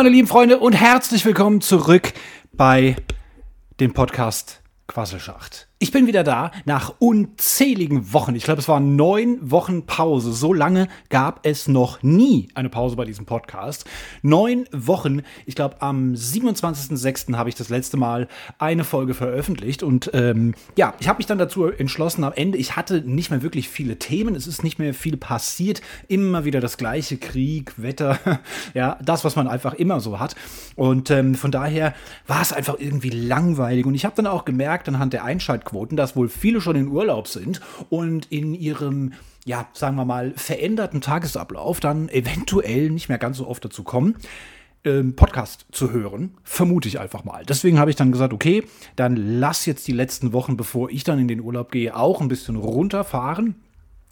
Meine 0.00 0.08
lieben 0.08 0.28
Freunde 0.28 0.58
und 0.58 0.72
herzlich 0.72 1.26
willkommen 1.26 1.60
zurück 1.60 2.14
bei 2.52 2.96
dem 3.80 3.92
Podcast 3.92 4.62
Quasselschacht. 4.86 5.69
Ich 5.82 5.92
bin 5.92 6.06
wieder 6.06 6.24
da 6.24 6.50
nach 6.66 6.92
unzähligen 6.98 8.12
Wochen. 8.12 8.34
Ich 8.34 8.44
glaube, 8.44 8.60
es 8.60 8.68
waren 8.68 8.96
neun 8.96 9.38
Wochen 9.40 9.86
Pause. 9.86 10.34
So 10.34 10.52
lange 10.52 10.88
gab 11.08 11.46
es 11.46 11.68
noch 11.68 12.02
nie 12.02 12.48
eine 12.54 12.68
Pause 12.68 12.96
bei 12.96 13.06
diesem 13.06 13.24
Podcast. 13.24 13.88
Neun 14.20 14.66
Wochen. 14.72 15.22
Ich 15.46 15.54
glaube, 15.54 15.80
am 15.80 16.12
27.06. 16.12 17.34
habe 17.34 17.48
ich 17.48 17.54
das 17.54 17.70
letzte 17.70 17.96
Mal 17.96 18.28
eine 18.58 18.84
Folge 18.84 19.14
veröffentlicht. 19.14 19.82
Und 19.82 20.10
ähm, 20.12 20.52
ja, 20.76 20.92
ich 21.00 21.08
habe 21.08 21.16
mich 21.16 21.24
dann 21.24 21.38
dazu 21.38 21.64
entschlossen, 21.68 22.24
am 22.24 22.34
Ende, 22.34 22.58
ich 22.58 22.76
hatte 22.76 23.00
nicht 23.00 23.30
mehr 23.30 23.40
wirklich 23.40 23.70
viele 23.70 23.98
Themen. 23.98 24.34
Es 24.34 24.46
ist 24.46 24.62
nicht 24.62 24.78
mehr 24.78 24.92
viel 24.92 25.16
passiert. 25.16 25.80
Immer 26.08 26.44
wieder 26.44 26.60
das 26.60 26.76
gleiche 26.76 27.16
Krieg, 27.16 27.72
Wetter. 27.78 28.18
ja, 28.74 28.98
das, 29.02 29.24
was 29.24 29.34
man 29.34 29.48
einfach 29.48 29.72
immer 29.72 30.00
so 30.00 30.20
hat. 30.20 30.36
Und 30.76 31.10
ähm, 31.10 31.34
von 31.36 31.50
daher 31.50 31.94
war 32.26 32.42
es 32.42 32.52
einfach 32.52 32.76
irgendwie 32.78 33.08
langweilig. 33.08 33.86
Und 33.86 33.94
ich 33.94 34.04
habe 34.04 34.16
dann 34.16 34.26
auch 34.26 34.44
gemerkt, 34.44 34.86
anhand 34.86 35.14
der 35.14 35.24
Einschaltquoten, 35.24 35.69
Einschaltquoten, 35.70 35.96
dass 35.96 36.16
wohl 36.16 36.28
viele 36.28 36.60
schon 36.60 36.76
in 36.76 36.88
Urlaub 36.88 37.28
sind 37.28 37.60
und 37.88 38.26
in 38.30 38.54
ihrem 38.54 39.12
ja, 39.46 39.68
sagen 39.72 39.96
wir 39.96 40.04
mal, 40.04 40.34
veränderten 40.36 41.00
Tagesablauf 41.00 41.80
dann 41.80 42.08
eventuell 42.10 42.90
nicht 42.90 43.08
mehr 43.08 43.18
ganz 43.18 43.38
so 43.38 43.48
oft 43.48 43.64
dazu 43.64 43.82
kommen, 43.84 44.16
ähm, 44.84 45.16
Podcast 45.16 45.64
zu 45.72 45.92
hören, 45.92 46.36
vermute 46.44 46.88
ich 46.88 47.00
einfach 47.00 47.24
mal. 47.24 47.44
Deswegen 47.46 47.78
habe 47.78 47.90
ich 47.90 47.96
dann 47.96 48.12
gesagt, 48.12 48.34
okay, 48.34 48.64
dann 48.96 49.16
lass 49.16 49.64
jetzt 49.64 49.88
die 49.88 49.92
letzten 49.92 50.34
Wochen, 50.34 50.58
bevor 50.58 50.90
ich 50.90 51.04
dann 51.04 51.18
in 51.18 51.26
den 51.26 51.40
Urlaub 51.40 51.72
gehe, 51.72 51.96
auch 51.96 52.20
ein 52.20 52.28
bisschen 52.28 52.56
runterfahren. 52.56 53.54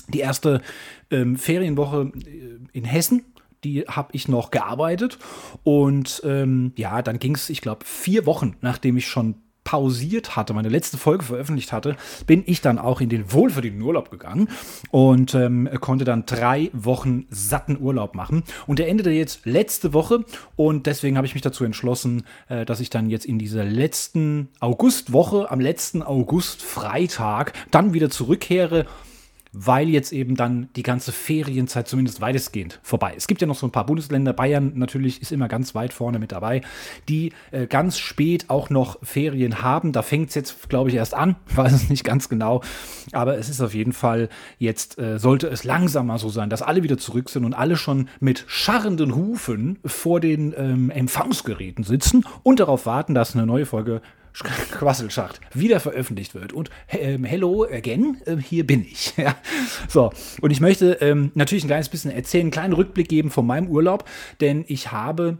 Die 0.09 0.21
erste 0.21 0.63
ähm, 1.11 1.37
Ferienwoche 1.37 2.11
äh, 2.17 2.59
in 2.73 2.85
Hessen, 2.85 3.27
die 3.65 3.83
habe 3.83 4.09
ich 4.13 4.29
noch 4.29 4.51
gearbeitet. 4.51 5.19
Und 5.63 6.23
ähm, 6.25 6.73
ja, 6.77 7.03
dann 7.03 7.19
ging 7.19 7.35
es, 7.35 7.51
ich 7.51 7.61
glaube, 7.61 7.85
vier 7.85 8.25
Wochen, 8.25 8.57
nachdem 8.63 8.97
ich 8.97 9.07
schon 9.09 9.35
pausiert 9.69 10.35
hatte, 10.35 10.55
meine 10.55 10.71
letzte 10.71 10.97
Folge 10.97 11.25
veröffentlicht 11.25 11.73
hatte, 11.73 11.99
bin 12.27 12.43
ich 12.47 12.63
dann 12.63 12.79
auch 12.79 13.03
in 13.03 13.11
den 13.11 13.35
wohlverdienten 13.35 13.83
Urlaub 13.83 14.11
gegangen 14.11 14.49
und 14.91 15.35
ähm, 15.35 15.69
konnte 15.83 16.07
dann 16.07 16.25
drei 16.25 16.71
Wochen 16.73 17.27
satten 17.29 17.79
Urlaub 17.79 18.15
machen. 18.15 18.45
Und 18.67 18.79
der 18.79 18.89
endete 18.89 19.11
jetzt 19.11 19.45
letzte 19.45 19.93
Woche 19.93 20.25
und 20.57 20.87
deswegen 20.87 21.19
habe 21.19 21.27
ich 21.27 21.35
mich 21.35 21.43
dazu 21.43 21.65
entschlossen, 21.65 22.23
äh, 22.49 22.65
dass 22.65 22.81
ich 22.81 22.89
dann 22.89 23.11
jetzt 23.11 23.27
in 23.27 23.39
dieser 23.39 23.63
letzten 23.63 24.49
Augustwoche, 24.59 25.51
am 25.51 25.61
letzten 25.61 26.03
August-Freitag, 26.03 27.53
dann 27.71 27.93
wieder 27.93 28.09
zurückkehre 28.09 28.87
weil 29.53 29.89
jetzt 29.89 30.13
eben 30.13 30.35
dann 30.35 30.69
die 30.77 30.83
ganze 30.83 31.13
Ferienzeit 31.13 31.89
zumindest 31.89 32.21
weitestgehend 32.21 32.81
vorbei. 32.83 33.15
Es 33.17 33.27
gibt 33.27 33.41
ja 33.41 33.47
noch 33.47 33.57
so 33.57 33.67
ein 33.67 33.73
paar 33.73 33.87
Bundesländer, 33.87 34.33
Bayern 34.33 34.73
natürlich 34.75 35.23
ist 35.23 35.33
immer 35.33 35.49
ganz 35.49 35.75
weit 35.75 35.93
vorne 35.93 36.19
mit 36.19 36.33
dabei, 36.33 36.63
die 37.09 37.33
äh, 37.51 37.67
ganz 37.67 37.99
spät 37.99 38.47
auch 38.49 38.71
noch 38.71 38.99
Ferien 39.03 39.63
haben. 39.63 39.93
Da 39.93 40.03
fängt 40.03 40.31
es 40.31 40.35
jetzt, 40.35 40.69
glaube 40.69 40.91
ich, 40.91 40.97
erst 40.97 41.15
an, 41.15 41.37
weiß 41.55 41.73
es 41.73 41.89
nicht 41.89 42.05
ganz 42.05 42.29
genau, 42.29 42.63
aber 43.13 43.39
es 43.39 43.49
ist 43.49 43.61
auf 43.61 43.75
jeden 43.75 43.93
Fall 43.93 44.29
jetzt, 44.59 44.99
äh, 44.99 45.19
sollte 45.19 45.49
es 45.49 45.65
langsamer 45.65 46.19
so 46.19 46.29
sein, 46.29 46.51
dass 46.51 46.63
alle 46.63 46.83
wieder 46.83 46.99
zurück 46.99 47.31
sind 47.31 47.45
und 47.45 47.55
alle 47.55 47.77
schon 47.77 48.09
mit 48.21 48.45
scharrenden 48.47 49.15
Hufen 49.15 49.79
vor 49.85 50.21
den 50.21 50.55
ähm, 50.57 50.91
Empfangsgeräten 50.91 51.85
sitzen 51.85 52.25
und 52.43 52.61
darauf 52.61 52.87
warten, 52.87 53.15
dass 53.15 53.35
eine 53.35 53.47
neue 53.47 53.67
Folge 53.67 54.03
Quasselschacht 54.45 55.41
wieder 55.55 55.81
veröffentlicht 55.81 56.35
wird. 56.35 56.53
Und 56.53 56.71
ähm, 56.91 57.25
hello 57.25 57.65
again, 57.65 58.19
äh, 58.27 58.37
hier 58.37 58.67
bin 58.67 58.83
ich. 58.83 59.15
ja. 59.17 59.37
So, 59.89 60.13
und 60.41 60.51
ich 60.51 60.61
möchte 60.61 60.99
ähm, 61.01 61.33
natürlich 61.35 61.65
ein 61.65 61.69
kleines 61.69 61.89
bisschen 61.89 62.11
erzählen, 62.11 62.43
einen 62.43 62.51
kleinen 62.51 62.73
Rückblick 62.73 63.09
geben 63.09 63.31
von 63.31 63.47
meinem 63.47 63.69
Urlaub, 63.69 64.05
denn 64.41 64.65
ich 64.69 64.93
habe 64.93 65.39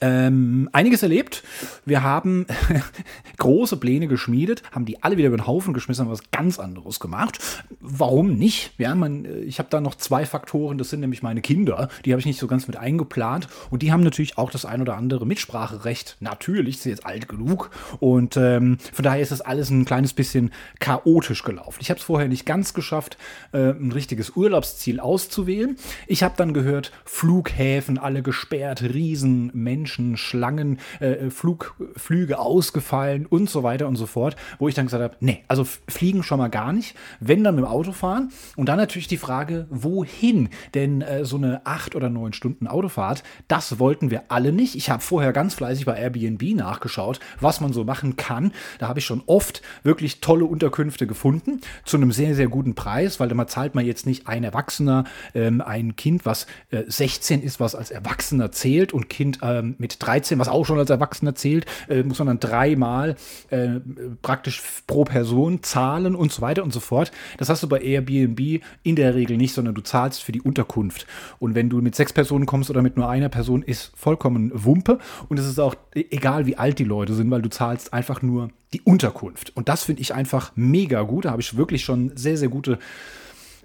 ähm, 0.00 0.68
einiges 0.72 1.02
erlebt. 1.02 1.42
Wir 1.84 2.02
haben 2.02 2.46
große 3.38 3.76
Pläne 3.76 4.06
geschmiedet, 4.06 4.62
haben 4.72 4.84
die 4.84 5.02
alle 5.02 5.16
wieder 5.16 5.28
über 5.28 5.36
den 5.36 5.46
Haufen 5.46 5.74
geschmissen, 5.74 6.04
haben 6.04 6.12
was 6.12 6.30
ganz 6.30 6.58
anderes 6.58 7.00
gemacht. 7.00 7.38
Warum 7.80 8.36
nicht? 8.36 8.72
Ja, 8.78 8.94
man, 8.94 9.24
äh, 9.24 9.40
ich 9.40 9.58
habe 9.58 9.68
da 9.70 9.80
noch 9.80 9.94
zwei 9.94 10.26
Faktoren, 10.26 10.78
das 10.78 10.90
sind 10.90 11.00
nämlich 11.00 11.22
meine 11.22 11.40
Kinder, 11.40 11.88
die 12.04 12.12
habe 12.12 12.20
ich 12.20 12.26
nicht 12.26 12.38
so 12.38 12.46
ganz 12.46 12.66
mit 12.66 12.76
eingeplant 12.76 13.48
und 13.70 13.82
die 13.82 13.92
haben 13.92 14.02
natürlich 14.02 14.38
auch 14.38 14.50
das 14.50 14.64
ein 14.64 14.80
oder 14.80 14.96
andere 14.96 15.26
Mitspracherecht. 15.26 16.16
Natürlich, 16.20 16.78
sie 16.78 16.90
jetzt 16.90 17.06
alt 17.06 17.28
genug 17.28 17.70
und 17.98 18.36
ähm, 18.36 18.78
von 18.92 19.02
daher 19.02 19.20
ist 19.20 19.32
das 19.32 19.40
alles 19.40 19.70
ein 19.70 19.84
kleines 19.84 20.12
bisschen 20.12 20.50
chaotisch 20.78 21.42
gelaufen. 21.42 21.78
Ich 21.80 21.90
habe 21.90 21.98
es 21.98 22.04
vorher 22.04 22.28
nicht 22.28 22.46
ganz 22.46 22.74
geschafft, 22.74 23.18
äh, 23.52 23.70
ein 23.70 23.92
richtiges 23.92 24.30
Urlaubsziel 24.30 25.00
auszuwählen. 25.00 25.76
Ich 26.06 26.22
habe 26.22 26.34
dann 26.36 26.54
gehört, 26.54 26.92
Flughäfen 27.04 27.98
alle 27.98 28.22
gesperrt, 28.22 28.82
Riesenmenschen. 28.82 29.79
Menschen, 29.80 30.18
Schlangen, 30.18 30.78
äh, 31.00 31.12
äh, 31.12 31.30
Flug, 31.30 31.74
Flüge 31.96 32.38
ausgefallen 32.38 33.24
und 33.24 33.48
so 33.48 33.62
weiter 33.62 33.88
und 33.88 33.96
so 33.96 34.04
fort, 34.04 34.36
wo 34.58 34.68
ich 34.68 34.74
dann 34.74 34.84
gesagt 34.84 35.02
habe, 35.02 35.16
nee, 35.20 35.42
also 35.48 35.64
fliegen 35.64 36.22
schon 36.22 36.38
mal 36.38 36.48
gar 36.48 36.74
nicht, 36.74 36.94
wenn 37.18 37.42
dann 37.42 37.54
mit 37.54 37.64
dem 37.64 37.70
Auto 37.70 37.92
fahren 37.92 38.30
und 38.56 38.68
dann 38.68 38.76
natürlich 38.76 39.08
die 39.08 39.16
Frage, 39.16 39.66
wohin? 39.70 40.50
Denn 40.74 41.00
äh, 41.00 41.24
so 41.24 41.36
eine 41.36 41.62
acht 41.64 41.96
oder 41.96 42.10
neun 42.10 42.34
Stunden 42.34 42.66
Autofahrt, 42.66 43.22
das 43.48 43.78
wollten 43.78 44.10
wir 44.10 44.24
alle 44.28 44.52
nicht. 44.52 44.74
Ich 44.74 44.90
habe 44.90 45.02
vorher 45.02 45.32
ganz 45.32 45.54
fleißig 45.54 45.86
bei 45.86 45.98
Airbnb 45.98 46.42
nachgeschaut, 46.54 47.18
was 47.40 47.62
man 47.62 47.72
so 47.72 47.84
machen 47.84 48.16
kann. 48.16 48.52
Da 48.78 48.88
habe 48.88 48.98
ich 48.98 49.06
schon 49.06 49.22
oft 49.24 49.62
wirklich 49.82 50.20
tolle 50.20 50.44
Unterkünfte 50.44 51.06
gefunden 51.06 51.62
zu 51.84 51.96
einem 51.96 52.12
sehr, 52.12 52.34
sehr 52.34 52.48
guten 52.48 52.74
Preis, 52.74 53.18
weil 53.18 53.28
da 53.28 53.46
zahlt 53.46 53.74
man 53.74 53.86
jetzt 53.86 54.04
nicht 54.04 54.28
ein 54.28 54.44
Erwachsener, 54.44 55.04
ähm, 55.34 55.62
ein 55.62 55.96
Kind, 55.96 56.26
was 56.26 56.46
äh, 56.70 56.82
16 56.86 57.42
ist, 57.42 57.60
was 57.60 57.74
als 57.74 57.90
Erwachsener 57.90 58.52
zählt 58.52 58.92
und 58.92 59.08
Kind 59.08 59.38
ähm, 59.42 59.69
mit 59.78 59.96
13, 59.98 60.38
was 60.38 60.48
auch 60.48 60.64
schon 60.64 60.78
als 60.78 60.90
Erwachsener 60.90 61.34
zählt, 61.34 61.66
äh, 61.88 62.02
muss 62.02 62.18
man 62.18 62.28
dann 62.28 62.40
dreimal 62.40 63.16
äh, 63.50 63.80
praktisch 64.22 64.62
pro 64.86 65.04
Person 65.04 65.62
zahlen 65.62 66.14
und 66.14 66.32
so 66.32 66.42
weiter 66.42 66.62
und 66.62 66.72
so 66.72 66.80
fort. 66.80 67.12
Das 67.38 67.48
hast 67.48 67.62
du 67.62 67.68
bei 67.68 67.80
Airbnb 67.80 68.62
in 68.82 68.96
der 68.96 69.14
Regel 69.14 69.36
nicht, 69.36 69.54
sondern 69.54 69.74
du 69.74 69.80
zahlst 69.80 70.22
für 70.22 70.32
die 70.32 70.40
Unterkunft. 70.40 71.06
Und 71.38 71.54
wenn 71.54 71.68
du 71.68 71.80
mit 71.80 71.94
sechs 71.94 72.12
Personen 72.12 72.46
kommst 72.46 72.70
oder 72.70 72.82
mit 72.82 72.96
nur 72.96 73.08
einer 73.08 73.28
Person, 73.28 73.62
ist 73.62 73.92
vollkommen 73.96 74.50
Wumpe. 74.54 74.98
Und 75.28 75.38
es 75.38 75.46
ist 75.46 75.58
auch 75.58 75.74
e-, 75.94 76.04
egal, 76.10 76.46
wie 76.46 76.56
alt 76.56 76.78
die 76.78 76.84
Leute 76.84 77.14
sind, 77.14 77.30
weil 77.30 77.42
du 77.42 77.50
zahlst 77.50 77.92
einfach 77.92 78.22
nur 78.22 78.50
die 78.72 78.80
Unterkunft. 78.82 79.56
Und 79.56 79.68
das 79.68 79.84
finde 79.84 80.02
ich 80.02 80.14
einfach 80.14 80.52
mega 80.54 81.02
gut. 81.02 81.24
Da 81.24 81.32
habe 81.32 81.42
ich 81.42 81.56
wirklich 81.56 81.84
schon 81.84 82.12
sehr, 82.16 82.36
sehr 82.36 82.48
gute 82.48 82.78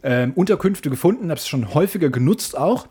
ähm, 0.04 0.34
Unterkünfte 0.34 0.90
gefunden, 0.90 1.30
habe 1.30 1.40
es 1.40 1.48
schon 1.48 1.74
häufiger 1.74 2.10
genutzt 2.10 2.58
auch. 2.58 2.88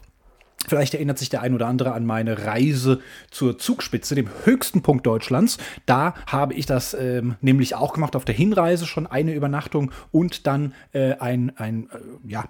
Vielleicht 0.66 0.94
erinnert 0.94 1.18
sich 1.18 1.28
der 1.28 1.42
ein 1.42 1.54
oder 1.54 1.66
andere 1.66 1.92
an 1.92 2.06
meine 2.06 2.46
Reise 2.46 3.00
zur 3.30 3.58
Zugspitze, 3.58 4.14
dem 4.14 4.28
höchsten 4.44 4.82
Punkt 4.82 5.06
Deutschlands. 5.06 5.58
Da 5.84 6.14
habe 6.26 6.54
ich 6.54 6.64
das 6.64 6.94
ähm, 6.94 7.36
nämlich 7.42 7.74
auch 7.74 7.92
gemacht, 7.92 8.16
auf 8.16 8.24
der 8.24 8.34
Hinreise 8.34 8.86
schon 8.86 9.06
eine 9.06 9.34
Übernachtung 9.34 9.90
und 10.10 10.46
dann 10.46 10.72
äh, 10.92 11.14
ein, 11.14 11.52
ein 11.56 11.90
äh, 11.92 12.30
ja, 12.30 12.44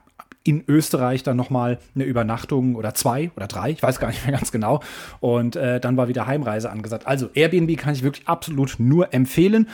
in 0.45 0.63
Österreich 0.69 1.23
dann 1.23 1.37
nochmal 1.37 1.79
eine 1.95 2.05
Übernachtung 2.05 2.77
oder 2.77 2.95
zwei 2.95 3.31
oder 3.35 3.47
drei, 3.47 3.71
ich 3.71 3.83
weiß 3.83 3.99
gar 3.99 4.09
nicht 4.09 4.25
mehr 4.27 4.37
ganz 4.37 4.53
genau. 4.53 4.81
Und 5.21 5.57
äh, 5.57 5.81
dann 5.81 5.97
war 5.97 6.07
wieder 6.07 6.27
Heimreise 6.27 6.71
angesagt. 6.71 7.07
Also 7.07 7.31
Airbnb 7.35 7.77
kann 7.79 7.95
ich 7.95 8.03
wirklich 8.03 8.29
absolut 8.29 8.77
nur 8.79 9.13
empfehlen. 9.13 9.69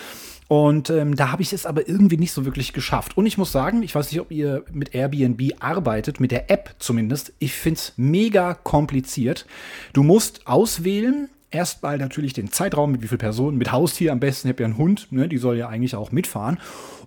Und 0.46 0.90
ähm, 0.90 1.14
da 1.14 1.30
habe 1.30 1.42
ich 1.42 1.52
es 1.52 1.64
aber 1.64 1.88
irgendwie 1.88 2.16
nicht 2.16 2.32
so 2.32 2.44
wirklich 2.44 2.72
geschafft. 2.72 3.16
Und 3.16 3.26
ich 3.26 3.38
muss 3.38 3.52
sagen, 3.52 3.84
ich 3.84 3.94
weiß 3.94 4.10
nicht, 4.10 4.20
ob 4.20 4.32
ihr 4.32 4.64
mit 4.72 4.94
Airbnb 4.94 5.40
arbeitet, 5.60 6.18
mit 6.18 6.32
der 6.32 6.50
App 6.50 6.74
zumindest. 6.78 7.32
Ich 7.38 7.52
finde 7.52 7.78
es 7.78 7.92
mega 7.96 8.54
kompliziert. 8.54 9.46
Du 9.92 10.02
musst 10.02 10.48
auswählen, 10.48 11.28
erstmal 11.52 11.98
natürlich 11.98 12.32
den 12.32 12.50
Zeitraum, 12.50 12.90
mit 12.90 13.02
wie 13.02 13.06
vielen 13.06 13.20
Personen, 13.20 13.58
mit 13.58 13.70
Haustier 13.70 14.10
am 14.10 14.18
besten. 14.18 14.48
Ich 14.48 14.54
habe 14.54 14.62
ja 14.62 14.66
einen 14.66 14.78
Hund, 14.78 15.08
ne, 15.12 15.28
die 15.28 15.38
soll 15.38 15.56
ja 15.56 15.68
eigentlich 15.68 15.94
auch 15.94 16.10
mitfahren. 16.10 16.58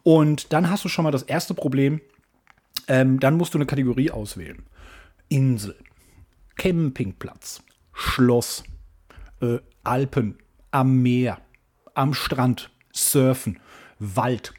Und 0.04 0.54
dann 0.54 0.70
hast 0.70 0.86
du 0.86 0.90
schon 0.90 1.04
mal 1.04 1.12
das 1.12 1.24
erste 1.24 1.54
Problem. 1.54 2.00
Ähm, 2.88 3.20
dann 3.20 3.38
musst 3.38 3.54
du 3.54 3.58
eine 3.58 3.66
Kategorie 3.66 4.12
auswählen. 4.12 4.64
Insel, 5.30 5.76
Campingplatz, 6.56 7.64
Schloss, 7.94 8.64
äh, 9.42 9.60
Alpen, 9.84 10.38
am 10.72 11.02
Meer, 11.02 11.40
am 11.94 12.14
Strand, 12.14 12.70
Surfen, 12.92 13.60
Wald, 14.00 14.54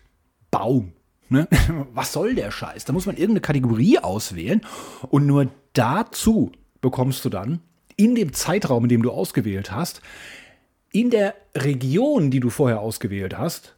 Baum. 0.51 0.93
Ne? 1.29 1.49
Was 1.95 2.13
soll 2.13 2.35
der 2.35 2.51
Scheiß? 2.51 2.85
Da 2.85 2.93
muss 2.93 3.07
man 3.07 3.17
irgendeine 3.17 3.41
Kategorie 3.41 3.99
auswählen 3.99 4.61
und 5.09 5.27
nur 5.27 5.51
dazu 5.73 6.53
bekommst 6.81 7.25
du 7.25 7.29
dann 7.29 7.61
in 7.97 8.15
dem 8.15 8.33
Zeitraum, 8.33 8.85
in 8.85 8.89
dem 8.89 9.03
du 9.03 9.11
ausgewählt 9.11 9.71
hast, 9.71 10.01
in 10.93 11.11
der 11.11 11.35
Region, 11.57 12.31
die 12.31 12.41
du 12.41 12.51
vorher 12.51 12.81
ausgewählt 12.81 13.37
hast, 13.37 13.77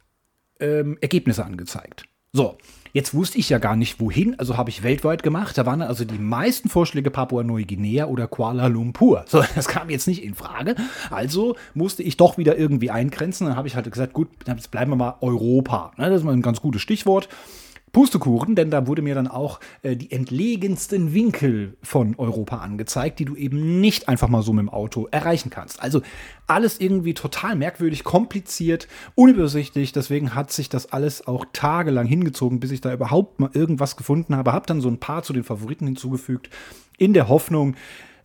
ähm, 0.59 0.97
Ergebnisse 1.01 1.45
angezeigt. 1.45 2.05
So, 2.33 2.57
Jetzt 2.93 3.13
wusste 3.13 3.37
ich 3.37 3.49
ja 3.49 3.57
gar 3.57 3.75
nicht 3.75 3.99
wohin, 3.99 4.37
also 4.39 4.57
habe 4.57 4.69
ich 4.69 4.83
weltweit 4.83 5.23
gemacht. 5.23 5.57
Da 5.57 5.65
waren 5.65 5.81
also 5.81 6.05
die 6.05 6.17
meisten 6.17 6.69
Vorschläge 6.69 7.11
Papua-Neuguinea 7.11 8.05
oder 8.05 8.27
Kuala 8.27 8.67
Lumpur. 8.67 9.25
So, 9.27 9.43
das 9.55 9.67
kam 9.67 9.89
jetzt 9.89 10.07
nicht 10.07 10.23
in 10.23 10.35
Frage. 10.35 10.75
Also 11.09 11.55
musste 11.73 12.03
ich 12.03 12.17
doch 12.17 12.37
wieder 12.37 12.57
irgendwie 12.57 12.91
eingrenzen. 12.91 13.47
Dann 13.47 13.55
habe 13.55 13.67
ich 13.67 13.75
halt 13.75 13.91
gesagt, 13.91 14.13
gut, 14.13 14.29
jetzt 14.45 14.71
bleiben 14.71 14.91
wir 14.91 14.95
mal 14.95 15.15
Europa. 15.21 15.91
Ne, 15.97 16.09
das 16.09 16.19
ist 16.19 16.25
mal 16.25 16.33
ein 16.33 16.41
ganz 16.41 16.61
gutes 16.61 16.81
Stichwort. 16.81 17.29
Pustekuchen, 17.97 18.53
denn 18.53 18.69
da 18.69 18.85
wurde 18.85 19.01
mir 19.01 19.15
dann 19.15 19.27
auch 19.27 19.59
äh, 19.81 19.95
die 19.95 20.11
entlegensten 20.11 21.15
Winkel 21.15 21.77
von 21.81 22.13
Europa 22.19 22.57
angezeigt, 22.57 23.17
die 23.17 23.25
du 23.25 23.35
eben 23.35 23.81
nicht 23.81 24.07
einfach 24.07 24.27
mal 24.27 24.43
so 24.43 24.53
mit 24.53 24.61
dem 24.61 24.69
Auto 24.69 25.07
erreichen 25.09 25.49
kannst. 25.49 25.81
Also 25.81 26.03
alles 26.45 26.79
irgendwie 26.79 27.15
total 27.15 27.55
merkwürdig, 27.55 28.03
kompliziert, 28.03 28.87
unübersichtlich. 29.15 29.93
Deswegen 29.93 30.35
hat 30.35 30.51
sich 30.51 30.69
das 30.69 30.91
alles 30.91 31.25
auch 31.25 31.43
tagelang 31.53 32.05
hingezogen, 32.05 32.59
bis 32.59 32.69
ich 32.69 32.81
da 32.81 32.93
überhaupt 32.93 33.39
mal 33.39 33.49
irgendwas 33.53 33.97
gefunden 33.97 34.35
habe. 34.35 34.53
Hab 34.53 34.67
dann 34.67 34.79
so 34.79 34.89
ein 34.89 34.99
paar 34.99 35.23
zu 35.23 35.33
den 35.33 35.43
Favoriten 35.43 35.87
hinzugefügt, 35.87 36.51
in 36.99 37.13
der 37.13 37.29
Hoffnung, 37.29 37.75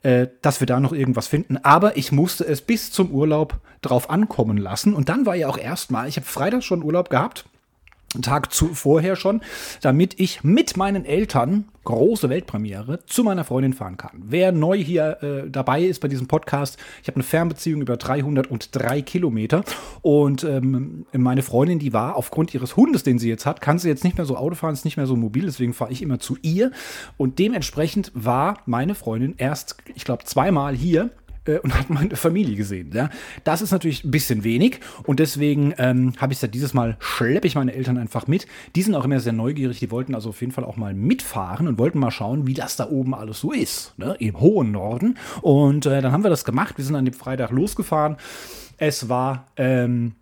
äh, 0.03 0.27
dass 0.43 0.61
wir 0.61 0.67
da 0.67 0.81
noch 0.81 0.93
irgendwas 0.93 1.29
finden. 1.29 1.57
Aber 1.57 1.97
ich 1.97 2.13
musste 2.13 2.45
es 2.45 2.61
bis 2.61 2.93
zum 2.93 3.11
Urlaub 3.11 3.59
drauf 3.81 4.11
ankommen 4.11 4.59
lassen. 4.59 4.93
Und 4.93 5.09
dann 5.09 5.25
war 5.25 5.35
ja 5.35 5.49
auch 5.49 5.57
erstmal, 5.57 6.11
ich 6.11 6.17
habe 6.17 6.27
Freitag 6.27 6.63
schon 6.63 6.83
Urlaub 6.83 7.09
gehabt 7.09 7.47
Tag 8.21 8.53
zu, 8.53 8.75
vorher 8.75 9.17
schon, 9.17 9.41
damit 9.81 10.21
ich 10.21 10.45
mit 10.45 10.77
meinen 10.77 11.07
Eltern, 11.07 11.65
große 11.85 12.29
Weltpremiere, 12.29 13.05
zu 13.07 13.25
meiner 13.25 13.45
Freundin 13.45 13.73
fahren 13.73 13.97
kann. 13.97 14.23
Wer 14.25 14.53
neu 14.53 14.77
hier 14.77 15.23
äh, 15.23 15.51
dabei 15.51 15.83
ist 15.83 16.01
bei 16.01 16.09
diesem 16.09 16.29
Podcast, 16.29 16.79
ich 17.01 17.09
habe 17.09 17.17
eine 17.17 17.25
Fernbeziehung 17.25 17.81
über 17.81 17.97
303 17.97 19.03
Kilometer 19.03 19.65
und 20.03 20.45
ähm, 20.45 21.07
meine 21.13 21.43
Freundin, 21.43 21.79
die 21.79 21.93
war 21.93 22.17
aufgrund 22.17 22.53
ihres 22.55 22.77
Hundes, 22.77 23.03
den 23.03 23.19
sie 23.19 23.29
jetzt 23.29 23.47
hat, 23.47 23.61
kann 23.61 23.79
sie 23.79 23.89
jetzt 23.89 24.05
nicht 24.05 24.17
mehr 24.19 24.27
so 24.27 24.37
Auto 24.37 24.55
fahren, 24.55 24.75
ist 24.75 24.85
nicht 24.85 24.99
mehr 24.99 25.07
so 25.07 25.17
mobil, 25.17 25.47
deswegen 25.47 25.73
fahre 25.73 25.91
ich 25.91 26.03
immer 26.03 26.19
zu 26.19 26.37
ihr 26.43 26.71
und 27.17 27.39
dementsprechend 27.39 28.13
war 28.15 28.59
meine 28.67 28.95
Freundin 28.95 29.35
erst, 29.39 29.77
ich 29.95 30.05
glaube, 30.05 30.25
zweimal 30.25 30.77
hier 30.77 31.11
äh, 31.47 31.59
und 31.59 31.75
hat 31.79 31.91
meine 31.91 32.17
Familie 32.17 32.57
gesehen. 32.57 32.91
Ja? 32.93 33.11
Das 33.45 33.63
ist 33.63 33.71
natürlich 33.71 34.05
ein 34.05 34.11
bisschen 34.11 34.45
wenig 34.45 34.81
und 35.05 35.21
deswegen 35.21 35.75
ähm, 35.79 36.15
habe 36.19 36.33
ich 36.33 36.39
es 36.39 36.43
ja 36.43 36.49
dieses 36.49 36.75
Mal, 36.75 36.97
schleppe 37.01 37.47
ich 37.47 37.55
meine 37.55 37.75
Eltern 37.75 37.99
einfach 37.99 38.27
mit. 38.27 38.47
Die 38.77 38.83
sind 38.83 38.95
auch 38.95 39.05
immer 39.05 39.21
sehr 39.21 39.33
neugierig, 39.33 39.79
die 39.79 39.91
wollten 39.91 40.15
also 40.15 40.31
auf 40.31 40.41
jeden 40.41 40.53
Fall 40.53 40.65
auch 40.65 40.77
mal 40.77 40.95
mitfahren 40.95 41.69
und 41.69 41.79
wollten 41.79 41.99
mal 41.99 42.11
schauen, 42.11 42.47
wie 42.47 42.55
das 42.55 42.77
da 42.77 42.89
oben 42.89 43.15
alles 43.15 43.41
so 43.41 43.53
ist, 43.53 43.99
ne? 43.99 44.17
im 44.19 44.41
hohen 44.41 44.73
Norden. 44.73 45.19
Und 45.41 45.87
äh, 45.87 46.01
dann 46.01 46.13
haben 46.13 46.23
wir 46.23 46.31
das 46.31 46.45
gemacht. 46.45 46.75
Wir 46.77 46.85
sind 46.85 46.97
an 46.97 47.05
dem 47.05 47.15
Freitag 47.15 47.51
losgefahren. 47.51 48.17
Es 48.79 49.09
war 49.09 49.49
ähm, 49.57 50.15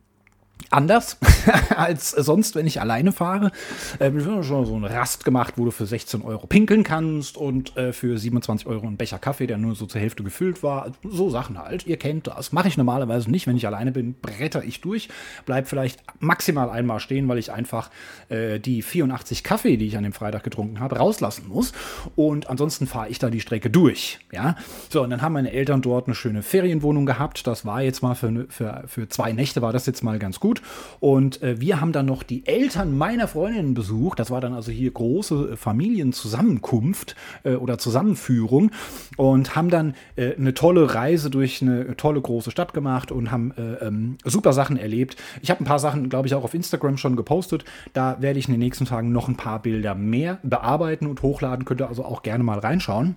anders 0.70 1.19
als 1.76 2.11
sonst, 2.11 2.55
wenn 2.55 2.67
ich 2.67 2.81
alleine 2.81 3.12
fahre. 3.12 3.50
Äh, 3.99 4.12
wir 4.12 4.25
haben 4.25 4.43
schon 4.44 4.64
so 4.64 4.75
eine 4.75 4.90
Rast 4.90 5.25
gemacht, 5.25 5.55
wo 5.56 5.64
du 5.64 5.70
für 5.70 5.87
16 5.87 6.22
Euro 6.22 6.46
pinkeln 6.46 6.84
kannst 6.84 7.37
und 7.37 7.76
äh, 7.76 7.93
für 7.93 8.17
27 8.17 8.67
Euro 8.67 8.87
einen 8.87 8.96
Becher 8.96 9.19
Kaffee, 9.19 9.46
der 9.46 9.58
nur 9.58 9.75
so 9.75 9.87
zur 9.87 10.00
Hälfte 10.00 10.22
gefüllt 10.22 10.62
war. 10.62 10.93
So 11.02 11.28
Sachen 11.31 11.58
halt. 11.58 11.87
Ihr 11.87 11.96
kennt 11.96 12.28
das. 12.28 12.52
Mache 12.52 12.69
ich 12.69 12.76
normalerweise 12.76 13.31
nicht. 13.31 13.46
Wenn 13.46 13.56
ich 13.56 13.67
alleine 13.67 13.93
bin, 13.93 14.14
bretter 14.14 14.64
ich 14.64 14.81
durch. 14.81 15.08
Bleib 15.44 15.69
vielleicht 15.69 16.02
maximal 16.20 16.70
einmal 16.70 17.00
stehen, 17.00 17.28
weil 17.28 17.38
ich 17.38 17.52
einfach 17.52 17.90
äh, 18.28 18.61
die 18.61 18.82
84 18.82 19.43
Kaffee, 19.43 19.76
die 19.76 19.87
ich 19.87 19.96
an 19.96 20.05
dem 20.05 20.12
Freitag 20.12 20.44
getrunken 20.44 20.81
habe, 20.81 20.96
rauslassen 20.96 21.49
muss. 21.49 21.72
Und 22.14 22.49
ansonsten 22.49 22.87
fahre 22.87 23.08
ich 23.08 23.19
da 23.19 23.31
die 23.31 23.40
Strecke 23.40 23.70
durch. 23.70 24.20
Ja. 24.32 24.56
So, 24.88 25.02
und 25.02 25.11
dann 25.11 25.22
haben 25.22 25.32
meine 25.32 25.52
Eltern 25.52 25.82
dort 25.82 26.06
eine 26.06 26.14
schöne 26.14 26.43
Ferienwohnung 26.43 27.06
gehabt. 27.06 27.46
Das 27.46 27.64
war 27.64 27.82
jetzt 27.82 28.02
mal 28.02 28.14
für, 28.14 28.46
für, 28.49 28.84
für 28.87 29.08
zwei 29.08 29.32
Nächte 29.32 29.62
war 29.62 29.72
das 29.72 29.87
jetzt 29.87 30.02
mal 30.02 30.19
ganz 30.19 30.38
gut. 30.38 30.59
Und 31.00 31.42
äh, 31.42 31.60
wir 31.60 31.80
haben 31.80 31.92
dann 31.92 32.06
noch 32.06 32.22
die 32.22 32.46
Eltern 32.46 32.96
meiner 32.96 33.28
Freundin 33.28 33.74
besucht. 33.74 34.18
Das 34.18 34.30
war 34.30 34.40
dann 34.40 34.52
also 34.52 34.70
hier 34.70 34.90
große 34.90 35.56
Familienzusammenkunft 35.56 37.16
äh, 37.44 37.54
oder 37.54 37.78
Zusammenführung 37.78 38.70
und 39.16 39.56
haben 39.56 39.70
dann 39.70 39.94
äh, 40.16 40.34
eine 40.36 40.54
tolle 40.54 40.94
Reise 40.94 41.30
durch 41.30 41.62
eine 41.62 41.96
tolle 41.96 42.20
große 42.20 42.50
Stadt 42.50 42.74
gemacht 42.74 43.12
und 43.12 43.30
haben 43.30 43.52
äh, 43.56 43.86
ähm, 43.86 44.18
super 44.24 44.52
Sachen 44.52 44.76
erlebt. 44.76 45.16
Ich 45.42 45.50
habe 45.50 45.62
ein 45.62 45.66
paar 45.66 45.78
Sachen, 45.78 46.08
glaube 46.08 46.28
ich, 46.28 46.34
auch 46.34 46.44
auf 46.44 46.54
Instagram 46.54 46.96
schon 46.96 47.16
gepostet. 47.16 47.64
Da 47.92 48.20
werde 48.20 48.38
ich 48.38 48.46
in 48.46 48.52
den 48.52 48.60
nächsten 48.60 48.84
Tagen 48.84 49.12
noch 49.12 49.28
ein 49.28 49.36
paar 49.36 49.62
Bilder 49.62 49.94
mehr 49.94 50.38
bearbeiten 50.42 51.06
und 51.06 51.22
hochladen. 51.22 51.64
Könnt 51.64 51.80
ihr 51.80 51.88
also 51.88 52.04
auch 52.04 52.22
gerne 52.22 52.44
mal 52.44 52.58
reinschauen. 52.58 53.16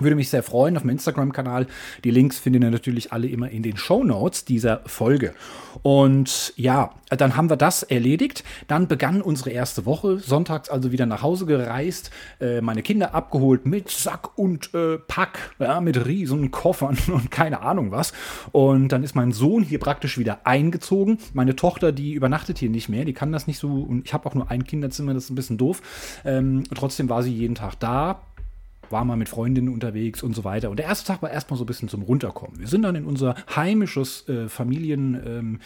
Würde 0.00 0.16
mich 0.16 0.28
sehr 0.28 0.42
freuen 0.42 0.76
auf 0.76 0.82
dem 0.82 0.90
Instagram-Kanal. 0.90 1.68
Die 2.02 2.10
Links 2.10 2.40
findet 2.40 2.64
ihr 2.64 2.70
natürlich 2.70 3.12
alle 3.12 3.28
immer 3.28 3.50
in 3.50 3.62
den 3.62 3.76
Show 3.76 4.02
Notes 4.02 4.44
dieser 4.44 4.80
Folge. 4.86 5.34
Und 5.82 6.52
ja, 6.56 6.90
dann 7.10 7.36
haben 7.36 7.48
wir 7.48 7.56
das 7.56 7.84
erledigt. 7.84 8.42
Dann 8.66 8.88
begann 8.88 9.22
unsere 9.22 9.50
erste 9.50 9.86
Woche. 9.86 10.18
Sonntags 10.18 10.68
also 10.68 10.90
wieder 10.90 11.06
nach 11.06 11.22
Hause 11.22 11.46
gereist, 11.46 12.10
äh, 12.40 12.60
meine 12.60 12.82
Kinder 12.82 13.14
abgeholt 13.14 13.66
mit 13.66 13.88
Sack 13.88 14.36
und 14.36 14.74
äh, 14.74 14.98
Pack, 14.98 15.54
ja, 15.60 15.80
mit 15.80 16.04
riesen 16.04 16.50
Koffern 16.50 16.98
und 17.12 17.30
keine 17.30 17.60
Ahnung 17.60 17.92
was. 17.92 18.12
Und 18.50 18.88
dann 18.88 19.04
ist 19.04 19.14
mein 19.14 19.30
Sohn 19.30 19.62
hier 19.62 19.78
praktisch 19.78 20.18
wieder 20.18 20.44
eingezogen. 20.44 21.18
Meine 21.34 21.54
Tochter, 21.54 21.92
die 21.92 22.14
übernachtet 22.14 22.58
hier 22.58 22.70
nicht 22.70 22.88
mehr, 22.88 23.04
die 23.04 23.12
kann 23.12 23.30
das 23.30 23.46
nicht 23.46 23.58
so. 23.60 23.68
Und 23.68 24.06
ich 24.06 24.12
habe 24.12 24.28
auch 24.28 24.34
nur 24.34 24.50
ein 24.50 24.64
Kinderzimmer, 24.64 25.14
das 25.14 25.24
ist 25.24 25.30
ein 25.30 25.36
bisschen 25.36 25.58
doof. 25.58 25.82
Ähm, 26.24 26.64
trotzdem 26.74 27.08
war 27.08 27.22
sie 27.22 27.32
jeden 27.32 27.54
Tag 27.54 27.78
da 27.78 28.22
war 28.90 29.04
mal 29.04 29.16
mit 29.16 29.28
Freundinnen 29.28 29.68
unterwegs 29.68 30.22
und 30.22 30.34
so 30.34 30.44
weiter. 30.44 30.70
Und 30.70 30.78
der 30.78 30.86
erste 30.86 31.06
Tag 31.06 31.22
war 31.22 31.30
erstmal 31.30 31.58
so 31.58 31.64
ein 31.64 31.66
bisschen 31.66 31.88
zum 31.88 32.02
Runterkommen. 32.02 32.58
Wir 32.58 32.68
sind 32.68 32.82
dann 32.82 32.96
in 32.96 33.04
unser 33.04 33.34
heimisches 33.54 34.28
äh, 34.28 34.48
Familien. 34.48 35.14
Ähm, 35.26 35.60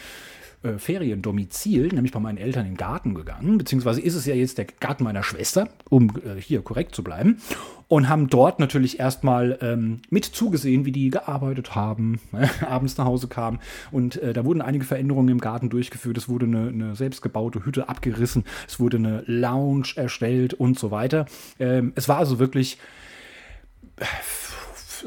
äh, 0.61 0.77
Feriendomizil, 0.77 1.87
nämlich 1.87 2.11
bei 2.11 2.19
meinen 2.19 2.37
Eltern 2.37 2.65
im 2.65 2.75
Garten 2.75 3.13
gegangen, 3.13 3.57
beziehungsweise 3.57 4.01
ist 4.01 4.15
es 4.15 4.25
ja 4.25 4.35
jetzt 4.35 4.57
der 4.57 4.65
Garten 4.65 5.03
meiner 5.03 5.23
Schwester, 5.23 5.69
um 5.89 6.09
äh, 6.25 6.39
hier 6.39 6.61
korrekt 6.61 6.93
zu 6.93 7.03
bleiben, 7.03 7.41
und 7.87 8.09
haben 8.09 8.27
dort 8.27 8.59
natürlich 8.59 8.99
erstmal 8.99 9.57
ähm, 9.61 10.01
mit 10.09 10.25
zugesehen, 10.25 10.85
wie 10.85 10.91
die 10.91 11.09
gearbeitet 11.09 11.75
haben, 11.75 12.19
abends 12.67 12.97
nach 12.97 13.05
Hause 13.05 13.27
kamen 13.27 13.59
und 13.91 14.21
äh, 14.21 14.33
da 14.33 14.43
wurden 14.43 14.61
einige 14.61 14.85
Veränderungen 14.85 15.29
im 15.29 15.39
Garten 15.39 15.69
durchgeführt, 15.69 16.17
es 16.17 16.27
wurde 16.27 16.45
eine, 16.45 16.67
eine 16.67 16.95
selbstgebaute 16.95 17.65
Hütte 17.65 17.87
abgerissen, 17.87 18.43
es 18.67 18.79
wurde 18.79 18.97
eine 18.97 19.23
Lounge 19.27 19.93
erstellt 19.95 20.53
und 20.53 20.77
so 20.77 20.91
weiter. 20.91 21.25
Ähm, 21.57 21.93
es 21.95 22.09
war 22.09 22.17
also 22.17 22.37
wirklich 22.37 22.77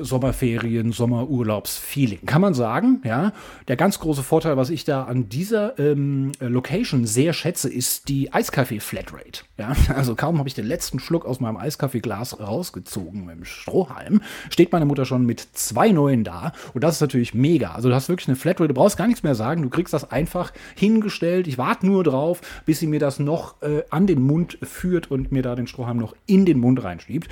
Sommerferien, 0.01 0.93
Sommerurlaubsfeeling, 0.93 2.27
kann 2.27 2.41
man 2.41 2.55
sagen. 2.55 3.01
Ja, 3.05 3.33
der 3.69 3.77
ganz 3.77 3.99
große 3.99 4.23
Vorteil, 4.23 4.57
was 4.57 4.71
ich 4.71 4.85
da 4.85 5.05
an 5.05 5.29
dieser 5.29 5.79
ähm, 5.79 6.33
Location 6.41 7.07
sehr 7.07 7.33
schätze, 7.33 7.73
ist 7.73 8.09
die 8.09 8.33
Eiskaffee 8.33 8.81
Flatrate. 8.81 9.45
Ja, 9.59 9.75
also 9.95 10.15
kaum 10.15 10.39
habe 10.39 10.49
ich 10.49 10.55
den 10.55 10.67
letzten 10.67 10.99
Schluck 10.99 11.25
aus 11.25 11.41
meinem 11.41 11.57
Eiskaffeeglas 11.57 12.41
rausgezogen 12.41 13.27
mit 13.27 13.37
dem 13.37 13.45
Strohhalm, 13.45 14.23
steht 14.51 14.73
meine 14.73 14.87
Mutter 14.87 15.05
schon 15.05 15.25
mit 15.27 15.41
zwei 15.53 15.91
neuen 15.91 16.25
da 16.25 16.53
und 16.75 16.83
das 16.83 16.97
ist 16.97 17.01
natürlich 17.01 17.35
mega. 17.35 17.73
Also 17.73 17.89
du 17.89 17.95
hast 17.95 18.09
wirklich 18.09 18.29
eine 18.29 18.37
Flatrate, 18.37 18.69
du 18.69 18.75
brauchst 18.75 18.97
gar 18.97 19.07
nichts 19.07 19.23
mehr 19.23 19.35
sagen, 19.35 19.63
du 19.63 19.71
kriegst 19.71 19.95
das 19.95 20.11
einfach 20.11 20.53
hingestellt. 20.75 21.47
Ich 21.47 21.59
warte 21.59 21.87
nur 21.87 22.05
drauf, 22.05 22.41
bis 22.67 22.81
sie 22.81 22.87
mir 22.87 23.01
das 23.01 23.19
noch 23.19 23.61
äh, 23.63 23.83
an 23.91 24.07
den 24.07 24.23
Mund 24.23 24.59
führt 24.63 25.11
und 25.11 25.33
mir 25.33 25.43
da 25.43 25.55
den 25.55 25.67
Strohhalm 25.67 25.99
noch 25.99 26.15
in 26.27 26.45
den 26.47 26.59
Mund 26.59 26.83
reinschiebt. 26.83 27.29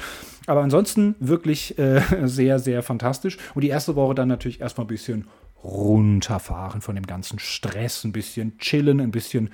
Aber 0.51 0.63
ansonsten 0.63 1.15
wirklich 1.21 1.79
äh, 1.79 2.03
sehr, 2.27 2.59
sehr 2.59 2.83
fantastisch. 2.83 3.39
Und 3.55 3.63
die 3.63 3.69
erste 3.69 3.95
Woche 3.95 4.17
dann 4.17 4.27
natürlich 4.27 4.61
erstmal 4.61 4.85
ein 4.85 4.89
bisschen 4.89 5.29
runterfahren 5.63 6.81
von 6.81 6.97
dem 6.97 7.07
ganzen 7.07 7.39
Stress, 7.39 8.03
ein 8.03 8.11
bisschen 8.11 8.59
chillen, 8.59 9.01
ein 9.01 9.13
bisschen 9.13 9.51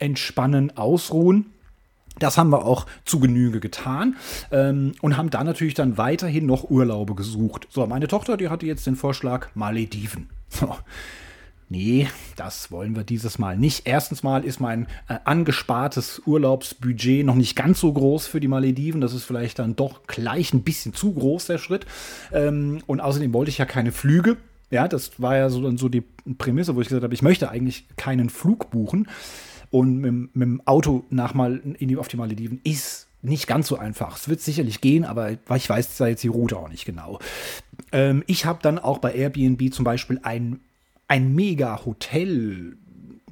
entspannen, 0.00 0.76
ausruhen. 0.76 1.52
Das 2.18 2.36
haben 2.36 2.50
wir 2.50 2.64
auch 2.64 2.86
zu 3.04 3.20
Genüge 3.20 3.60
getan 3.60 4.16
ähm, 4.50 4.90
und 5.00 5.16
haben 5.16 5.30
dann 5.30 5.46
natürlich 5.46 5.74
dann 5.74 5.96
weiterhin 5.98 6.46
noch 6.46 6.68
Urlaube 6.68 7.14
gesucht. 7.14 7.68
So, 7.70 7.86
meine 7.86 8.08
Tochter, 8.08 8.36
die 8.36 8.48
hatte 8.48 8.66
jetzt 8.66 8.88
den 8.88 8.96
Vorschlag 8.96 9.54
Malediven. 9.54 10.30
So, 10.48 10.74
nee, 11.70 12.08
das 12.36 12.70
wollen 12.70 12.94
wir 12.94 13.04
dieses 13.04 13.38
Mal 13.38 13.56
nicht. 13.56 13.86
Erstens 13.86 14.22
mal 14.22 14.44
ist 14.44 14.60
mein 14.60 14.86
äh, 15.08 15.16
angespartes 15.24 16.20
Urlaubsbudget 16.26 17.24
noch 17.24 17.36
nicht 17.36 17.56
ganz 17.56 17.80
so 17.80 17.92
groß 17.92 18.26
für 18.26 18.40
die 18.40 18.48
Malediven. 18.48 19.00
Das 19.00 19.14
ist 19.14 19.24
vielleicht 19.24 19.58
dann 19.58 19.76
doch 19.76 20.02
gleich 20.06 20.52
ein 20.52 20.62
bisschen 20.62 20.92
zu 20.92 21.14
groß, 21.14 21.46
der 21.46 21.58
Schritt. 21.58 21.86
Ähm, 22.32 22.82
und 22.86 23.00
außerdem 23.00 23.32
wollte 23.32 23.50
ich 23.50 23.58
ja 23.58 23.64
keine 23.64 23.92
Flüge. 23.92 24.36
Ja, 24.70 24.86
das 24.86 25.12
war 25.18 25.36
ja 25.36 25.48
so, 25.48 25.76
so 25.76 25.88
die 25.88 26.02
Prämisse, 26.38 26.76
wo 26.76 26.80
ich 26.80 26.88
gesagt 26.88 27.04
habe, 27.04 27.14
ich 27.14 27.22
möchte 27.22 27.50
eigentlich 27.50 27.86
keinen 27.96 28.28
Flug 28.28 28.70
buchen. 28.70 29.08
Und 29.70 29.98
mit, 29.98 30.12
mit 30.34 30.42
dem 30.42 30.62
Auto 30.66 31.04
nach 31.10 31.34
mal 31.34 31.60
in 31.78 31.88
die, 31.88 31.96
auf 31.96 32.08
die 32.08 32.16
Malediven 32.16 32.60
ist 32.64 33.06
nicht 33.22 33.46
ganz 33.46 33.68
so 33.68 33.78
einfach. 33.78 34.16
Es 34.16 34.28
wird 34.28 34.40
sicherlich 34.40 34.80
gehen, 34.80 35.04
aber 35.04 35.32
ich 35.32 35.68
weiß 35.68 35.96
da 35.98 36.08
jetzt 36.08 36.24
die 36.24 36.28
Route 36.28 36.56
auch 36.56 36.68
nicht 36.68 36.84
genau. 36.84 37.20
Ähm, 37.92 38.24
ich 38.26 38.44
habe 38.44 38.58
dann 38.62 38.78
auch 38.78 38.98
bei 38.98 39.14
Airbnb 39.14 39.72
zum 39.72 39.84
Beispiel 39.84 40.18
ein 40.22 40.60
ein 41.10 41.34
Mega-Hotel, 41.34 42.76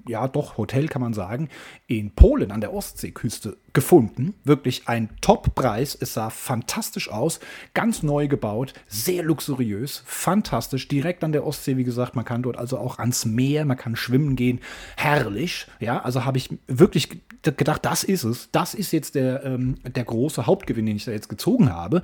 ja 0.09 0.27
doch 0.27 0.57
Hotel 0.57 0.89
kann 0.89 1.01
man 1.01 1.15
sagen, 1.15 1.49
in 1.87 2.11
Polen 2.11 2.51
an 2.51 2.61
der 2.61 2.75
Ostseeküste 2.75 3.57
gefunden. 3.73 4.35
Wirklich 4.43 4.89
ein 4.89 5.11
Top-Preis. 5.21 5.97
Es 6.01 6.15
sah 6.15 6.31
fantastisch 6.31 7.09
aus, 7.09 7.39
ganz 7.75 8.03
neu 8.03 8.27
gebaut, 8.27 8.75
sehr 8.89 9.23
luxuriös, 9.23 10.03
fantastisch. 10.07 10.89
Direkt 10.89 11.23
an 11.23 11.31
der 11.31 11.47
Ostsee, 11.47 11.77
wie 11.77 11.85
gesagt, 11.85 12.17
man 12.17 12.25
kann 12.25 12.43
dort 12.43 12.59
also 12.59 12.79
auch 12.79 12.99
ans 12.99 13.25
Meer, 13.25 13.65
man 13.65 13.77
kann 13.77 13.95
schwimmen 13.95 14.35
gehen. 14.35 14.59
Herrlich. 14.97 15.69
Ja, 15.79 16.01
also 16.01 16.25
habe 16.25 16.39
ich 16.39 16.51
wirklich 16.67 17.21
gedacht, 17.43 17.85
das 17.85 18.03
ist 18.03 18.25
es. 18.25 18.51
Das 18.51 18.75
ist 18.75 18.91
jetzt 18.91 19.15
der, 19.15 19.45
ähm, 19.45 19.77
der 19.85 20.05
große 20.05 20.47
Hauptgewinn, 20.47 20.87
den 20.87 20.97
ich 20.97 21.05
da 21.05 21.13
jetzt 21.13 21.29
gezogen 21.29 21.73
habe. 21.73 22.03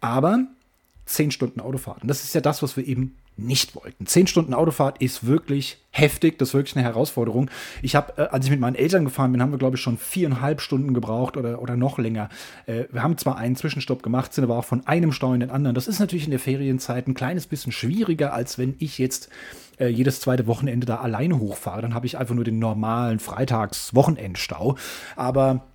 Aber 0.00 0.46
zehn 1.04 1.32
Stunden 1.32 1.60
Autofahrten. 1.60 2.06
Das 2.06 2.22
ist 2.22 2.32
ja 2.32 2.40
das, 2.40 2.62
was 2.62 2.76
wir 2.76 2.86
eben 2.86 3.16
nicht 3.40 3.74
wollten. 3.74 4.06
Zehn 4.06 4.26
Stunden 4.26 4.54
Autofahrt 4.54 5.00
ist 5.00 5.26
wirklich 5.26 5.78
heftig, 5.90 6.38
das 6.38 6.50
ist 6.50 6.54
wirklich 6.54 6.76
eine 6.76 6.84
Herausforderung. 6.84 7.50
Ich 7.82 7.96
habe, 7.96 8.16
äh, 8.16 8.28
als 8.28 8.44
ich 8.44 8.50
mit 8.50 8.60
meinen 8.60 8.76
Eltern 8.76 9.04
gefahren 9.04 9.32
bin, 9.32 9.42
haben 9.42 9.50
wir, 9.50 9.58
glaube 9.58 9.76
ich, 9.76 9.82
schon 9.82 9.98
viereinhalb 9.98 10.60
Stunden 10.60 10.94
gebraucht 10.94 11.36
oder, 11.36 11.60
oder 11.60 11.76
noch 11.76 11.98
länger. 11.98 12.28
Äh, 12.66 12.84
wir 12.92 13.02
haben 13.02 13.18
zwar 13.18 13.36
einen 13.36 13.56
Zwischenstopp 13.56 14.02
gemacht, 14.02 14.32
sind 14.32 14.44
aber 14.44 14.56
auch 14.56 14.64
von 14.64 14.86
einem 14.86 15.12
Stau 15.12 15.32
in 15.34 15.40
den 15.40 15.50
anderen. 15.50 15.74
Das 15.74 15.88
ist 15.88 15.98
natürlich 15.98 16.24
in 16.24 16.30
der 16.30 16.40
Ferienzeit 16.40 17.08
ein 17.08 17.14
kleines 17.14 17.46
bisschen 17.46 17.72
schwieriger, 17.72 18.32
als 18.32 18.58
wenn 18.58 18.76
ich 18.78 18.98
jetzt 18.98 19.30
äh, 19.78 19.88
jedes 19.88 20.20
zweite 20.20 20.46
Wochenende 20.46 20.86
da 20.86 20.96
alleine 20.96 21.38
hochfahre. 21.38 21.82
Dann 21.82 21.94
habe 21.94 22.06
ich 22.06 22.18
einfach 22.18 22.34
nur 22.34 22.44
den 22.44 22.58
normalen 22.58 23.18
Freitags-Wochenendstau. 23.18 24.76
Aber 25.16 25.69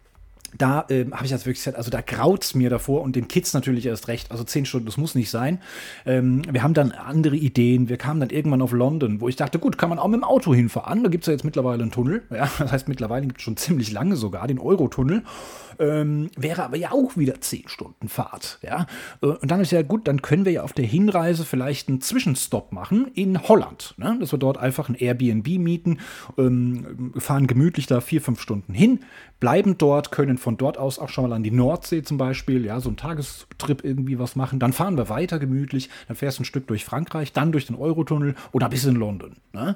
da 0.58 0.86
äh, 0.90 1.06
habe 1.12 1.26
ich 1.26 1.32
jetzt 1.32 1.46
wirklich 1.46 1.60
gesagt, 1.60 1.78
also 1.78 1.92
da 1.92 2.02
graut 2.02 2.44
es 2.44 2.56
mir 2.56 2.70
davor 2.70 3.02
und 3.02 3.16
den 3.16 3.28
Kids 3.28 3.54
natürlich 3.54 3.86
erst 3.86 4.08
recht. 4.08 4.32
Also 4.32 4.44
zehn 4.44 4.66
Stunden, 4.66 4.86
das 4.86 4.98
muss 4.98 5.16
nicht 5.16 5.30
sein. 5.30 5.60
Ähm, 6.06 6.42
wir 6.50 6.64
haben 6.64 6.74
dann 6.74 6.92
andere 6.92 7.36
Ideen. 7.36 7.90
Wir 7.90 7.98
kamen 7.98 8.20
dann 8.20 8.30
irgendwann 8.30 8.62
auf 8.62 8.72
London, 8.72 9.22
wo 9.22 9.28
ich 9.28 9.36
dachte, 9.36 9.60
gut, 9.60 9.78
kann 9.78 9.90
man 9.90 10.00
auch 10.00 10.08
mit 10.08 10.20
dem 10.20 10.24
Auto 10.24 10.54
hinfahren. 10.54 11.04
Da 11.04 11.10
gibt 11.10 11.24
es 11.24 11.28
ja 11.28 11.34
jetzt 11.34 11.44
mittlerweile 11.44 11.84
einen 11.84 11.92
Tunnel. 11.92 12.24
Ja, 12.36 12.50
das 12.60 12.70
heißt, 12.74 12.90
mittlerweile 12.90 13.28
gibt 13.28 13.40
es 13.40 13.44
schon 13.44 13.56
ziemlich 13.56 13.94
lange 13.94 14.18
sogar 14.18 14.46
den 14.48 14.60
Eurotunnel. 14.60 15.24
Ähm, 15.80 16.30
wäre 16.38 16.64
aber 16.64 16.78
ja 16.78 16.92
auch 16.92 17.18
wieder 17.18 17.40
zehn 17.42 17.68
Stunden 17.68 18.10
Fahrt. 18.10 18.60
Ja? 18.62 18.88
Äh, 19.22 19.28
und 19.28 19.50
dann 19.52 19.62
ist 19.62 19.72
ja 19.72 19.82
gut, 19.82 20.08
dann 20.08 20.22
können 20.22 20.46
wir 20.46 20.52
ja 20.52 20.64
auf 20.64 20.74
der 20.74 20.86
Hinreise 20.86 21.46
vielleicht 21.46 21.88
einen 21.88 22.02
Zwischenstopp 22.02 22.72
machen 22.72 23.08
in 23.14 23.48
Holland. 23.48 23.94
Ne? 23.98 24.18
Dass 24.20 24.32
wir 24.32 24.40
dort 24.40 24.58
einfach 24.58 24.90
ein 24.90 24.96
Airbnb 24.96 25.48
mieten, 25.60 26.00
ähm, 26.38 27.14
fahren 27.18 27.48
gemütlich 27.48 27.88
da 27.88 28.02
vier, 28.02 28.22
fünf 28.22 28.42
Stunden 28.42 28.74
hin, 28.74 29.00
bleiben 29.40 29.78
dort, 29.78 30.12
können 30.12 30.38
von 30.46 30.58
dort 30.58 30.78
aus 30.78 31.00
auch 31.00 31.10
schon 31.10 31.28
mal 31.28 31.36
an 31.36 31.42
die 31.42 31.50
Nordsee 31.50 32.04
zum 32.04 32.20
Beispiel, 32.20 32.66
ja, 32.66 32.80
so 32.80 32.90
einen 32.90 32.98
Tagestrip 32.98 33.84
irgendwie 33.84 34.20
was 34.20 34.36
machen. 34.36 34.60
Dann 34.60 34.74
fahren 34.74 34.96
wir 34.96 35.10
weiter 35.10 35.40
gemütlich, 35.40 35.90
dann 36.08 36.16
fährst 36.16 36.38
du 36.38 36.44
ein 36.44 36.46
Stück 36.46 36.68
durch 36.68 36.86
Frankreich, 36.86 37.34
dann 37.34 37.52
durch 37.52 37.66
den 37.66 37.76
Eurotunnel 37.76 38.36
oder 38.52 38.70
bis 38.70 38.86
in 38.86 38.96
London. 38.96 39.38
Ne? 39.54 39.76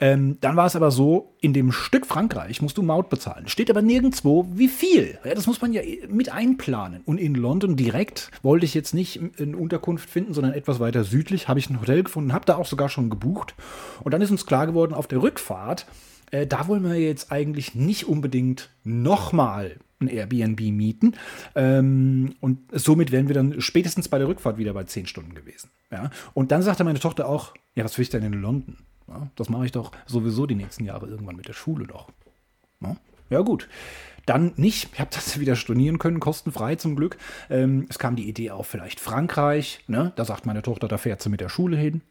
Ähm, 0.00 0.38
dann 0.40 0.54
war 0.56 0.66
es 0.66 0.76
aber 0.76 0.92
so, 0.92 1.34
in 1.40 1.52
dem 1.52 1.72
Stück 1.72 2.06
Frankreich 2.06 2.62
musst 2.62 2.78
du 2.78 2.82
Maut 2.82 3.10
bezahlen. 3.10 3.48
Steht 3.48 3.68
aber 3.68 3.82
nirgendwo, 3.82 4.46
wie 4.54 4.68
viel. 4.68 5.18
Ja, 5.24 5.34
das 5.34 5.48
muss 5.48 5.60
man 5.60 5.72
ja 5.72 5.82
mit 6.08 6.32
einplanen. 6.32 7.02
Und 7.04 7.18
in 7.18 7.34
London 7.34 7.74
direkt 7.74 8.30
wollte 8.42 8.64
ich 8.66 8.74
jetzt 8.74 8.94
nicht 8.94 9.20
eine 9.40 9.56
Unterkunft 9.56 10.08
finden, 10.08 10.34
sondern 10.34 10.54
etwas 10.54 10.78
weiter 10.78 11.02
südlich 11.02 11.48
habe 11.48 11.58
ich 11.58 11.68
ein 11.68 11.80
Hotel 11.80 12.04
gefunden, 12.04 12.32
habe 12.32 12.46
da 12.46 12.54
auch 12.54 12.66
sogar 12.66 12.88
schon 12.88 13.10
gebucht. 13.10 13.56
Und 14.04 14.14
dann 14.14 14.22
ist 14.22 14.30
uns 14.30 14.46
klar 14.46 14.68
geworden, 14.68 14.94
auf 14.94 15.08
der 15.08 15.20
Rückfahrt, 15.20 15.86
äh, 16.30 16.46
da 16.46 16.68
wollen 16.68 16.84
wir 16.84 16.94
jetzt 16.94 17.32
eigentlich 17.32 17.74
nicht 17.74 18.08
unbedingt 18.08 18.70
nochmal 18.84 19.76
ein 20.00 20.08
Airbnb 20.08 20.60
mieten. 20.60 21.14
Ähm, 21.54 22.34
und 22.40 22.58
somit 22.72 23.12
wären 23.12 23.28
wir 23.28 23.34
dann 23.34 23.60
spätestens 23.60 24.08
bei 24.08 24.18
der 24.18 24.28
Rückfahrt 24.28 24.58
wieder 24.58 24.72
bei 24.72 24.84
10 24.84 25.06
Stunden 25.06 25.34
gewesen. 25.34 25.70
Ja? 25.90 26.10
Und 26.34 26.52
dann 26.52 26.62
sagte 26.62 26.84
meine 26.84 27.00
Tochter 27.00 27.28
auch, 27.28 27.54
ja, 27.74 27.84
was 27.84 27.96
will 27.98 28.02
ich 28.02 28.10
denn 28.10 28.22
in 28.22 28.32
London? 28.32 28.78
Ja, 29.08 29.28
das 29.36 29.48
mache 29.48 29.66
ich 29.66 29.72
doch 29.72 29.92
sowieso 30.06 30.46
die 30.46 30.54
nächsten 30.54 30.84
Jahre 30.84 31.06
irgendwann 31.06 31.36
mit 31.36 31.48
der 31.48 31.52
Schule 31.52 31.86
doch. 31.86 32.10
Ja, 32.80 32.96
ja 33.28 33.40
gut. 33.40 33.68
Dann 34.24 34.52
nicht. 34.56 34.90
Ich 34.92 35.00
habe 35.00 35.10
das 35.12 35.40
wieder 35.40 35.56
stornieren 35.56 35.98
können, 35.98 36.20
kostenfrei 36.20 36.76
zum 36.76 36.96
Glück. 36.96 37.18
Ähm, 37.50 37.86
es 37.88 37.98
kam 37.98 38.16
die 38.16 38.28
Idee 38.28 38.52
auf, 38.52 38.66
vielleicht 38.66 39.00
Frankreich. 39.00 39.80
Ne? 39.88 40.12
Da 40.16 40.24
sagt 40.24 40.46
meine 40.46 40.62
Tochter, 40.62 40.88
da 40.88 40.96
fährt 40.96 41.20
sie 41.20 41.28
mit 41.28 41.40
der 41.40 41.48
Schule 41.48 41.76
hin 41.76 42.02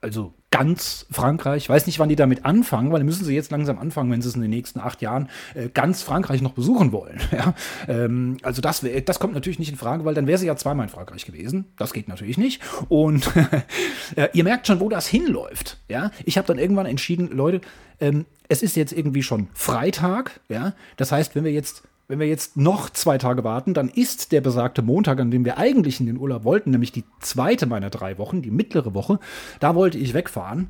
also 0.00 0.34
ganz 0.50 1.06
Frankreich. 1.10 1.64
Ich 1.64 1.68
weiß 1.68 1.86
nicht, 1.86 1.98
wann 1.98 2.08
die 2.08 2.16
damit 2.16 2.44
anfangen, 2.44 2.90
weil 2.92 3.04
müssen 3.04 3.24
sie 3.24 3.34
jetzt 3.34 3.50
langsam 3.50 3.78
anfangen, 3.78 4.10
wenn 4.10 4.20
sie 4.20 4.28
es 4.28 4.34
in 4.34 4.40
den 4.40 4.50
nächsten 4.50 4.80
acht 4.80 5.00
Jahren 5.02 5.28
äh, 5.54 5.68
ganz 5.68 6.02
Frankreich 6.02 6.42
noch 6.42 6.52
besuchen 6.52 6.92
wollen. 6.92 7.20
Ja? 7.30 7.54
Ähm, 7.86 8.38
also 8.42 8.60
das, 8.60 8.82
wär, 8.82 9.00
das 9.02 9.20
kommt 9.20 9.34
natürlich 9.34 9.60
nicht 9.60 9.70
in 9.70 9.76
Frage, 9.76 10.04
weil 10.04 10.14
dann 10.14 10.26
wäre 10.26 10.36
sie 10.36 10.46
ja 10.46 10.56
zweimal 10.56 10.86
in 10.86 10.90
Frankreich 10.90 11.24
gewesen. 11.24 11.66
Das 11.78 11.92
geht 11.92 12.08
natürlich 12.08 12.38
nicht. 12.38 12.60
Und 12.88 13.30
äh, 14.16 14.28
ihr 14.32 14.44
merkt 14.44 14.66
schon, 14.66 14.80
wo 14.80 14.88
das 14.88 15.06
hinläuft. 15.06 15.78
Ja? 15.88 16.10
Ich 16.24 16.36
habe 16.36 16.46
dann 16.48 16.58
irgendwann 16.58 16.86
entschieden, 16.86 17.30
Leute, 17.30 17.60
ähm, 18.00 18.26
es 18.48 18.62
ist 18.62 18.76
jetzt 18.76 18.92
irgendwie 18.92 19.22
schon 19.22 19.48
Freitag. 19.54 20.40
Ja? 20.48 20.74
Das 20.96 21.12
heißt, 21.12 21.34
wenn 21.36 21.44
wir 21.44 21.52
jetzt 21.52 21.84
wenn 22.10 22.18
wir 22.18 22.26
jetzt 22.26 22.56
noch 22.56 22.90
zwei 22.90 23.18
Tage 23.18 23.44
warten, 23.44 23.72
dann 23.72 23.88
ist 23.88 24.32
der 24.32 24.40
besagte 24.40 24.82
Montag, 24.82 25.20
an 25.20 25.30
dem 25.30 25.44
wir 25.44 25.58
eigentlich 25.58 26.00
in 26.00 26.06
den 26.06 26.18
Urlaub 26.18 26.42
wollten, 26.42 26.70
nämlich 26.70 26.90
die 26.90 27.04
zweite 27.20 27.66
meiner 27.66 27.88
drei 27.88 28.18
Wochen, 28.18 28.42
die 28.42 28.50
mittlere 28.50 28.94
Woche, 28.94 29.20
da 29.60 29.76
wollte 29.76 29.96
ich 29.96 30.12
wegfahren 30.12 30.68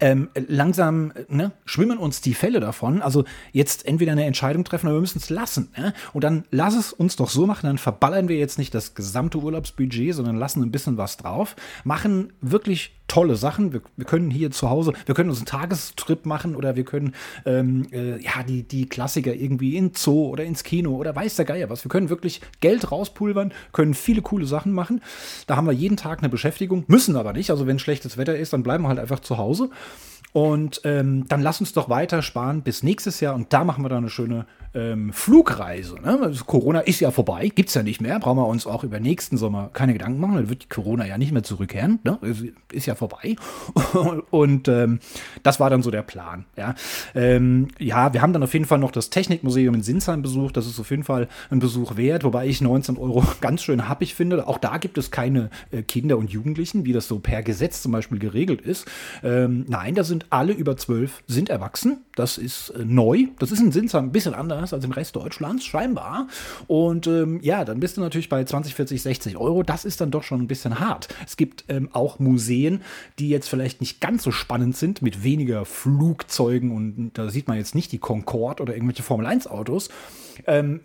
ähm, 0.00 0.28
langsam 0.34 1.12
ne, 1.28 1.52
schwimmen 1.64 1.98
uns 1.98 2.20
die 2.20 2.34
Fälle 2.34 2.60
davon. 2.60 3.02
Also 3.02 3.24
jetzt 3.52 3.86
entweder 3.86 4.12
eine 4.12 4.24
Entscheidung 4.24 4.64
treffen 4.64 4.86
oder 4.86 4.96
wir 4.96 5.00
müssen 5.00 5.18
es 5.18 5.30
lassen. 5.30 5.70
Ne? 5.76 5.92
Und 6.12 6.24
dann 6.24 6.44
lass 6.50 6.74
es 6.74 6.92
uns 6.92 7.16
doch 7.16 7.30
so 7.30 7.46
machen, 7.46 7.66
dann 7.66 7.78
verballern 7.78 8.28
wir 8.28 8.36
jetzt 8.36 8.58
nicht 8.58 8.74
das 8.74 8.94
gesamte 8.94 9.38
Urlaubsbudget, 9.38 10.14
sondern 10.14 10.36
lassen 10.36 10.62
ein 10.62 10.72
bisschen 10.72 10.96
was 10.96 11.16
drauf, 11.16 11.56
machen 11.84 12.32
wirklich 12.40 12.92
tolle 13.12 13.36
Sachen. 13.36 13.74
Wir, 13.74 13.82
wir 13.96 14.06
können 14.06 14.30
hier 14.30 14.50
zu 14.50 14.70
Hause, 14.70 14.94
wir 15.04 15.14
können 15.14 15.28
uns 15.28 15.38
einen 15.40 15.46
Tagestrip 15.46 16.24
machen 16.24 16.56
oder 16.56 16.76
wir 16.76 16.84
können 16.84 17.14
ähm, 17.44 17.86
äh, 17.92 18.18
ja 18.22 18.42
die, 18.42 18.62
die 18.62 18.88
Klassiker 18.88 19.34
irgendwie 19.34 19.76
in 19.76 19.92
Zoo 19.94 20.28
oder 20.28 20.44
ins 20.44 20.64
Kino 20.64 20.96
oder 20.96 21.14
weiß 21.14 21.36
der 21.36 21.44
Geier 21.44 21.68
was. 21.68 21.84
Wir 21.84 21.90
können 21.90 22.08
wirklich 22.08 22.40
Geld 22.60 22.90
rauspulvern, 22.90 23.52
können 23.72 23.92
viele 23.92 24.22
coole 24.22 24.46
Sachen 24.46 24.72
machen. 24.72 25.02
Da 25.46 25.56
haben 25.56 25.66
wir 25.66 25.74
jeden 25.74 25.98
Tag 25.98 26.20
eine 26.20 26.30
Beschäftigung, 26.30 26.84
müssen 26.86 27.16
aber 27.16 27.34
nicht. 27.34 27.50
Also 27.50 27.66
wenn 27.66 27.78
schlechtes 27.78 28.16
Wetter 28.16 28.36
ist, 28.36 28.54
dann 28.54 28.62
bleiben 28.62 28.84
wir 28.84 28.88
halt 28.88 28.98
einfach 28.98 29.20
zu 29.20 29.36
Hause. 29.36 29.68
Und 30.32 30.80
ähm, 30.84 31.26
dann 31.28 31.42
lass 31.42 31.60
uns 31.60 31.72
doch 31.74 31.90
weiter 31.90 32.22
sparen 32.22 32.62
bis 32.62 32.82
nächstes 32.82 33.20
Jahr 33.20 33.34
und 33.34 33.52
da 33.52 33.64
machen 33.64 33.84
wir 33.84 33.90
dann 33.90 33.98
eine 33.98 34.10
schöne 34.10 34.46
ähm, 34.74 35.12
Flugreise. 35.12 35.96
Ne? 35.96 36.18
Also 36.22 36.44
Corona 36.44 36.80
ist 36.80 37.00
ja 37.00 37.10
vorbei, 37.10 37.48
gibt 37.48 37.68
es 37.68 37.74
ja 37.74 37.82
nicht 37.82 38.00
mehr. 38.00 38.18
Brauchen 38.18 38.38
wir 38.38 38.46
uns 38.46 38.66
auch 38.66 38.84
über 38.84 39.00
nächsten 39.00 39.36
Sommer 39.36 39.70
keine 39.72 39.92
Gedanken 39.92 40.20
machen. 40.20 40.36
Dann 40.36 40.48
wird 40.48 40.70
Corona 40.70 41.06
ja 41.06 41.18
nicht 41.18 41.32
mehr 41.32 41.42
zurückkehren. 41.42 41.98
Ne? 42.04 42.18
Ist 42.72 42.86
ja 42.86 42.94
vorbei. 42.94 43.36
Und 44.30 44.68
ähm, 44.68 45.00
das 45.42 45.60
war 45.60 45.70
dann 45.70 45.82
so 45.82 45.90
der 45.90 46.02
Plan. 46.02 46.46
Ja? 46.56 46.74
Ähm, 47.14 47.68
ja, 47.78 48.12
wir 48.12 48.22
haben 48.22 48.32
dann 48.32 48.42
auf 48.42 48.52
jeden 48.52 48.64
Fall 48.64 48.78
noch 48.78 48.92
das 48.92 49.10
Technikmuseum 49.10 49.74
in 49.74 49.82
Sinsheim 49.82 50.22
besucht. 50.22 50.56
Das 50.56 50.66
ist 50.66 50.80
auf 50.80 50.90
jeden 50.90 51.04
Fall 51.04 51.28
ein 51.50 51.58
Besuch 51.58 51.96
wert, 51.96 52.24
wobei 52.24 52.46
ich 52.46 52.60
19 52.60 52.96
Euro 52.96 53.24
ganz 53.40 53.62
schön 53.62 53.88
happig 53.88 54.14
finde. 54.14 54.46
Auch 54.46 54.58
da 54.58 54.78
gibt 54.78 54.96
es 54.96 55.10
keine 55.10 55.50
äh, 55.70 55.82
Kinder 55.82 56.16
und 56.16 56.30
Jugendlichen, 56.30 56.86
wie 56.86 56.92
das 56.92 57.08
so 57.08 57.18
per 57.18 57.42
Gesetz 57.42 57.82
zum 57.82 57.92
Beispiel 57.92 58.18
geregelt 58.18 58.62
ist. 58.62 58.86
Ähm, 59.22 59.66
nein, 59.68 59.94
da 59.94 60.04
sind 60.04 60.26
alle 60.30 60.52
über 60.52 60.76
12 60.76 61.22
sind 61.26 61.50
erwachsen. 61.50 61.98
Das 62.14 62.38
ist 62.38 62.70
äh, 62.70 62.84
neu. 62.84 63.26
Das 63.38 63.50
ist 63.50 63.60
in 63.60 63.72
Sinsheim 63.72 64.06
ein 64.06 64.12
bisschen 64.12 64.34
anders 64.34 64.61
anders 64.62 64.72
als 64.72 64.84
im 64.84 64.92
Rest 64.92 65.16
Deutschlands, 65.16 65.64
scheinbar. 65.64 66.28
Und 66.68 67.06
ähm, 67.08 67.40
ja, 67.42 67.64
dann 67.64 67.80
bist 67.80 67.96
du 67.96 68.00
natürlich 68.00 68.28
bei 68.28 68.44
20, 68.44 68.74
40, 68.74 69.02
60 69.02 69.36
Euro. 69.36 69.64
Das 69.64 69.84
ist 69.84 70.00
dann 70.00 70.12
doch 70.12 70.22
schon 70.22 70.40
ein 70.40 70.46
bisschen 70.46 70.78
hart. 70.78 71.08
Es 71.26 71.36
gibt 71.36 71.64
ähm, 71.68 71.88
auch 71.92 72.20
Museen, 72.20 72.82
die 73.18 73.28
jetzt 73.28 73.48
vielleicht 73.48 73.80
nicht 73.80 74.00
ganz 74.00 74.22
so 74.22 74.30
spannend 74.30 74.76
sind, 74.76 75.02
mit 75.02 75.24
weniger 75.24 75.64
Flugzeugen 75.64 76.70
und 76.70 77.10
da 77.14 77.28
sieht 77.28 77.48
man 77.48 77.56
jetzt 77.56 77.74
nicht 77.74 77.90
die 77.90 77.98
Concorde 77.98 78.62
oder 78.62 78.74
irgendwelche 78.74 79.02
Formel-1-Autos. 79.02 79.88
Ähm, 80.46 80.80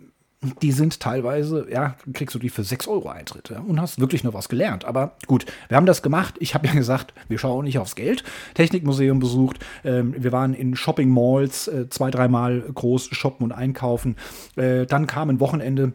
die 0.62 0.70
sind 0.70 1.00
teilweise, 1.00 1.66
ja, 1.70 1.96
kriegst 2.12 2.34
du 2.34 2.38
die 2.38 2.48
für 2.48 2.62
6 2.62 2.86
Euro 2.86 3.08
Eintritt 3.08 3.50
ja, 3.50 3.58
und 3.60 3.80
hast 3.80 3.98
wirklich 3.98 4.22
noch 4.22 4.34
was 4.34 4.48
gelernt. 4.48 4.84
Aber 4.84 5.16
gut, 5.26 5.46
wir 5.68 5.76
haben 5.76 5.86
das 5.86 6.00
gemacht. 6.02 6.36
Ich 6.38 6.54
habe 6.54 6.68
ja 6.68 6.74
gesagt, 6.74 7.12
wir 7.28 7.38
schauen 7.38 7.64
nicht 7.64 7.78
aufs 7.78 7.96
Geld. 7.96 8.22
Technikmuseum 8.54 9.18
besucht. 9.18 9.58
Ähm, 9.84 10.14
wir 10.16 10.30
waren 10.30 10.54
in 10.54 10.76
Shopping 10.76 11.10
Malls 11.10 11.66
äh, 11.66 11.88
zwei, 11.88 12.10
dreimal 12.10 12.60
groß 12.60 13.08
shoppen 13.12 13.44
und 13.44 13.52
einkaufen. 13.52 14.16
Äh, 14.56 14.86
dann 14.86 15.08
kam 15.08 15.28
ein 15.28 15.40
Wochenende 15.40 15.92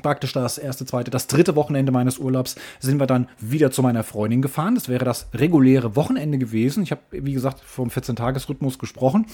praktisch 0.00 0.32
das 0.32 0.56
erste, 0.56 0.86
zweite, 0.86 1.10
das 1.10 1.26
dritte 1.26 1.54
Wochenende 1.54 1.92
meines 1.92 2.18
Urlaubs 2.18 2.56
sind 2.80 2.98
wir 2.98 3.06
dann 3.06 3.28
wieder 3.38 3.70
zu 3.70 3.82
meiner 3.82 4.04
Freundin 4.04 4.40
gefahren. 4.40 4.74
Das 4.74 4.88
wäre 4.88 5.04
das 5.04 5.28
reguläre 5.34 5.96
Wochenende 5.96 6.38
gewesen. 6.38 6.82
Ich 6.82 6.90
habe, 6.92 7.02
wie 7.10 7.34
gesagt, 7.34 7.60
vom 7.60 7.88
14-Tages-Rhythmus 7.88 8.78
gesprochen. 8.78 9.26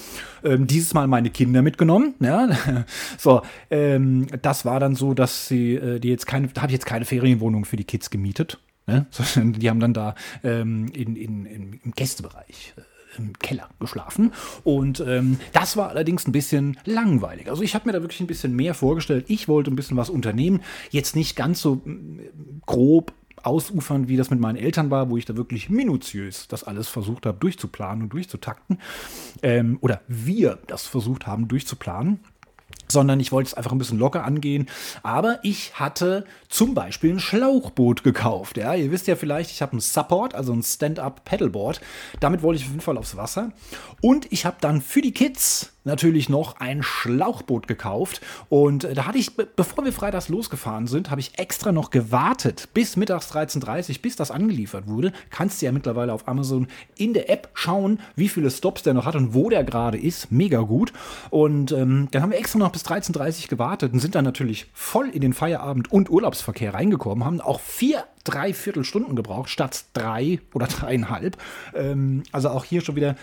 Ähm, 0.43 0.67
dieses 0.67 0.95
Mal 0.95 1.07
meine 1.07 1.31
Kinder 1.31 1.63
mitgenommen. 1.63 2.15
Ja. 2.21 2.49
So, 3.19 3.43
ähm, 3.71 4.27
das 4.43 4.65
war 4.65 4.81
dann 4.81 4.95
so, 4.95 5.13
dass 5.13 5.49
sie, 5.49 5.75
äh, 5.75 5.99
die 5.99 6.09
jetzt 6.09 6.27
keine, 6.27 6.49
da 6.49 6.63
habe 6.63 6.71
ich 6.71 6.75
jetzt 6.75 6.87
keine 6.87 7.05
Ferienwohnung 7.05 7.65
für 7.65 7.77
die 7.77 7.85
Kids 7.85 8.11
gemietet. 8.11 8.59
Ne? 8.87 9.07
Die 9.37 9.69
haben 9.69 9.81
dann 9.81 9.93
da 9.93 10.15
ähm, 10.43 10.89
in, 10.95 11.17
in, 11.17 11.47
in, 11.47 11.81
im 11.85 11.93
Gästebereich 11.93 12.75
äh, 12.77 12.83
im 13.19 13.39
Keller 13.39 13.69
geschlafen. 13.81 14.33
Und 14.65 15.01
ähm, 15.07 15.39
das 15.53 15.77
war 15.77 15.91
allerdings 15.91 16.27
ein 16.27 16.33
bisschen 16.33 16.79
langweilig. 16.85 17.51
Also 17.51 17.63
ich 17.63 17.75
habe 17.75 17.87
mir 17.87 17.93
da 17.93 18.03
wirklich 18.03 18.21
ein 18.21 18.27
bisschen 18.27 18.55
mehr 18.55 18.75
vorgestellt. 18.75 19.27
Ich 19.29 19.49
wollte 19.49 19.71
ein 19.71 19.77
bisschen 19.77 19.97
was 19.97 20.11
unternehmen. 20.11 20.61
Jetzt 20.91 21.17
nicht 21.17 21.37
ganz 21.37 21.61
so 21.61 21.77
mm, 21.77 22.21
grob 22.67 23.13
ausufern, 23.43 24.09
wie 24.09 24.17
das 24.17 24.31
mit 24.31 24.41
meinen 24.41 24.57
Eltern 24.57 24.91
war, 24.91 25.11
wo 25.11 25.17
ich 25.17 25.25
da 25.25 25.37
wirklich 25.37 25.71
minutiös 25.71 26.49
das 26.49 26.65
alles 26.65 26.89
versucht 26.89 27.27
habe 27.27 27.39
durchzuplanen 27.39 28.05
und 28.05 28.13
durchzutakten. 28.13 28.79
Ähm, 29.43 29.79
oder 29.81 30.03
wir 30.09 30.59
das 30.67 30.87
versucht 30.87 31.27
haben 31.27 31.49
durchzuplanen 31.49 32.21
sondern 32.89 33.21
ich 33.21 33.33
wollte 33.33 33.49
es 33.49 33.55
einfach 33.55 33.73
ein 33.73 33.79
bisschen 33.79 33.99
locker 33.99 34.25
angehen. 34.25 34.69
Aber 35.03 35.39
ich 35.43 35.79
hatte 35.79 36.25
zum 36.49 36.75
Beispiel 36.75 37.13
ein 37.13 37.21
Schlauchboot 37.21 38.03
gekauft. 38.03 38.57
Ja, 38.57 38.75
ihr 38.75 38.91
wisst 38.91 39.07
ja 39.07 39.17
vielleicht, 39.17 39.51
ich 39.51 39.63
habe 39.63 39.77
ein 39.77 39.81
Support, 39.81 40.35
also 40.35 40.53
ein 40.53 40.63
Stand-up 40.63 41.25
Paddleboard. 41.25 41.81
Damit 42.21 42.43
wollte 42.43 42.61
ich 42.61 42.65
auf 42.65 42.71
jeden 42.71 42.81
Fall 42.81 42.99
aufs 42.99 43.17
Wasser. 43.17 43.53
Und 44.01 44.31
ich 44.33 44.47
habe 44.47 44.57
dann 44.61 44.81
für 44.81 45.03
die 45.03 45.13
Kids 45.13 45.73
natürlich 45.89 46.29
noch 46.29 46.61
ein 46.61 46.85
Schlauchboot 46.85 47.67
gekauft. 47.67 48.21
Und 48.49 48.85
äh, 48.85 48.95
da 48.95 49.07
hatte 49.07 49.19
ich, 49.19 49.35
bevor 49.35 49.85
wir 49.85 49.93
freitags 49.93 50.29
losgefahren 50.29 50.87
sind, 50.87 51.11
habe 51.11 51.21
ich 51.21 51.39
extra 51.39 51.73
noch 51.73 51.91
gewartet 51.91 52.69
bis 52.75 52.97
mittags 52.97 53.33
13.30 53.35 53.91
Uhr, 53.91 54.03
bis 54.03 54.15
das 54.15 54.31
angeliefert 54.31 54.87
wurde. 54.87 55.13
Kannst 55.31 55.61
du 55.61 55.67
ja 55.67 55.73
mittlerweile 55.73 56.13
auf 56.13 56.29
Amazon 56.29 56.69
in 56.97 57.15
der 57.15 57.29
App 57.31 57.51
schauen, 57.55 57.99
wie 58.15 58.29
viele 58.29 58.51
Stops 58.51 58.83
der 58.83 58.95
noch 58.95 59.07
hat 59.07 59.17
und 59.17 59.35
wo 59.35 59.51
der 59.51 59.65
gerade 59.65 59.99
ist. 59.99 60.31
Mega 60.31 60.61
gut. 60.61 60.93
Und 61.31 61.73
ähm, 61.73 62.09
dann 62.13 62.23
haben 62.23 62.31
wir 62.31 62.39
extra 62.39 62.59
noch 62.59 62.71
bis 62.71 62.85
13.30 62.85 63.43
Uhr 63.43 63.49
gewartet 63.49 63.93
und 63.93 63.99
sind 63.99 64.15
dann 64.15 64.25
natürlich 64.25 64.67
voll 64.73 65.09
in 65.09 65.21
den 65.21 65.33
Feierabend- 65.33 65.91
und 65.91 66.11
Urlaubsverkehr 66.11 66.75
reingekommen, 66.75 67.25
haben 67.25 67.41
auch 67.41 67.61
vier 67.61 68.05
dreiviertel 68.25 68.85
Stunden 68.85 69.17
gebraucht, 69.17 69.49
statt 69.49 69.85
drei 69.95 70.41
oder 70.53 70.67
dreieinhalb. 70.67 71.37
Ähm, 71.75 72.23
also 72.33 72.51
auch 72.51 72.65
hier 72.65 72.83
schon 72.83 72.97
wieder 72.97 73.17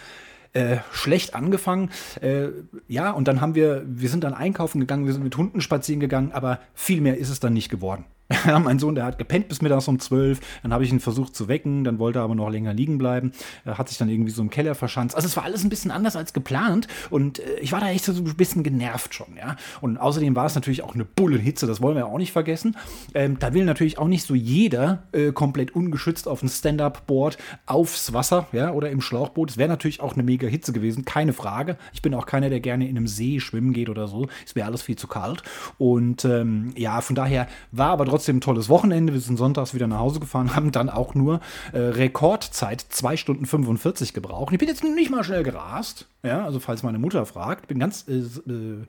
äh, 0.56 0.78
schlecht 0.92 1.36
angefangen. 1.36 1.92
Äh, 2.22 2.48
ja, 2.88 3.12
und 3.12 3.28
dann 3.28 3.42
haben 3.42 3.56
wir, 3.56 3.84
wir 3.86 4.10
sind 4.10 4.24
dann 4.24 4.34
einkaufen 4.34 4.80
gegangen, 4.80 5.06
wir 5.06 5.14
sind 5.14 5.24
mit 5.24 5.38
Hunden 5.38 5.62
spazieren 5.62 6.00
gegangen, 6.00 6.32
aber 6.32 6.60
viel 6.74 7.02
mehr 7.02 7.18
ist 7.18 7.30
es 7.30 7.40
dann 7.40 7.54
nicht 7.54 7.70
geworden. 7.70 8.06
Ja, 8.46 8.60
mein 8.60 8.80
Sohn, 8.80 8.96
der 8.96 9.06
hat 9.06 9.18
gepennt 9.18 9.48
bis 9.48 9.62
mittags 9.62 9.88
um 9.88 10.00
zwölf. 10.00 10.40
Dann 10.64 10.74
habe 10.74 10.84
ich 10.84 10.92
ihn 10.92 11.00
versucht 11.00 11.36
zu 11.36 11.48
wecken. 11.48 11.84
Dann 11.84 12.00
wollte 12.00 12.20
er 12.20 12.24
aber 12.24 12.36
noch 12.36 12.50
länger 12.50 12.74
liegen 12.74 12.98
bleiben. 12.98 13.32
Er 13.66 13.78
hat 13.78 13.90
sich 13.90 13.98
dann 13.98 14.10
irgendwie 14.10 14.32
so 14.32 14.42
im 14.42 14.50
Keller 14.50 14.76
verschanzt. 14.76 15.16
Also 15.16 15.28
es 15.28 15.36
war 15.36 15.44
alles 15.44 15.64
ein 15.64 15.70
bisschen 15.70 15.92
anders 15.92 16.16
als 16.16 16.34
geplant. 16.34 16.88
Und 17.10 17.40
äh, 17.40 17.60
ich 17.62 17.72
war 17.72 17.80
da 17.80 17.90
echt 17.90 18.06
so 18.06 18.14
ein 18.14 18.36
bisschen 18.36 18.64
genervt 18.64 19.14
schon. 19.14 19.36
Ja. 19.38 19.56
Und 19.82 19.98
außerdem 19.98 20.36
war 20.36 20.46
es 20.46 20.56
natürlich 20.56 20.84
auch 20.84 20.96
eine 20.96 21.06
Bullenhitze. 21.06 21.68
Das 21.68 21.82
wollen 21.82 21.96
wir 21.96 22.08
auch 22.08 22.18
nicht 22.18 22.32
vergessen. 22.32 22.78
Ähm, 23.14 23.38
da 23.40 23.54
will 23.54 23.66
natürlich 23.66 23.98
auch 23.98 24.08
nicht 24.08 24.26
so 24.26 24.36
jeder 24.36 25.04
äh, 25.12 25.32
komplett 25.32 25.76
ungeschützt 25.76 26.28
auf 26.28 26.42
ein 26.42 26.50
Stand-Up-Board 26.50 27.38
aufs 27.66 28.14
Wasser 28.14 28.48
ja, 28.52 28.72
oder 28.72 28.90
im 28.90 29.02
Schlauchboot. 29.02 29.52
Es 29.52 29.58
wäre 29.58 29.70
natürlich 29.70 30.02
auch 30.02 30.14
eine 30.14 30.24
mega 30.24 30.48
Hitze 30.48 30.74
gewesen. 30.74 31.06
Keine 31.06 31.34
Frage. 31.34 31.78
Ich 31.94 32.02
bin 32.02 32.14
auch 32.14 32.26
keiner, 32.26 32.50
der 32.50 32.60
gerne 32.60 32.88
in 32.88 32.98
einem 32.98 33.08
See 33.08 33.40
schwimmen 33.40 33.74
geht 33.74 33.90
oder 33.90 34.08
so. 34.08 34.28
Es 34.46 34.56
wäre 34.56 34.68
alles 34.68 34.82
viel 34.82 34.96
zu 34.96 35.08
kalt. 35.08 35.44
Und 35.78 36.26
ähm, 36.26 36.74
ja, 36.76 37.02
von 37.02 37.16
daher 37.16 37.48
war 37.72 37.90
aber 37.90 38.06
trotzdem 38.06 38.15
trotzdem 38.16 38.38
ein 38.38 38.42
tolles 38.42 38.70
Wochenende. 38.70 39.12
Wir 39.12 39.20
sind 39.20 39.36
sonntags 39.36 39.74
wieder 39.74 39.88
nach 39.88 40.00
Hause 40.00 40.22
gefahren, 40.22 40.56
haben 40.56 40.72
dann 40.72 40.90
auch 40.90 41.16
nur 41.16 41.42
äh, 41.74 41.80
Rekordzeit 41.80 42.80
2 42.80 43.18
Stunden 43.18 43.46
45 43.46 44.14
gebraucht. 44.14 44.54
Ich 44.54 44.60
bin 44.60 44.70
jetzt 44.70 44.86
nicht 44.86 45.12
mal 45.12 45.26
schnell 45.26 45.44
gerast, 45.44 46.08
ja, 46.24 46.46
also 46.46 46.62
falls 46.62 46.82
meine 46.82 46.98
Mutter 46.98 47.26
fragt, 47.26 47.68
bin 47.68 47.78
ganz 47.78 48.06
äh, 48.08 48.14
äh, 48.14 48.86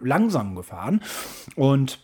langsam 0.00 0.54
gefahren 0.54 1.02
und 1.54 1.98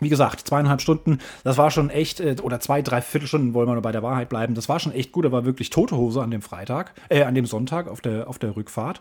wie 0.00 0.08
gesagt, 0.08 0.40
zweieinhalb 0.48 0.80
Stunden, 0.80 1.18
das 1.44 1.56
war 1.56 1.70
schon 1.70 1.88
echt, 1.88 2.18
äh, 2.18 2.34
oder 2.42 2.58
zwei, 2.58 2.82
drei 2.82 3.00
Viertelstunden 3.00 3.54
wollen 3.54 3.68
wir 3.68 3.74
nur 3.74 3.82
bei 3.82 3.92
der 3.92 4.02
Wahrheit 4.02 4.28
bleiben. 4.28 4.54
Das 4.54 4.68
war 4.68 4.80
schon 4.80 4.92
echt 4.92 5.12
gut, 5.12 5.24
da 5.24 5.30
war 5.30 5.44
wirklich 5.44 5.70
tote 5.70 5.96
Hose 5.96 6.20
an 6.20 6.32
dem 6.32 6.42
Freitag, 6.42 6.94
äh, 7.08 7.22
an 7.22 7.36
dem 7.36 7.46
Sonntag 7.46 7.86
auf 7.86 8.00
der, 8.00 8.28
auf 8.28 8.40
der 8.40 8.56
Rückfahrt. 8.56 8.98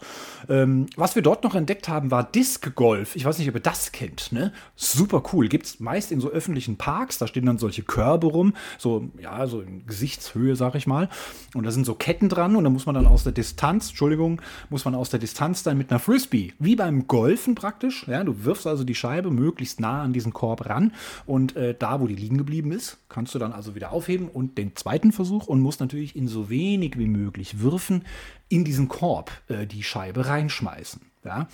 Ähm, 0.50 0.86
was 0.96 1.16
wir 1.16 1.24
dort 1.24 1.44
noch 1.44 1.56
entdeckt 1.56 1.88
haben, 1.88 2.12
war 2.12 2.24
Disc 2.24 2.76
Golf. 2.76 3.16
Ich 3.16 3.26
weiß 3.26 3.40
nicht, 3.40 3.50
ob 3.50 3.56
ihr 3.56 3.62
das 3.62 3.92
kennt, 3.92 4.32
ne? 4.32 4.54
Super 4.76 5.24
cool. 5.34 5.48
Gibt 5.48 5.66
es 5.66 5.80
meist 5.80 6.12
in 6.12 6.22
so 6.22 6.30
öffentlichen 6.30 6.78
Parks, 6.78 7.18
da 7.18 7.26
stehen 7.26 7.48
dann 7.48 7.58
solche 7.58 7.82
Körbe 7.82 8.28
rum, 8.28 8.54
so, 8.78 9.10
ja, 9.20 9.48
so 9.48 9.62
in 9.62 9.88
Gesichtshöhe, 9.88 10.56
sag 10.56 10.76
ich 10.76 10.86
mal. 10.86 11.10
Und 11.56 11.66
da 11.66 11.72
sind 11.72 11.86
so 11.86 11.96
Ketten 11.96 12.30
dran 12.30 12.56
und 12.56 12.64
da 12.64 12.70
muss 12.70 12.86
man 12.86 12.94
dann 12.94 13.08
aus 13.08 13.24
der 13.24 13.34
Distanz, 13.34 13.90
Entschuldigung, 13.90 14.42
muss 14.70 14.86
man 14.86 14.94
aus 14.94 15.10
der 15.10 15.20
Distanz 15.20 15.64
dann 15.64 15.78
mit 15.78 15.90
einer 15.90 16.00
Frisbee, 16.00 16.54
wie 16.60 16.76
beim 16.76 17.08
Golfen 17.08 17.56
praktisch, 17.56 18.08
ja, 18.08 18.24
du 18.24 18.46
wirfst 18.46 18.68
also 18.68 18.84
die 18.84 18.96
Scheibe 18.96 19.32
möglichst 19.32 19.80
nah 19.80 20.04
an 20.04 20.14
diesen 20.14 20.34
Korb 20.34 20.70
ran 20.70 20.93
und 21.26 21.56
äh, 21.56 21.76
da, 21.78 22.00
wo 22.00 22.08
die 22.08 22.16
liegen 22.16 22.38
geblieben 22.38 22.72
ist, 22.72 22.98
kannst 23.10 23.36
du 23.36 23.40
dann 23.40 23.54
also 23.54 23.76
wieder 23.76 23.92
aufheben 23.92 24.28
und 24.28 24.58
den 24.58 24.76
zweiten 24.76 25.12
Versuch 25.12 25.48
und 25.48 25.62
musst 25.62 25.80
natürlich 25.80 26.16
in 26.16 26.28
so 26.28 26.50
wenig 26.50 26.98
wie 26.98 27.08
möglich 27.08 27.60
Würfen 27.60 28.06
in 28.50 28.64
diesen 28.64 28.88
Korb 28.88 29.32
äh, 29.48 29.66
die 29.66 29.84
Scheibe 29.84 30.28
reinschmeißen. 30.28 31.02
Ja? 31.24 31.48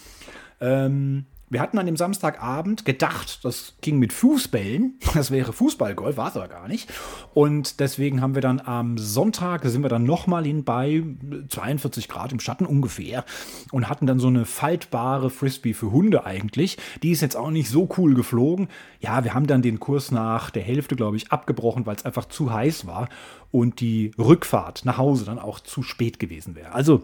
Ähm, 0.62 1.26
wir 1.50 1.62
hatten 1.62 1.80
an 1.80 1.86
dem 1.86 1.98
Samstagabend 1.98 2.86
gedacht, 2.86 3.44
das 3.44 3.74
ging 3.82 4.00
mit 4.00 4.14
Fußbällen. 4.14 5.00
Das 5.20 5.32
wäre 5.32 5.54
Fußballgolf, 5.54 6.18
war 6.18 6.30
es 6.30 6.38
aber 6.38 6.48
gar 6.48 6.68
nicht. 6.68 6.90
Und 7.34 7.80
deswegen 7.80 8.22
haben 8.22 8.36
wir 8.36 8.42
dann 8.42 8.62
am 8.62 8.98
Sonntag, 8.98 9.66
sind 9.66 9.82
wir 9.82 9.90
dann 9.90 10.04
nochmal 10.04 10.46
hin 10.46 10.64
bei 10.64 11.04
42 11.50 12.08
Grad 12.08 12.32
im 12.32 12.40
Schatten 12.40 12.66
ungefähr 12.66 13.26
und 13.72 13.90
hatten 13.90 14.06
dann 14.06 14.20
so 14.20 14.28
eine 14.28 14.46
faltbare 14.46 15.30
Frisbee 15.30 15.74
für 15.74 15.92
Hunde 15.92 16.26
eigentlich. 16.26 16.78
Die 17.02 17.12
ist 17.12 17.22
jetzt 17.22 17.36
auch 17.36 17.50
nicht 17.50 17.70
so 17.70 17.90
cool 17.98 18.14
geflogen. 18.14 18.70
Ja, 19.00 19.24
wir 19.24 19.34
haben 19.34 19.48
dann 19.48 19.62
den 19.62 19.80
Kurs 19.80 20.12
nach 20.12 20.52
der 20.52 20.64
Hälfte, 20.64 20.96
glaube 20.96 21.18
ich, 21.18 21.32
abgebrochen, 21.32 21.86
weil 21.86 21.96
es 21.96 22.06
einfach 22.06 22.26
zu 22.26 22.54
heiß 22.54 22.86
war 22.86 23.10
und 23.52 23.80
die 23.80 24.12
Rückfahrt 24.18 24.86
nach 24.86 24.98
Hause 24.98 25.26
dann 25.26 25.40
auch 25.40 25.60
zu 25.60 25.82
spät 25.82 26.20
gewesen 26.20 26.56
wäre. 26.56 26.74
Also, 26.74 27.04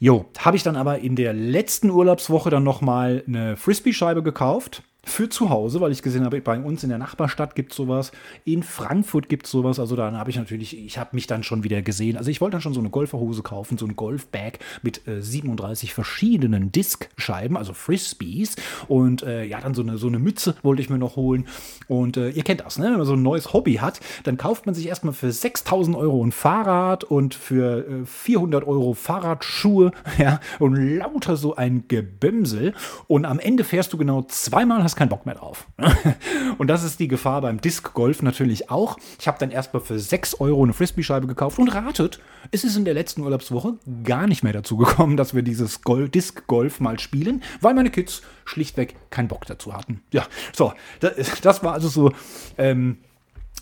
Jo, 0.00 0.26
habe 0.38 0.56
ich 0.56 0.62
dann 0.62 0.76
aber 0.76 1.00
in 1.00 1.16
der 1.16 1.32
letzten 1.32 1.90
Urlaubswoche 1.90 2.50
dann 2.50 2.62
nochmal 2.62 3.24
eine 3.26 3.56
Frisbee-Scheibe 3.56 4.22
gekauft 4.22 4.82
für 5.08 5.28
zu 5.28 5.50
Hause, 5.50 5.80
weil 5.80 5.92
ich 5.92 6.02
gesehen 6.02 6.24
habe, 6.24 6.40
bei 6.40 6.58
uns 6.58 6.82
in 6.82 6.88
der 6.88 6.98
Nachbarstadt 6.98 7.54
gibt 7.54 7.72
es 7.72 7.76
sowas, 7.76 8.12
in 8.44 8.62
Frankfurt 8.62 9.28
gibt 9.28 9.46
es 9.46 9.52
sowas. 9.52 9.80
Also 9.80 9.96
dann 9.96 10.16
habe 10.16 10.30
ich 10.30 10.36
natürlich, 10.36 10.76
ich 10.76 10.98
habe 10.98 11.10
mich 11.12 11.26
dann 11.26 11.42
schon 11.42 11.64
wieder 11.64 11.82
gesehen. 11.82 12.16
Also 12.16 12.30
ich 12.30 12.40
wollte 12.40 12.52
dann 12.52 12.60
schon 12.60 12.74
so 12.74 12.80
eine 12.80 12.90
Golferhose 12.90 13.42
kaufen, 13.42 13.78
so 13.78 13.86
ein 13.86 13.96
Golfbag 13.96 14.58
mit 14.82 15.06
äh, 15.08 15.22
37 15.22 15.94
verschiedenen 15.94 16.70
Diskscheiben, 16.72 17.56
also 17.56 17.72
Frisbees. 17.72 18.56
Und 18.86 19.22
äh, 19.22 19.44
ja, 19.44 19.60
dann 19.60 19.74
so 19.74 19.82
eine, 19.82 19.98
so 19.98 20.06
eine 20.06 20.18
Mütze 20.18 20.54
wollte 20.62 20.82
ich 20.82 20.90
mir 20.90 20.98
noch 20.98 21.16
holen. 21.16 21.46
Und 21.88 22.16
äh, 22.16 22.30
ihr 22.30 22.44
kennt 22.44 22.60
das, 22.60 22.78
ne? 22.78 22.86
wenn 22.86 22.98
man 22.98 23.06
so 23.06 23.14
ein 23.14 23.22
neues 23.22 23.52
Hobby 23.52 23.74
hat, 23.74 24.00
dann 24.24 24.36
kauft 24.36 24.66
man 24.66 24.74
sich 24.74 24.88
erstmal 24.88 25.14
für 25.14 25.32
6000 25.32 25.96
Euro 25.96 26.24
ein 26.24 26.32
Fahrrad 26.32 27.04
und 27.04 27.34
für 27.34 28.04
400 28.04 28.62
äh, 28.62 28.66
Euro 28.66 28.94
Fahrradschuhe 28.94 29.92
ja, 30.18 30.40
und 30.58 30.76
lauter 30.76 31.36
so 31.36 31.56
ein 31.56 31.84
Gebimsel. 31.88 32.74
Und 33.06 33.24
am 33.24 33.38
Ende 33.38 33.64
fährst 33.64 33.92
du 33.92 33.98
genau 33.98 34.22
zweimal, 34.22 34.82
hast 34.82 34.96
keinen 34.98 35.08
Bock 35.08 35.24
mehr 35.26 35.36
drauf. 35.36 35.66
und 36.58 36.66
das 36.66 36.82
ist 36.82 36.98
die 37.00 37.08
Gefahr 37.08 37.40
beim 37.40 37.60
Disc 37.60 37.94
Golf 37.94 38.20
natürlich 38.22 38.70
auch. 38.70 38.98
Ich 39.18 39.28
habe 39.28 39.38
dann 39.38 39.50
erstmal 39.50 39.80
für 39.80 39.98
6 39.98 40.40
Euro 40.40 40.64
eine 40.64 40.72
Frisbee-Scheibe 40.72 41.26
gekauft 41.26 41.58
und 41.58 41.68
ratet, 41.68 42.20
es 42.50 42.64
ist 42.64 42.76
in 42.76 42.84
der 42.84 42.94
letzten 42.94 43.22
Urlaubswoche 43.22 43.74
gar 44.04 44.26
nicht 44.26 44.42
mehr 44.42 44.52
dazu 44.52 44.76
gekommen, 44.76 45.16
dass 45.16 45.34
wir 45.34 45.42
dieses 45.42 45.82
Gol 45.82 46.08
Disc 46.08 46.46
Golf 46.48 46.80
mal 46.80 46.98
spielen, 46.98 47.42
weil 47.60 47.74
meine 47.74 47.90
Kids 47.90 48.22
schlichtweg 48.44 48.96
keinen 49.10 49.28
Bock 49.28 49.46
dazu 49.46 49.72
hatten. 49.72 50.02
Ja, 50.12 50.26
so, 50.52 50.72
das, 51.00 51.62
war 51.62 51.72
also 51.72 51.88
so. 51.88 52.12
Ähm, 52.56 52.98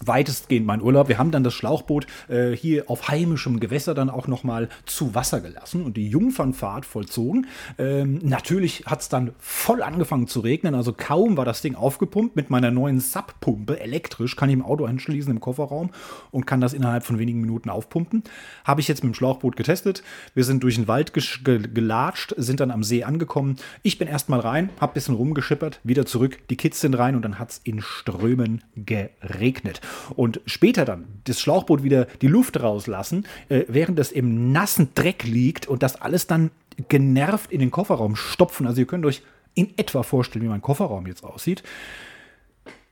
weitestgehend 0.05 0.67
mein 0.67 0.83
Urlaub. 0.83 1.09
Wir 1.09 1.19
haben 1.19 1.31
dann 1.31 1.45
das 1.45 1.55
Schlauchboot 1.55 2.07
äh, 2.29 2.53
hier 2.53 2.91
auf 2.91 3.09
heimischem 3.09 3.61
Gewässer 3.61 3.95
dann 3.95 4.11
auch 4.11 4.27
nochmal 4.27 4.69
zu 4.85 5.15
Wasser 5.15 5.41
gelassen 5.41 5.83
und 5.83 5.97
die 5.97 6.09
Jungfernfahrt 6.09 6.85
vollzogen. 6.85 7.47
Ähm, 7.79 8.21
natürlich 8.23 8.85
hat 8.87 9.01
es 9.01 9.09
dann 9.09 9.33
voll 9.39 9.83
angefangen 9.83 10.29
zu 10.29 10.41
regnen, 10.41 10.75
also 10.75 10.93
kaum 10.93 11.37
war 11.37 11.45
das 11.45 11.63
Ding 11.63 11.75
aufgepumpt. 11.75 12.37
Mit 12.37 12.51
meiner 12.51 12.71
neuen 12.71 13.01
Subpumpe 13.01 13.81
elektrisch 13.81 14.37
kann 14.37 14.49
ich 14.49 14.55
im 14.55 14.63
Auto 14.63 14.85
anschließen 14.85 15.33
im 15.33 15.41
Kofferraum 15.41 15.91
und 16.31 16.47
kann 16.47 16.61
das 16.61 16.73
innerhalb 16.73 17.05
von 17.05 17.19
wenigen 17.19 17.41
Minuten 17.41 17.71
aufpumpen. 17.71 18.23
Habe 18.65 18.81
ich 18.81 18.89
jetzt 18.89 19.03
mit 19.03 19.15
dem 19.15 19.17
Schlauchboot 19.17 19.57
getestet. 19.57 20.03
Wir 20.35 20.45
sind 20.45 20.63
durch 20.63 20.75
den 20.75 20.89
Wald 20.89 21.13
gelatscht, 21.15 22.35
sind 22.37 22.61
dann 22.61 22.71
am 22.71 22.83
See 22.83 23.05
angekommen. 23.05 23.57
Ich 23.83 23.99
bin 23.99 24.09
erstmal 24.09 24.41
rein, 24.41 24.71
habe 24.81 24.93
ein 24.93 24.95
bisschen 24.95 25.15
rumgeschippert, 25.15 25.81
wieder 25.85 26.05
zurück. 26.07 26.39
Die 26.51 26.57
Kids 26.57 26.81
sind 26.81 26.95
rein 26.95 27.17
und 27.17 27.23
dann 27.23 27.39
hat 27.39 27.51
es 27.51 27.61
in 27.65 27.81
Strömen 27.81 28.63
geregnet 28.75 29.81
und 30.15 30.41
später 30.47 30.85
dann 30.85 31.07
das 31.25 31.41
Schlauchboot 31.41 31.83
wieder 31.83 32.07
die 32.21 32.29
Luft 32.29 32.61
rauslassen, 32.61 33.27
äh, 33.49 33.65
während 33.69 33.99
es 33.99 34.13
im 34.13 34.53
nassen 34.53 34.91
Dreck 34.95 35.25
liegt 35.25 35.67
und 35.67 35.83
das 35.83 36.01
alles 36.01 36.27
dann 36.27 36.51
genervt 36.89 37.51
in 37.53 37.61
den 37.61 37.71
Kofferraum 37.71 38.17
stopfen. 38.17 38.67
Also 38.67 38.81
ihr 38.81 38.87
könnt 38.87 39.07
euch 39.07 39.23
in 39.55 39.77
etwa 39.79 40.03
vorstellen, 40.03 40.45
wie 40.45 40.49
mein 40.49 40.63
Kofferraum 40.63 41.07
jetzt 41.07 41.25
aussieht. 41.25 41.63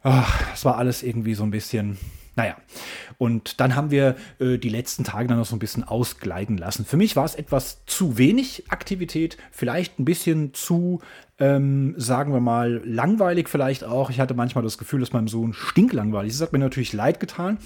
Das 0.03 0.65
war 0.65 0.77
alles 0.77 1.03
irgendwie 1.03 1.35
so 1.35 1.45
ein 1.45 1.51
bisschen, 1.51 1.97
naja. 2.37 2.57
Und 3.17 3.61
dann 3.61 3.75
haben 3.75 3.91
wir 3.91 4.17
äh, 4.39 4.59
die 4.59 4.69
letzten 4.69 5.05
Tage 5.05 5.29
dann 5.29 5.39
noch 5.39 5.47
so 5.47 5.57
ein 5.57 5.61
bisschen 5.61 5.83
ausgleiten 5.83 6.59
lassen. 6.59 6.85
Für 6.85 6.99
mich 6.99 7.17
war 7.17 7.25
es 7.25 7.35
etwas 7.35 7.87
zu 7.87 8.19
wenig 8.19 8.65
Aktivität, 8.69 9.39
vielleicht 9.51 9.99
ein 9.99 10.05
bisschen 10.05 10.53
zu 10.53 11.01
ähm, 11.39 11.95
sagen 11.97 12.33
wir 12.33 12.41
mal, 12.41 12.81
langweilig 12.85 13.49
vielleicht 13.49 13.83
auch. 13.83 14.11
Ich 14.11 14.21
hatte 14.21 14.35
manchmal 14.35 14.63
das 14.63 14.79
Gefühl, 14.79 15.01
dass 15.01 15.13
meinem 15.13 15.27
Sohn 15.27 15.53
stinklangweilig 15.53 16.31
ist. 16.31 16.41
Das 16.41 16.49
hat 16.49 16.53
mir 16.53 16.61
natürlich 16.61 16.93
leid 16.93 17.19
getan. 17.19 17.59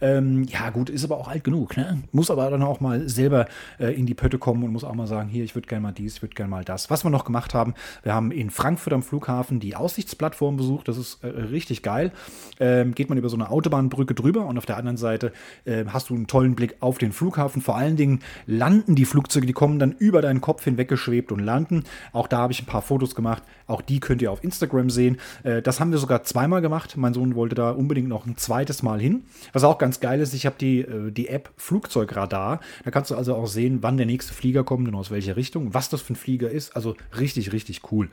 Ähm, 0.00 0.44
ja, 0.44 0.70
gut, 0.70 0.90
ist 0.90 1.04
aber 1.04 1.18
auch 1.18 1.28
alt 1.28 1.44
genug. 1.44 1.76
Ne? 1.76 2.02
Muss 2.10 2.30
aber 2.30 2.50
dann 2.50 2.62
auch 2.62 2.80
mal 2.80 3.08
selber 3.08 3.46
äh, 3.78 3.94
in 3.94 4.06
die 4.06 4.14
Pötte 4.14 4.38
kommen 4.38 4.64
und 4.64 4.72
muss 4.72 4.82
auch 4.82 4.94
mal 4.94 5.06
sagen, 5.06 5.28
hier, 5.28 5.44
ich 5.44 5.54
würde 5.54 5.68
gerne 5.68 5.82
mal 5.82 5.92
dies, 5.92 6.16
ich 6.16 6.22
würde 6.22 6.34
gerne 6.34 6.50
mal 6.50 6.64
das. 6.64 6.90
Was 6.90 7.04
wir 7.04 7.10
noch 7.10 7.24
gemacht 7.24 7.54
haben, 7.54 7.74
wir 8.02 8.12
haben 8.12 8.32
in 8.32 8.50
Frankfurt 8.50 8.92
am 8.92 9.02
Flughafen 9.02 9.60
die 9.60 9.76
Aussichtsplattform 9.76 10.56
besucht. 10.56 10.88
Das 10.88 10.98
ist 10.98 11.22
äh, 11.22 11.28
richtig 11.28 11.82
geil. 11.82 12.10
Ähm, 12.58 12.92
geht 12.94 13.08
man 13.08 13.18
über 13.18 13.28
so 13.28 13.36
eine 13.36 13.50
Autobahnbrücke 13.50 14.14
drüber 14.14 14.46
und 14.46 14.58
auf 14.58 14.66
der 14.66 14.78
anderen 14.78 14.96
Seite 14.96 15.32
äh, 15.64 15.84
hast 15.86 16.10
du 16.10 16.14
einen 16.14 16.26
tollen 16.26 16.56
Blick 16.56 16.76
auf 16.80 16.98
den 16.98 17.12
Flughafen. 17.12 17.62
Vor 17.62 17.76
allen 17.76 17.96
Dingen 17.96 18.20
landen 18.46 18.96
die 18.96 19.04
Flugzeuge, 19.04 19.46
die 19.46 19.52
kommen 19.52 19.78
dann 19.78 19.92
über 19.92 20.22
deinen 20.22 20.40
Kopf 20.40 20.64
hinweggeschwebt 20.64 21.30
und 21.30 21.38
landen. 21.38 21.84
Auch 22.12 22.26
da 22.26 22.38
habe 22.38 22.52
ich 22.52 22.60
ein 22.60 22.66
paar 22.66 22.82
Fotos 22.82 23.11
Fotos 23.12 23.14
gemacht. 23.14 23.42
Auch 23.66 23.80
die 23.80 24.00
könnt 24.00 24.22
ihr 24.22 24.32
auf 24.32 24.42
Instagram 24.42 24.90
sehen. 24.90 25.18
Äh, 25.44 25.62
das 25.62 25.80
haben 25.80 25.92
wir 25.92 25.98
sogar 25.98 26.24
zweimal 26.24 26.60
gemacht. 26.60 26.96
Mein 26.96 27.14
Sohn 27.14 27.34
wollte 27.34 27.54
da 27.54 27.70
unbedingt 27.70 28.08
noch 28.08 28.26
ein 28.26 28.36
zweites 28.36 28.82
Mal 28.82 29.00
hin. 29.00 29.24
Was 29.52 29.64
auch 29.64 29.78
ganz 29.78 30.00
geil 30.00 30.20
ist, 30.20 30.34
ich 30.34 30.46
habe 30.46 30.56
die, 30.58 30.80
äh, 30.80 31.10
die 31.10 31.28
App 31.28 31.50
Flugzeugradar. 31.56 32.60
Da 32.84 32.90
kannst 32.90 33.10
du 33.10 33.16
also 33.16 33.34
auch 33.34 33.46
sehen, 33.46 33.78
wann 33.82 33.96
der 33.96 34.06
nächste 34.06 34.34
Flieger 34.34 34.64
kommt 34.64 34.88
und 34.88 34.94
aus 34.94 35.10
welcher 35.10 35.36
Richtung, 35.36 35.74
was 35.74 35.88
das 35.88 36.02
für 36.02 36.14
ein 36.14 36.16
Flieger 36.16 36.50
ist. 36.50 36.74
Also 36.74 36.96
richtig, 37.18 37.52
richtig 37.52 37.92
cool. 37.92 38.08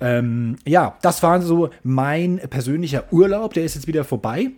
Ähm, 0.00 0.56
ja, 0.66 0.96
das 1.02 1.22
war 1.22 1.40
so 1.42 1.70
mein 1.82 2.38
persönlicher 2.50 3.04
Urlaub. 3.12 3.54
Der 3.54 3.64
ist 3.64 3.74
jetzt 3.74 3.86
wieder 3.86 4.04
vorbei. 4.04 4.50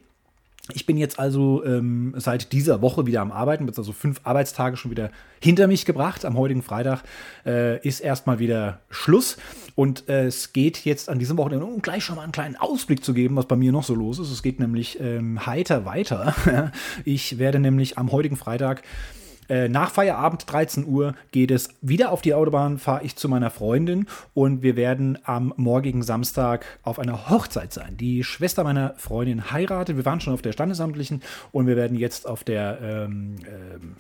Ich 0.73 0.87
bin 0.87 0.97
jetzt 0.97 1.19
also 1.19 1.63
ähm, 1.65 2.15
seit 2.17 2.53
dieser 2.53 2.81
Woche 2.81 3.05
wieder 3.05 3.21
am 3.21 3.33
Arbeiten, 3.33 3.67
bin 3.67 3.77
also 3.77 3.93
fünf 3.93 4.23
Arbeitstage 4.25 4.79
schon 4.79 4.91
wieder 4.91 5.11
hinter 5.39 5.67
mich 5.67 5.85
gebracht. 5.85 6.25
Am 6.25 6.39
heutigen 6.39 6.63
Freitag 6.63 7.03
äh, 7.45 7.87
ist 7.87 8.01
erstmal 8.01 8.39
wieder 8.39 8.81
Schluss 8.89 9.37
und 9.75 10.09
äh, 10.09 10.25
es 10.25 10.55
geht 10.55 10.87
jetzt 10.87 11.11
an 11.11 11.19
diesem 11.19 11.37
Wochenende, 11.37 11.67
um 11.67 11.83
gleich 11.83 12.03
schon 12.03 12.17
mal 12.17 12.23
einen 12.23 12.33
kleinen 12.33 12.57
Ausblick 12.57 13.05
zu 13.05 13.13
geben, 13.13 13.37
was 13.37 13.47
bei 13.47 13.57
mir 13.57 13.73
noch 13.73 13.85
so 13.85 13.95
los 13.95 14.19
ist. 14.19 14.31
Es 14.31 14.43
geht 14.43 14.59
nämlich 14.59 14.99
ähm, 15.01 15.45
heiter 15.45 15.85
weiter. 15.85 16.35
ich 17.05 17.39
werde 17.39 17.59
nämlich 17.59 17.99
am 17.99 18.11
heutigen 18.11 18.37
Freitag 18.37 18.83
äh, 19.49 19.69
nach 19.69 19.91
Feierabend, 19.91 20.51
13 20.51 20.87
Uhr, 20.87 21.15
geht 21.33 21.51
es 21.51 21.71
wieder 21.81 22.13
auf 22.13 22.23
die 22.23 22.35
Autobahn, 22.35 22.79
fahre 22.79 23.05
ich 23.05 23.17
zu 23.17 23.29
meiner 23.29 23.51
Freundin 23.51 24.07
und 24.35 24.63
wir 24.63 24.77
werden 24.77 25.19
am 25.25 25.53
morgigen 25.57 26.03
Samstag 26.03 26.65
auf 26.83 26.99
einer 26.99 27.29
Hochzeit 27.29 27.73
sein. 27.73 27.97
Die 27.97 28.25
Schwester 28.25 28.65
meiner 28.65 28.95
Freundin 28.97 29.51
heiratet. 29.51 29.97
Wir 29.97 30.05
waren 30.05 30.21
schon 30.21 30.35
auf 30.35 30.43
der 30.43 30.53
Standesamtlichen 30.53 31.23
und 31.53 31.67
wir 31.67 31.77
werden 31.77 31.97
jetzt 31.97 32.27
auf 32.27 32.45
der 32.45 32.79
ähm, 32.81 33.37
ähm, 33.47 33.97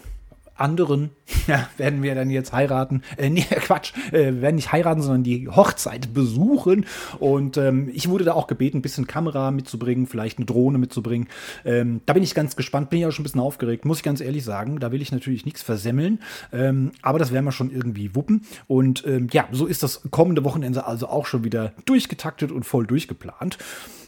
anderen 0.56 1.10
ja, 1.46 1.68
werden 1.76 2.02
wir 2.02 2.14
dann 2.14 2.30
jetzt 2.30 2.52
heiraten. 2.52 3.02
Äh, 3.16 3.30
nee, 3.30 3.42
Quatsch, 3.50 3.92
äh, 4.12 4.40
werden 4.40 4.56
nicht 4.56 4.72
heiraten, 4.72 5.02
sondern 5.02 5.22
die 5.22 5.48
Hochzeit 5.48 6.12
besuchen. 6.12 6.86
Und 7.18 7.56
ähm, 7.56 7.90
ich 7.92 8.08
wurde 8.08 8.24
da 8.24 8.34
auch 8.34 8.46
gebeten, 8.46 8.78
ein 8.78 8.82
bisschen 8.82 9.06
Kamera 9.06 9.50
mitzubringen, 9.50 10.06
vielleicht 10.06 10.38
eine 10.38 10.46
Drohne 10.46 10.78
mitzubringen. 10.78 11.28
Ähm, 11.64 12.00
da 12.06 12.12
bin 12.12 12.22
ich 12.22 12.34
ganz 12.34 12.56
gespannt, 12.56 12.90
bin 12.90 13.00
ich 13.00 13.06
auch 13.06 13.12
schon 13.12 13.22
ein 13.22 13.24
bisschen 13.24 13.40
aufgeregt, 13.40 13.84
muss 13.84 13.98
ich 13.98 14.04
ganz 14.04 14.20
ehrlich 14.20 14.44
sagen. 14.44 14.80
Da 14.80 14.92
will 14.92 15.02
ich 15.02 15.12
natürlich 15.12 15.44
nichts 15.44 15.62
versemmeln. 15.62 16.20
Ähm, 16.52 16.92
aber 17.02 17.18
das 17.18 17.32
werden 17.32 17.44
wir 17.44 17.52
schon 17.52 17.70
irgendwie 17.70 18.14
wuppen. 18.14 18.42
Und 18.66 19.06
ähm, 19.06 19.28
ja, 19.32 19.48
so 19.52 19.66
ist 19.66 19.82
das 19.82 20.02
kommende 20.10 20.44
Wochenende 20.44 20.86
also 20.86 21.08
auch 21.08 21.26
schon 21.26 21.44
wieder 21.44 21.72
durchgetaktet 21.84 22.52
und 22.52 22.64
voll 22.64 22.86
durchgeplant. 22.86 23.58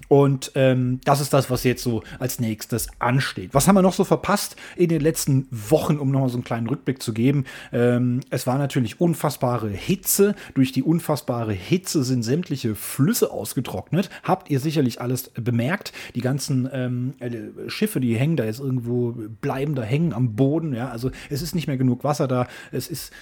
Und 0.09 0.53
ähm, 0.55 1.01
das 1.05 1.21
ist 1.21 1.33
das, 1.33 1.51
was 1.51 1.65
jetzt 1.65 1.83
so 1.83 2.03
als 2.19 2.39
nächstes 2.39 2.89
ansteht. 2.99 3.55
Was 3.55 3.67
haben 3.67 3.75
wir 3.75 3.83
noch 3.83 3.93
so 3.93 4.05
verpasst 4.05 4.57
in 4.77 4.89
den 4.89 5.01
letzten 5.01 5.49
Wochen, 5.51 5.99
um 5.99 6.11
nochmal 6.11 6.29
so 6.29 6.36
einen 6.37 6.45
kleinen 6.45 6.67
Rückblick 6.69 7.03
zu 7.03 7.13
geben? 7.13 7.45
Ähm, 7.73 8.21
es 8.31 8.47
war 8.47 8.59
natürlich 8.59 9.01
unfassbare 9.01 9.69
Hitze. 9.69 10.35
Durch 10.55 10.73
die 10.73 10.83
unfassbare 10.83 11.53
Hitze 11.53 12.05
sind 12.05 12.23
sämtliche 12.23 12.75
Flüsse 12.75 13.31
ausgetrocknet. 13.31 14.11
Habt 14.23 14.51
ihr 14.51 14.61
sicherlich 14.61 15.01
alles 15.01 15.31
bemerkt. 15.31 15.93
Die 16.15 16.21
ganzen 16.21 16.69
ähm, 16.73 17.15
äh, 17.19 17.69
Schiffe, 17.69 18.01
die 18.01 18.17
hängen 18.17 18.37
da 18.37 18.45
jetzt 18.45 18.61
irgendwo, 18.61 19.15
bleiben 19.41 19.75
da 19.75 19.83
hängen 19.83 20.13
am 20.13 20.37
Boden. 20.37 20.75
Ja, 20.75 20.89
also 20.91 21.11
es 21.31 21.43
ist 21.43 21.55
nicht 21.55 21.67
mehr 21.67 21.77
genug 21.77 22.05
Wasser 22.05 22.29
da. 22.29 22.47
Es 22.73 22.89
ist, 22.89 23.13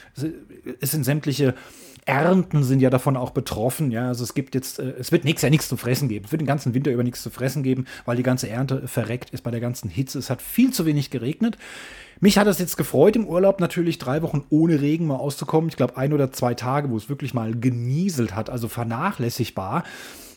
es 0.80 0.90
sind 0.90 1.04
sämtliche 1.04 1.54
Ernten 2.06 2.64
sind 2.64 2.80
ja 2.80 2.90
davon 2.90 3.16
auch 3.16 3.30
betroffen. 3.30 3.90
Ja, 3.90 4.08
also 4.08 4.24
es 4.24 4.34
gibt 4.34 4.54
jetzt, 4.54 4.78
äh, 4.78 4.94
es 4.98 5.12
wird 5.12 5.24
nächstes 5.24 5.42
Jahr 5.42 5.50
nichts 5.50 5.68
zu 5.68 5.76
fressen 5.76 6.08
geben. 6.08 6.26
Es 6.26 6.32
wird 6.32 6.40
den 6.40 6.46
ganzen 6.46 6.74
Winter 6.74 6.90
über 6.90 7.02
nichts 7.02 7.22
zu 7.22 7.30
fressen 7.30 7.62
geben, 7.62 7.86
weil 8.04 8.16
die 8.16 8.22
ganze 8.22 8.48
Ernte 8.48 8.86
verreckt 8.86 9.30
ist 9.30 9.42
bei 9.42 9.50
der 9.50 9.60
ganzen 9.60 9.88
Hitze. 9.88 10.18
Es 10.18 10.30
hat 10.30 10.42
viel 10.42 10.72
zu 10.72 10.86
wenig 10.86 11.10
geregnet. 11.10 11.56
Mich 12.20 12.38
hat 12.38 12.46
es 12.46 12.58
jetzt 12.58 12.76
gefreut, 12.76 13.16
im 13.16 13.26
Urlaub 13.26 13.60
natürlich 13.60 13.98
drei 13.98 14.22
Wochen 14.22 14.44
ohne 14.48 14.80
Regen 14.80 15.06
mal 15.06 15.16
auszukommen. 15.16 15.68
Ich 15.68 15.76
glaube, 15.76 15.96
ein 15.96 16.12
oder 16.12 16.32
zwei 16.32 16.54
Tage, 16.54 16.90
wo 16.90 16.96
es 16.96 17.08
wirklich 17.08 17.34
mal 17.34 17.54
genieselt 17.54 18.34
hat, 18.34 18.50
also 18.50 18.68
vernachlässigbar. 18.68 19.84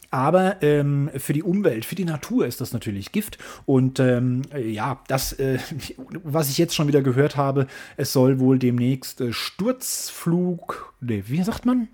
Aber 0.09 0.61
ähm, 0.61 1.09
für 1.15 1.33
die 1.33 1.43
Umwelt, 1.43 1.85
für 1.85 1.95
die 1.95 2.05
Natur 2.05 2.47
ist 2.47 2.61
das 2.61 2.73
natürlich 2.73 3.11
Gift. 3.11 3.37
Und 3.65 3.99
ähm, 3.99 4.43
ja, 4.57 5.01
das, 5.07 5.33
äh, 5.33 5.59
was 6.23 6.49
ich 6.49 6.57
jetzt 6.57 6.75
schon 6.75 6.87
wieder 6.87 7.01
gehört 7.01 7.35
habe, 7.35 7.67
es 7.97 8.13
soll 8.13 8.39
wohl 8.39 8.59
demnächst 8.59 9.21
äh, 9.21 9.33
Sturzflug, 9.33 10.93
nee, 11.01 11.23
wie 11.27 11.43
sagt 11.43 11.65
man? 11.65 11.87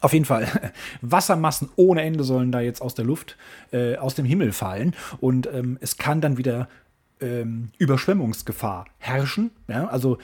Auf 0.00 0.12
jeden 0.12 0.24
Fall, 0.24 0.72
Wassermassen 1.00 1.68
ohne 1.76 2.02
Ende 2.02 2.24
sollen 2.24 2.52
da 2.52 2.60
jetzt 2.60 2.80
aus 2.80 2.94
der 2.94 3.04
Luft, 3.04 3.36
äh, 3.72 3.96
aus 3.96 4.14
dem 4.14 4.24
Himmel 4.24 4.52
fallen. 4.52 4.94
Und 5.20 5.48
ähm, 5.52 5.78
es 5.80 5.96
kann 5.96 6.20
dann 6.20 6.38
wieder 6.38 6.68
ähm, 7.20 7.70
Überschwemmungsgefahr 7.78 8.86
herrschen. 8.98 9.50
Ja? 9.68 9.86
Also 9.86 10.18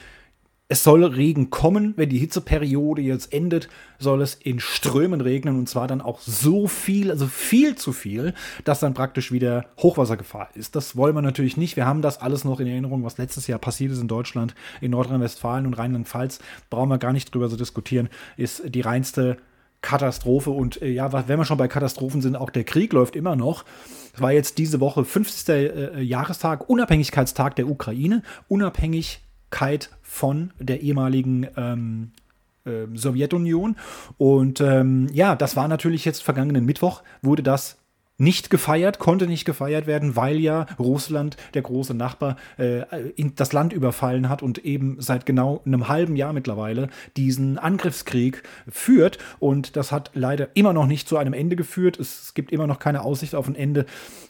es 0.71 0.83
soll 0.83 1.03
Regen 1.03 1.49
kommen. 1.49 1.95
Wenn 1.97 2.09
die 2.09 2.19
Hitzeperiode 2.19 3.01
jetzt 3.01 3.33
endet, 3.33 3.69
soll 3.97 4.21
es 4.21 4.35
in 4.35 4.59
Strömen 4.59 5.19
regnen 5.19 5.57
und 5.57 5.67
zwar 5.67 5.87
dann 5.87 5.99
auch 5.99 6.19
so 6.21 6.67
viel, 6.67 7.09
also 7.09 7.25
viel 7.25 7.75
zu 7.75 7.91
viel, 7.91 8.35
dass 8.63 8.79
dann 8.79 8.93
praktisch 8.93 9.31
wieder 9.31 9.65
Hochwassergefahr 9.79 10.49
ist. 10.53 10.75
Das 10.75 10.95
wollen 10.95 11.15
wir 11.15 11.23
natürlich 11.23 11.57
nicht. 11.57 11.75
Wir 11.75 11.87
haben 11.87 12.03
das 12.03 12.21
alles 12.21 12.45
noch 12.45 12.59
in 12.59 12.67
Erinnerung, 12.67 13.03
was 13.03 13.17
letztes 13.17 13.47
Jahr 13.47 13.57
passiert 13.57 13.91
ist 13.91 13.99
in 13.99 14.07
Deutschland, 14.07 14.53
in 14.79 14.91
Nordrhein-Westfalen 14.91 15.65
und 15.65 15.73
Rheinland-Pfalz. 15.73 16.39
Brauchen 16.69 16.89
wir 16.89 16.99
gar 16.99 17.13
nicht 17.13 17.33
drüber 17.33 17.49
zu 17.49 17.57
diskutieren. 17.57 18.07
Ist 18.37 18.61
die 18.65 18.81
reinste 18.81 19.37
Katastrophe. 19.81 20.51
Und 20.51 20.81
äh, 20.83 20.89
ja, 20.89 21.11
wenn 21.27 21.39
wir 21.39 21.45
schon 21.45 21.57
bei 21.57 21.67
Katastrophen 21.67 22.21
sind, 22.21 22.35
auch 22.35 22.51
der 22.51 22.63
Krieg 22.63 22.93
läuft 22.93 23.15
immer 23.15 23.35
noch. 23.35 23.65
Es 24.13 24.21
war 24.21 24.31
jetzt 24.33 24.59
diese 24.59 24.79
Woche 24.79 25.03
50. 25.03 25.49
Äh, 25.49 26.01
Jahrestag, 26.01 26.69
Unabhängigkeitstag 26.69 27.55
der 27.55 27.67
Ukraine. 27.67 28.21
Unabhängigkeit 28.47 29.89
von 30.09 30.51
der 30.59 30.81
ehemaligen 30.81 31.47
ähm, 31.55 32.11
äh, 32.65 32.87
Sowjetunion. 32.95 33.75
Und 34.17 34.59
ähm, 34.59 35.07
ja, 35.13 35.35
das 35.35 35.55
war 35.55 35.67
natürlich 35.67 36.03
jetzt 36.03 36.23
vergangenen 36.23 36.65
Mittwoch, 36.65 37.03
wurde 37.21 37.43
das 37.43 37.77
nicht 38.19 38.49
gefeiert, 38.49 38.99
konnte 38.99 39.25
nicht 39.25 39.45
gefeiert 39.45 39.87
werden, 39.87 40.15
weil 40.15 40.37
ja 40.37 40.67
Russland, 40.77 41.37
der 41.53 41.63
große 41.63 41.93
Nachbar, 41.95 42.35
äh, 42.57 42.81
das 43.35 43.53
Land 43.53 43.73
überfallen 43.73 44.29
hat 44.29 44.43
und 44.43 44.59
eben 44.65 44.97
seit 44.99 45.25
genau 45.25 45.61
einem 45.65 45.87
halben 45.87 46.15
Jahr 46.15 46.33
mittlerweile 46.33 46.89
diesen 47.17 47.57
Angriffskrieg 47.57 48.43
führt. 48.67 49.17
Und 49.39 49.75
das 49.75 49.91
hat 49.91 50.11
leider 50.13 50.49
immer 50.53 50.73
noch 50.73 50.85
nicht 50.85 51.07
zu 51.07 51.17
einem 51.17 51.33
Ende 51.33 51.55
geführt. 51.55 51.97
Es 51.97 52.33
gibt 52.33 52.51
immer 52.51 52.67
noch 52.67 52.79
keine 52.79 53.01
Aussicht 53.01 53.33
auf 53.35 53.47
ein 53.47 53.55
Ende. 53.55 53.85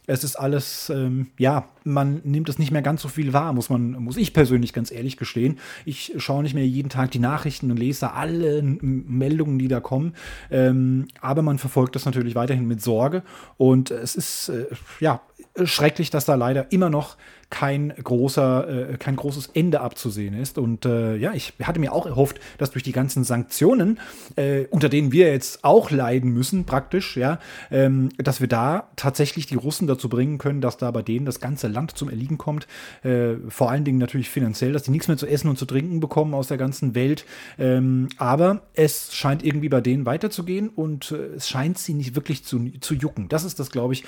Es 0.05 0.23
ist 0.23 0.35
alles, 0.35 0.89
ähm, 0.89 1.27
ja, 1.37 1.67
man 1.83 2.21
nimmt 2.23 2.49
es 2.49 2.59
nicht 2.59 2.71
mehr 2.71 2.81
ganz 2.81 3.01
so 3.01 3.07
viel 3.07 3.33
wahr, 3.33 3.53
muss 3.53 3.69
man, 3.69 3.91
muss 3.91 4.17
ich 4.17 4.33
persönlich 4.33 4.73
ganz 4.73 4.91
ehrlich 4.91 5.17
gestehen. 5.17 5.59
Ich 5.85 6.13
schaue 6.17 6.43
nicht 6.43 6.53
mehr 6.53 6.65
jeden 6.65 6.89
Tag 6.89 7.11
die 7.11 7.19
Nachrichten 7.19 7.71
und 7.71 7.77
lese 7.77 8.13
alle 8.13 8.61
Meldungen, 8.61 9.59
die 9.59 9.67
da 9.67 9.79
kommen. 9.79 10.13
Ähm, 10.51 11.07
aber 11.21 11.41
man 11.41 11.57
verfolgt 11.57 11.95
das 11.95 12.05
natürlich 12.05 12.35
weiterhin 12.35 12.67
mit 12.67 12.81
Sorge. 12.81 13.23
Und 13.57 13.78
es 13.89 14.15
ist, 14.15 14.49
äh, 14.49 14.65
ja, 14.99 15.21
schrecklich, 15.63 16.09
dass 16.09 16.25
da 16.25 16.35
leider 16.35 16.71
immer 16.71 16.89
noch 16.89 17.17
kein 17.49 17.89
großer, 17.89 18.91
äh, 18.91 18.97
kein 18.97 19.15
großes 19.15 19.51
Ende 19.53 19.81
abzusehen 19.81 20.35
ist. 20.35 20.57
Und 20.57 20.85
äh, 20.85 21.15
ja, 21.15 21.33
ich 21.33 21.53
hatte 21.63 21.79
mir 21.79 21.93
auch 21.93 22.05
erhofft, 22.05 22.39
dass 22.57 22.71
durch 22.71 22.83
die 22.83 22.91
ganzen 22.91 23.23
Sanktionen, 23.23 23.99
äh, 24.35 24.65
unter 24.69 24.87
denen 24.87 25.11
wir 25.11 25.31
jetzt 25.31 25.63
auch 25.63 25.89
leiden 25.89 26.31
müssen, 26.31 26.65
praktisch, 26.65 27.17
ja, 27.17 27.39
ähm, 27.71 28.09
dass 28.17 28.39
wir 28.39 28.47
da 28.47 28.89
tatsächlich 28.95 29.47
die 29.47 29.55
Russen 29.55 29.87
dazu 29.87 30.09
bringen 30.09 30.37
können, 30.37 30.61
dass 30.61 30.77
da 30.77 30.91
bei 30.91 31.01
denen 31.01 31.25
das 31.25 31.39
ganze 31.39 31.67
Land 31.67 31.97
zum 31.97 32.09
Erliegen 32.09 32.37
kommt. 32.37 32.67
Äh, 33.03 33.35
vor 33.47 33.71
allen 33.71 33.83
Dingen 33.83 33.97
natürlich 33.97 34.29
finanziell, 34.29 34.73
dass 34.73 34.83
die 34.83 34.91
nichts 34.91 35.07
mehr 35.07 35.17
zu 35.17 35.25
essen 35.25 35.49
und 35.49 35.57
zu 35.57 35.65
trinken 35.65 35.99
bekommen 35.99 36.35
aus 36.35 36.49
der 36.49 36.57
ganzen 36.57 36.93
Welt. 36.93 37.25
Ähm, 37.57 38.09
aber 38.17 38.61
es 38.73 39.15
scheint 39.15 39.43
irgendwie 39.43 39.69
bei 39.69 39.81
denen 39.81 40.05
weiterzugehen 40.05 40.69
und 40.69 41.11
äh, 41.11 41.35
es 41.35 41.49
scheint 41.49 41.79
sie 41.79 41.95
nicht 41.95 42.15
wirklich 42.15 42.43
zu, 42.45 42.71
zu 42.79 42.93
jucken. 42.93 43.27
Das 43.27 43.43
ist 43.43 43.59
das, 43.59 43.71
glaube 43.71 43.93
ich, 43.93 44.03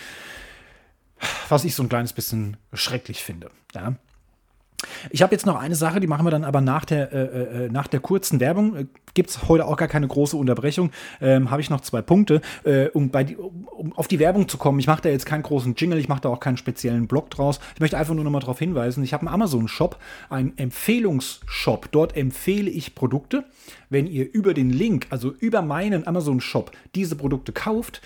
was 1.50 1.66
ich 1.66 1.76
so 1.76 1.84
ein 1.84 1.90
kleines 1.90 2.14
bisschen 2.14 2.58
schrecklich 2.74 3.24
finde. 3.24 3.50
Ja. 3.74 3.96
Ich 5.10 5.22
habe 5.22 5.34
jetzt 5.34 5.46
noch 5.46 5.60
eine 5.60 5.76
Sache, 5.76 6.00
die 6.00 6.08
machen 6.08 6.26
wir 6.26 6.32
dann 6.32 6.44
aber 6.44 6.62
nach 6.62 6.86
der, 6.86 7.12
äh, 7.12 7.66
äh, 7.66 7.70
nach 7.70 7.88
der 7.88 8.00
kurzen 8.00 8.40
Werbung. 8.40 8.76
Äh, 8.76 8.86
Gibt 9.14 9.30
es 9.30 9.48
heute 9.50 9.66
auch 9.66 9.76
gar 9.76 9.90
keine 9.90 10.08
große 10.08 10.38
Unterbrechung. 10.38 10.92
Ähm, 11.20 11.52
habe 11.52 11.62
ich 11.62 11.70
noch 11.70 11.82
zwei 11.82 12.02
Punkte. 12.02 12.42
Äh, 12.64 12.88
um, 12.90 13.12
die, 13.12 13.36
um 13.36 13.94
auf 13.94 14.08
die 14.08 14.20
Werbung 14.20 14.48
zu 14.48 14.58
kommen, 14.58 14.80
ich 14.80 14.88
mache 14.88 15.02
da 15.02 15.10
jetzt 15.10 15.26
keinen 15.26 15.44
großen 15.44 15.76
Jingle, 15.76 16.00
ich 16.00 16.08
mache 16.08 16.22
da 16.22 16.30
auch 16.30 16.40
keinen 16.40 16.58
speziellen 16.58 17.08
Blog 17.08 17.30
draus. 17.30 17.60
Ich 17.74 17.82
möchte 17.82 17.98
einfach 17.98 18.14
nur 18.14 18.24
noch 18.24 18.32
mal 18.32 18.40
darauf 18.40 18.60
hinweisen, 18.60 19.04
ich 19.04 19.14
habe 19.14 19.28
einen 19.28 19.34
Amazon-Shop, 19.34 19.98
einen 20.30 20.58
Empfehlungsshop. 20.58 21.92
Dort 21.92 22.16
empfehle 22.16 22.70
ich 22.70 22.96
Produkte. 22.96 23.44
Wenn 23.90 24.08
ihr 24.08 24.34
über 24.34 24.54
den 24.54 24.70
Link, 24.70 25.08
also 25.10 25.32
über 25.32 25.62
meinen 25.62 26.08
Amazon-Shop, 26.08 26.72
diese 26.96 27.18
Produkte 27.18 27.52
kauft, 27.52 28.02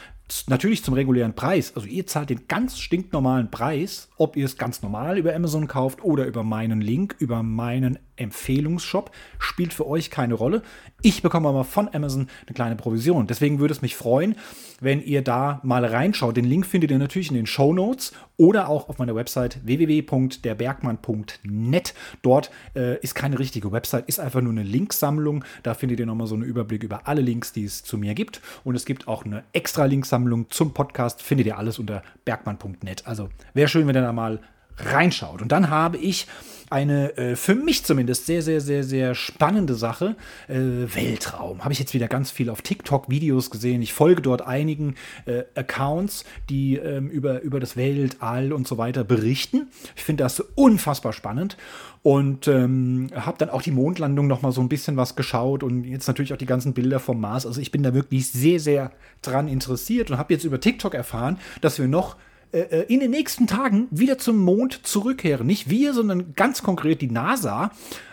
natürlich 0.47 0.83
zum 0.83 0.93
regulären 0.93 1.35
Preis. 1.35 1.73
Also 1.75 1.87
ihr 1.87 2.07
zahlt 2.07 2.29
den 2.29 2.47
ganz 2.47 2.79
stinknormalen 2.79 3.51
Preis, 3.51 4.09
ob 4.17 4.35
ihr 4.35 4.45
es 4.45 4.57
ganz 4.57 4.81
normal 4.81 5.17
über 5.17 5.35
Amazon 5.35 5.67
kauft 5.67 6.03
oder 6.03 6.25
über 6.25 6.43
meinen 6.43 6.81
Link, 6.81 7.15
über 7.19 7.43
meinen 7.43 7.99
Empfehlungsshop, 8.17 9.11
spielt 9.39 9.73
für 9.73 9.87
euch 9.87 10.09
keine 10.09 10.33
Rolle. 10.33 10.61
Ich 11.01 11.21
bekomme 11.21 11.47
aber 11.49 11.63
von 11.63 11.87
Amazon 11.93 12.27
eine 12.45 12.53
kleine 12.53 12.75
Provision. 12.75 13.27
Deswegen 13.27 13.59
würde 13.59 13.73
es 13.73 13.81
mich 13.81 13.95
freuen, 13.95 14.35
wenn 14.81 15.01
ihr 15.03 15.21
da 15.21 15.61
mal 15.63 15.85
reinschaut. 15.85 16.35
Den 16.37 16.45
Link 16.45 16.65
findet 16.65 16.91
ihr 16.91 16.97
natürlich 16.97 17.29
in 17.29 17.35
den 17.35 17.45
Show 17.45 17.73
Notes 17.73 18.13
oder 18.37 18.69
auch 18.69 18.87
auf 18.89 18.97
meiner 18.97 19.15
Website 19.15 19.59
www.derbergmann.net. 19.63 21.93
Dort 22.21 22.51
äh, 22.75 22.99
ist 22.99 23.15
keine 23.15 23.39
richtige 23.39 23.71
Website, 23.71 24.07
ist 24.07 24.19
einfach 24.19 24.41
nur 24.41 24.51
eine 24.51 24.63
Linksammlung. 24.63 25.45
Da 25.63 25.73
findet 25.73 25.99
ihr 25.99 26.05
nochmal 26.05 26.27
so 26.27 26.35
einen 26.35 26.43
Überblick 26.43 26.83
über 26.83 27.07
alle 27.07 27.21
Links, 27.21 27.53
die 27.53 27.63
es 27.65 27.83
zu 27.83 27.97
mir 27.97 28.13
gibt. 28.13 28.41
Und 28.63 28.75
es 28.75 28.85
gibt 28.85 29.07
auch 29.07 29.25
eine 29.25 29.43
extra 29.53 29.85
Linksammlung 29.85 30.49
zum 30.49 30.73
Podcast. 30.73 31.21
Findet 31.21 31.47
ihr 31.47 31.57
alles 31.57 31.79
unter 31.79 32.03
bergmann.net. 32.25 33.05
Also 33.05 33.29
wäre 33.53 33.69
schön, 33.69 33.87
wenn 33.87 33.95
ihr 33.95 34.01
da 34.01 34.13
mal 34.13 34.39
reinschaut. 34.77 35.41
Und 35.41 35.51
dann 35.51 35.69
habe 35.69 35.97
ich 35.97 36.27
eine 36.69 37.15
äh, 37.17 37.35
für 37.35 37.55
mich 37.55 37.85
zumindest 37.85 38.25
sehr, 38.25 38.41
sehr, 38.41 38.59
sehr, 38.59 38.83
sehr 38.83 39.15
spannende 39.15 39.75
Sache. 39.75 40.15
Äh, 40.47 40.55
Weltraum. 40.93 41.63
Habe 41.63 41.73
ich 41.73 41.79
jetzt 41.79 41.93
wieder 41.93 42.07
ganz 42.07 42.31
viel 42.31 42.49
auf 42.49 42.61
TikTok 42.61 43.09
Videos 43.09 43.49
gesehen. 43.49 43.81
Ich 43.81 43.93
folge 43.93 44.21
dort 44.21 44.41
einigen 44.41 44.95
äh, 45.25 45.43
Accounts, 45.55 46.25
die 46.49 46.77
ähm, 46.77 47.09
über, 47.09 47.41
über 47.41 47.59
das 47.59 47.77
Weltall 47.77 48.51
und 48.51 48.67
so 48.67 48.77
weiter 48.77 49.03
berichten. 49.03 49.67
Ich 49.95 50.03
finde 50.03 50.23
das 50.23 50.39
unfassbar 50.39 51.13
spannend 51.13 51.55
und 52.01 52.47
ähm, 52.47 53.09
habe 53.15 53.37
dann 53.37 53.49
auch 53.49 53.61
die 53.61 53.71
Mondlandung 53.71 54.27
noch 54.27 54.41
mal 54.41 54.51
so 54.51 54.61
ein 54.61 54.69
bisschen 54.69 54.97
was 54.97 55.15
geschaut 55.15 55.63
und 55.63 55.83
jetzt 55.83 56.07
natürlich 56.07 56.33
auch 56.33 56.37
die 56.37 56.45
ganzen 56.45 56.73
Bilder 56.73 56.99
vom 56.99 57.19
Mars. 57.19 57.45
Also 57.45 57.61
ich 57.61 57.71
bin 57.71 57.83
da 57.83 57.93
wirklich 57.93 58.27
sehr, 58.27 58.59
sehr 58.59 58.91
dran 59.21 59.47
interessiert 59.47 60.09
und 60.11 60.17
habe 60.17 60.33
jetzt 60.33 60.43
über 60.43 60.59
TikTok 60.59 60.93
erfahren, 60.93 61.37
dass 61.61 61.79
wir 61.79 61.87
noch 61.87 62.15
äh, 62.55 62.59
äh, 62.59 62.93
in 62.93 63.01
den 63.01 63.11
nächsten 63.11 63.47
Tagen 63.47 63.87
wieder 63.91 64.17
zum 64.17 64.37
Mond 64.37 64.87
zurückkehren. 64.87 65.45
Nicht 65.45 65.69
wir, 65.69 65.93
sondern 65.93 66.33
ganz 66.35 66.63
konkret 66.63 67.01
die 67.01 67.11
NASA, 67.11 67.71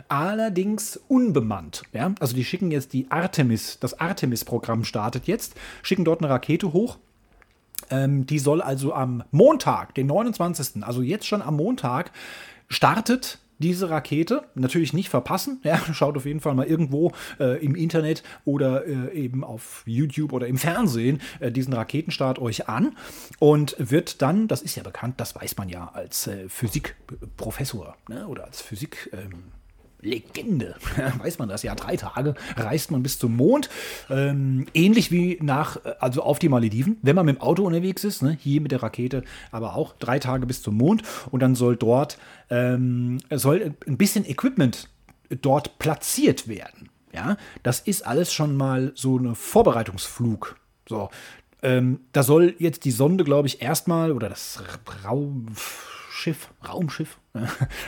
allerdings 0.09 1.01
unbemannt. 1.07 1.85
Ja? 1.93 2.13
Also 2.19 2.35
die 2.35 2.45
schicken 2.45 2.73
jetzt 2.73 2.93
die 2.93 3.09
Artemis, 3.09 3.79
das 3.79 4.01
Artemis-Programm 4.01 4.83
startet 4.83 5.29
jetzt, 5.29 5.55
schicken 5.83 6.05
dort 6.05 6.21
eine 6.21 6.31
Rakete 6.31 6.73
hoch. 6.73 6.99
Ähm, 7.89 8.27
die 8.27 8.41
soll 8.41 8.61
also 8.61 8.93
am 8.93 9.23
Montag, 9.31 9.95
den 9.95 10.09
29., 10.09 10.83
also 10.83 11.03
jetzt 11.03 11.27
schon 11.27 11.41
am 11.41 11.57
Montag, 11.57 12.11
startet 12.69 13.39
diese 13.63 13.89
Rakete. 13.89 14.45
Natürlich 14.55 14.93
nicht 14.93 15.09
verpassen. 15.09 15.61
Ja, 15.63 15.79
schaut 15.93 16.17
auf 16.17 16.27
jeden 16.27 16.41
Fall 16.41 16.55
mal 16.55 16.67
irgendwo 16.67 17.13
äh, 17.41 17.65
im 17.65 17.75
Internet 17.75 18.23
oder 18.45 18.87
äh, 18.87 19.15
eben 19.15 19.45
auf 19.45 19.83
YouTube 19.87 20.33
oder 20.33 20.47
im 20.47 20.59
Fernsehen 20.59 21.21
äh, 21.41 21.51
diesen 21.51 21.73
Raketenstart 21.73 22.39
euch 22.39 22.69
an 22.69 22.97
und 23.39 23.75
wird 23.79 24.21
dann, 24.21 24.49
das 24.49 24.61
ist 24.61 24.77
ja 24.77 24.83
bekannt, 24.83 25.15
das 25.19 25.35
weiß 25.35 25.57
man 25.57 25.69
ja 25.69 25.91
als 25.95 26.27
äh, 26.27 26.49
Physikprofessor 26.49 27.97
ne, 28.09 28.27
oder 28.27 28.45
als 28.45 28.61
Physik. 28.61 29.11
Ähm, 29.13 29.45
Legende, 30.03 30.75
weiß 31.19 31.39
man 31.39 31.49
das 31.49 31.63
ja. 31.63 31.75
Drei 31.75 31.97
Tage 31.97 32.35
reist 32.57 32.91
man 32.91 33.03
bis 33.03 33.19
zum 33.19 33.37
Mond. 33.37 33.71
Ähm, 34.11 34.67
ähnlich 34.75 35.11
wie 35.13 35.39
nach, 35.41 35.79
also 36.01 36.23
auf 36.23 36.39
die 36.39 36.49
Malediven, 36.49 36.99
wenn 37.03 37.17
man 37.17 37.25
mit 37.25 37.37
dem 37.37 37.41
Auto 37.41 37.65
unterwegs 37.65 38.03
ist, 38.05 38.21
ne, 38.21 38.37
hier 38.39 38.61
mit 38.61 38.73
der 38.73 38.83
Rakete, 38.83 39.23
aber 39.53 39.77
auch 39.77 39.95
drei 39.99 40.19
Tage 40.19 40.45
bis 40.45 40.61
zum 40.61 40.77
Mond. 40.77 41.03
Und 41.31 41.41
dann 41.41 41.55
soll 41.55 41.77
dort 41.77 42.19
ähm, 42.51 43.19
soll 43.31 43.75
ein 43.87 43.97
bisschen 43.97 44.29
Equipment 44.29 44.89
dort 45.41 45.79
platziert 45.79 46.49
werden. 46.49 46.91
Ja, 47.15 47.37
das 47.63 47.81
ist 47.81 48.07
alles 48.07 48.33
schon 48.33 48.57
mal 48.57 48.93
so 48.95 49.19
ein 49.19 49.35
Vorbereitungsflug. 49.35 50.57
So, 50.89 51.11
ähm, 51.63 52.01
da 52.13 52.23
soll 52.23 52.55
jetzt 52.59 52.85
die 52.85 52.91
Sonde, 52.91 53.23
glaube 53.23 53.49
ich, 53.49 53.63
erstmal 53.63 54.13
oder 54.13 54.29
das 54.29 54.63
Raum 55.05 55.47
Schiff, 56.13 56.51
Raumschiff. 56.69 57.19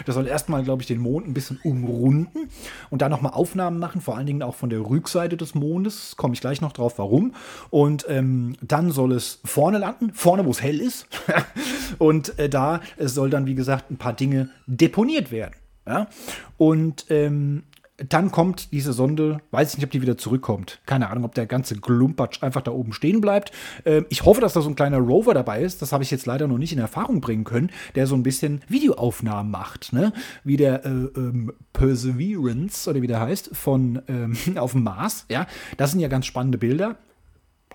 Das 0.06 0.14
soll 0.14 0.26
erstmal, 0.26 0.64
glaube 0.64 0.80
ich, 0.80 0.88
den 0.88 0.98
Mond 0.98 1.28
ein 1.28 1.34
bisschen 1.34 1.60
umrunden 1.62 2.48
und 2.88 3.02
dann 3.02 3.10
nochmal 3.10 3.32
Aufnahmen 3.34 3.78
machen, 3.78 4.00
vor 4.00 4.16
allen 4.16 4.26
Dingen 4.26 4.42
auch 4.42 4.54
von 4.54 4.70
der 4.70 4.80
Rückseite 4.80 5.36
des 5.36 5.54
Mondes. 5.54 6.16
Komme 6.16 6.32
ich 6.32 6.40
gleich 6.40 6.62
noch 6.62 6.72
drauf, 6.72 6.94
warum. 6.96 7.34
Und 7.68 8.06
ähm, 8.08 8.56
dann 8.62 8.90
soll 8.90 9.12
es 9.12 9.40
vorne 9.44 9.76
landen, 9.76 10.14
vorne, 10.14 10.46
wo 10.46 10.50
es 10.50 10.62
hell 10.62 10.80
ist. 10.80 11.06
und 11.98 12.38
äh, 12.38 12.48
da 12.48 12.80
soll 12.98 13.28
dann, 13.28 13.44
wie 13.44 13.54
gesagt, 13.54 13.90
ein 13.90 13.98
paar 13.98 14.14
Dinge 14.14 14.48
deponiert 14.66 15.30
werden. 15.30 15.56
Ja? 15.86 16.08
Und 16.56 17.04
ähm, 17.10 17.64
dann 17.96 18.32
kommt 18.32 18.72
diese 18.72 18.92
Sonde, 18.92 19.40
weiß 19.52 19.70
ich 19.70 19.78
nicht, 19.78 19.84
ob 19.84 19.90
die 19.92 20.02
wieder 20.02 20.18
zurückkommt. 20.18 20.80
Keine 20.84 21.10
Ahnung, 21.10 21.24
ob 21.24 21.34
der 21.34 21.46
ganze 21.46 21.76
Glumpatsch 21.76 22.42
einfach 22.42 22.62
da 22.62 22.72
oben 22.72 22.92
stehen 22.92 23.20
bleibt. 23.20 23.52
Ähm, 23.84 24.06
ich 24.08 24.24
hoffe, 24.24 24.40
dass 24.40 24.52
da 24.52 24.62
so 24.62 24.68
ein 24.68 24.74
kleiner 24.74 24.98
Rover 24.98 25.32
dabei 25.32 25.62
ist. 25.62 25.80
Das 25.80 25.92
habe 25.92 26.02
ich 26.02 26.10
jetzt 26.10 26.26
leider 26.26 26.48
noch 26.48 26.58
nicht 26.58 26.72
in 26.72 26.78
Erfahrung 26.80 27.20
bringen 27.20 27.44
können, 27.44 27.70
der 27.94 28.06
so 28.06 28.16
ein 28.16 28.24
bisschen 28.24 28.62
Videoaufnahmen 28.68 29.50
macht. 29.50 29.92
Ne? 29.92 30.12
Wie 30.42 30.56
der 30.56 30.84
äh, 30.84 30.88
ähm, 30.88 31.52
Perseverance, 31.72 32.90
oder 32.90 33.00
wie 33.00 33.06
der 33.06 33.20
heißt, 33.20 33.50
von 33.52 34.02
ähm, 34.08 34.36
auf 34.56 34.72
dem 34.72 34.82
Mars. 34.82 35.26
Ja, 35.30 35.46
das 35.76 35.92
sind 35.92 36.00
ja 36.00 36.08
ganz 36.08 36.26
spannende 36.26 36.58
Bilder. 36.58 36.96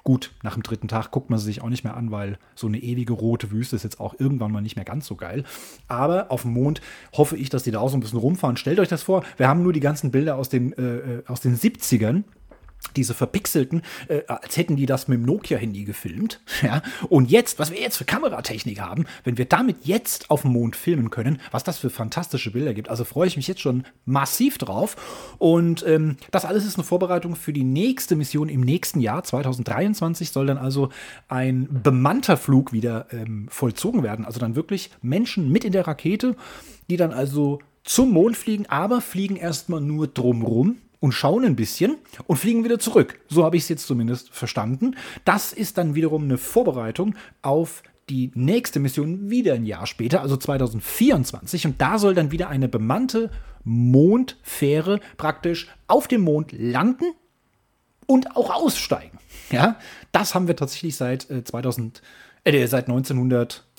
Gut, 0.04 0.32
nach 0.44 0.54
dem 0.54 0.64
dritten 0.64 0.88
Tag 0.88 1.12
guckt 1.12 1.30
man 1.30 1.40
sie 1.40 1.46
sich 1.46 1.62
auch 1.62 1.70
nicht 1.70 1.84
mehr 1.84 1.96
an, 1.96 2.12
weil 2.12 2.38
so 2.56 2.68
eine 2.68 2.80
ewige 2.80 3.14
rote 3.14 3.52
Wüste 3.52 3.76
ist 3.76 3.84
jetzt 3.84 4.00
auch 4.00 4.16
irgendwann 4.20 4.52
mal 4.52 4.62
nicht 4.62 4.76
mehr 4.76 4.86
ganz 4.86 5.06
so 5.06 5.16
geil. 5.16 5.44
Aber 5.88 6.32
auf 6.32 6.44
dem 6.44 6.54
Mond 6.54 6.82
hoffe 7.14 7.38
ich, 7.38 7.50
dass 7.50 7.64
die 7.64 7.72
da 7.72 7.80
auch 7.80 7.90
so 7.90 7.98
ein 7.98 8.00
bisschen 8.00 8.20
rumfahren. 8.20 8.58
Stellt 8.58 8.80
euch 8.80 8.88
das 8.88 9.04
vor, 9.04 9.24
wir 9.38 9.48
haben 9.48 9.64
nur 9.64 9.74
die 9.74 9.80
ganzen 9.80 10.12
Bilder 10.12 10.36
aus 10.36 10.50
den, 10.50 10.74
äh, 10.74 10.98
äh 11.18 11.24
aus 11.28 11.42
den 11.42 11.58
70ern 11.58 12.24
diese 12.96 13.14
verpixelten, 13.14 13.82
äh, 14.08 14.22
als 14.28 14.58
hätten 14.58 14.76
die 14.76 14.86
das 14.86 15.08
mit 15.08 15.20
dem 15.20 15.26
Nokia-Handy 15.26 15.84
gefilmt. 15.86 16.42
Ja? 16.62 16.82
Und 17.08 17.32
jetzt, 17.32 17.58
was 17.58 17.72
wir 17.72 17.80
jetzt 17.80 17.96
für 17.96 18.04
Kameratechnik 18.04 18.82
haben, 18.82 19.06
wenn 19.24 19.38
wir 19.38 19.46
damit 19.46 19.86
jetzt 19.86 20.30
auf 20.30 20.42
dem 20.42 20.52
Mond 20.52 20.76
filmen 20.76 21.10
können, 21.10 21.40
was 21.52 21.64
das 21.64 21.78
für 21.78 21.90
fantastische 21.90 22.52
Bilder 22.52 22.74
gibt. 22.74 22.90
Also 22.90 23.06
freue 23.06 23.28
ich 23.28 23.38
mich 23.38 23.48
jetzt 23.48 23.62
schon 23.62 23.86
massiv 24.06 24.58
drauf. 24.58 24.98
Und 25.38 25.86
ähm, 25.88 26.18
das 26.32 26.44
alles 26.44 26.66
ist 26.66 26.76
eine 26.76 26.84
Vorbereitung 26.84 27.38
für 27.38 27.54
die 27.54 27.64
nächste 27.64 28.18
Mission 28.18 28.50
im 28.50 28.60
nächsten 28.60 29.00
Jahr, 29.00 29.24
2023, 29.24 30.32
soll 30.32 30.48
dann 30.48 30.58
also 30.58 30.90
ein 31.30 31.70
bemannter 31.72 32.36
Flug 32.36 32.74
wieder 32.74 33.08
ähm, 33.12 33.48
vollzogen 33.50 34.04
werden. 34.04 34.26
Also 34.26 34.40
dann 34.42 34.56
wirklich 34.56 34.92
Menschen 35.02 35.50
mit 35.50 35.64
in 35.64 35.72
der 35.72 35.88
Rakete, 35.88 36.36
die 36.90 36.98
dann 36.98 37.14
also 37.14 37.60
zum 37.84 38.12
Mond 38.12 38.36
fliegen, 38.36 38.66
aber 38.68 39.00
fliegen 39.00 39.38
erstmal 39.38 39.80
nur 39.80 40.08
drumrum 40.08 40.78
und 41.00 41.14
schauen 41.14 41.46
ein 41.46 41.56
bisschen 41.56 41.98
und 42.28 42.38
fliegen 42.38 42.64
wieder 42.64 42.80
zurück. 42.80 43.20
So 43.28 43.44
habe 43.44 43.58
ich 43.58 43.64
es 43.64 43.70
jetzt 43.70 43.88
zumindest 43.88 44.34
verstanden. 44.34 44.96
Das 45.26 45.54
ist 45.54 45.78
dann 45.78 45.96
wiederum 45.96 46.24
eine 46.24 46.38
Vorbereitung 46.38 47.16
auf 47.42 47.84
die 48.10 48.32
nächste 48.34 48.80
Mission 48.80 49.30
wieder 49.30 49.54
ein 49.54 49.66
Jahr 49.66 49.86
später, 49.86 50.22
also 50.22 50.36
2024. 50.36 51.68
Und 51.68 51.82
da 51.82 52.00
soll 52.00 52.16
dann 52.16 52.32
wieder 52.32 52.50
eine 52.50 52.68
bemannte 52.68 53.32
Mondfähre 53.64 55.00
praktisch 55.18 55.68
auf 55.88 56.08
dem 56.08 56.22
Mond 56.22 56.52
landen 56.52 57.06
und 58.08 58.36
auch 58.36 58.50
aussteigen. 58.50 59.20
Ja, 59.52 59.78
das 60.12 60.34
haben 60.34 60.48
wir 60.48 60.56
tatsächlich 60.56 60.96
seit 60.96 61.30
äh, 61.30 61.44
2000 61.44 62.02
äh, 62.44 62.68
seit 62.68 62.88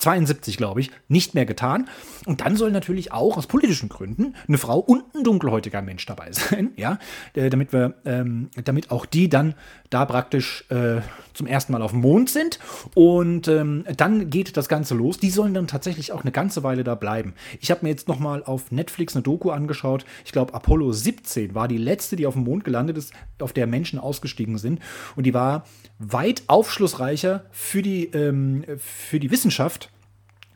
1972, 0.01 0.57
glaube 0.57 0.81
ich, 0.81 0.91
nicht 1.07 1.35
mehr 1.35 1.45
getan. 1.45 1.87
Und 2.25 2.41
dann 2.41 2.55
soll 2.55 2.71
natürlich 2.71 3.11
auch 3.11 3.37
aus 3.37 3.47
politischen 3.47 3.89
Gründen 3.89 4.35
eine 4.47 4.57
Frau 4.57 4.79
und 4.79 5.03
ein 5.15 5.23
dunkelhäutiger 5.23 5.81
Mensch 5.81 6.05
dabei 6.05 6.31
sein, 6.31 6.71
ja, 6.75 6.99
äh, 7.33 7.49
damit 7.49 7.73
wir, 7.73 7.95
ähm, 8.05 8.49
damit 8.63 8.91
auch 8.91 9.05
die 9.05 9.29
dann 9.29 9.55
da 9.89 10.05
praktisch 10.05 10.65
äh, 10.69 11.01
zum 11.33 11.47
ersten 11.47 11.73
Mal 11.73 11.81
auf 11.81 11.91
dem 11.91 12.01
Mond 12.01 12.29
sind. 12.29 12.59
Und 12.95 13.47
ähm, 13.47 13.85
dann 13.97 14.29
geht 14.29 14.57
das 14.57 14.69
Ganze 14.69 14.95
los. 14.95 15.19
Die 15.19 15.29
sollen 15.29 15.53
dann 15.53 15.67
tatsächlich 15.67 16.11
auch 16.11 16.21
eine 16.21 16.31
ganze 16.31 16.63
Weile 16.63 16.83
da 16.83 16.95
bleiben. 16.95 17.33
Ich 17.59 17.71
habe 17.71 17.81
mir 17.83 17.89
jetzt 17.89 18.07
noch 18.07 18.19
mal 18.19 18.43
auf 18.43 18.71
Netflix 18.71 19.15
eine 19.15 19.23
Doku 19.23 19.51
angeschaut. 19.51 20.05
Ich 20.25 20.31
glaube, 20.31 20.53
Apollo 20.53 20.93
17 20.93 21.53
war 21.53 21.67
die 21.67 21.77
letzte, 21.77 22.15
die 22.15 22.25
auf 22.25 22.33
dem 22.33 22.43
Mond 22.43 22.63
gelandet 22.63 22.97
ist, 22.97 23.13
auf 23.39 23.53
der 23.53 23.67
Menschen 23.67 23.99
ausgestiegen 23.99 24.57
sind. 24.57 24.79
Und 25.15 25.25
die 25.25 25.33
war 25.33 25.65
weit 25.99 26.43
aufschlussreicher 26.47 27.45
für 27.51 27.81
die, 27.81 28.05
ähm, 28.07 28.65
für 28.77 29.19
die 29.19 29.31
Wissenschaft 29.31 29.90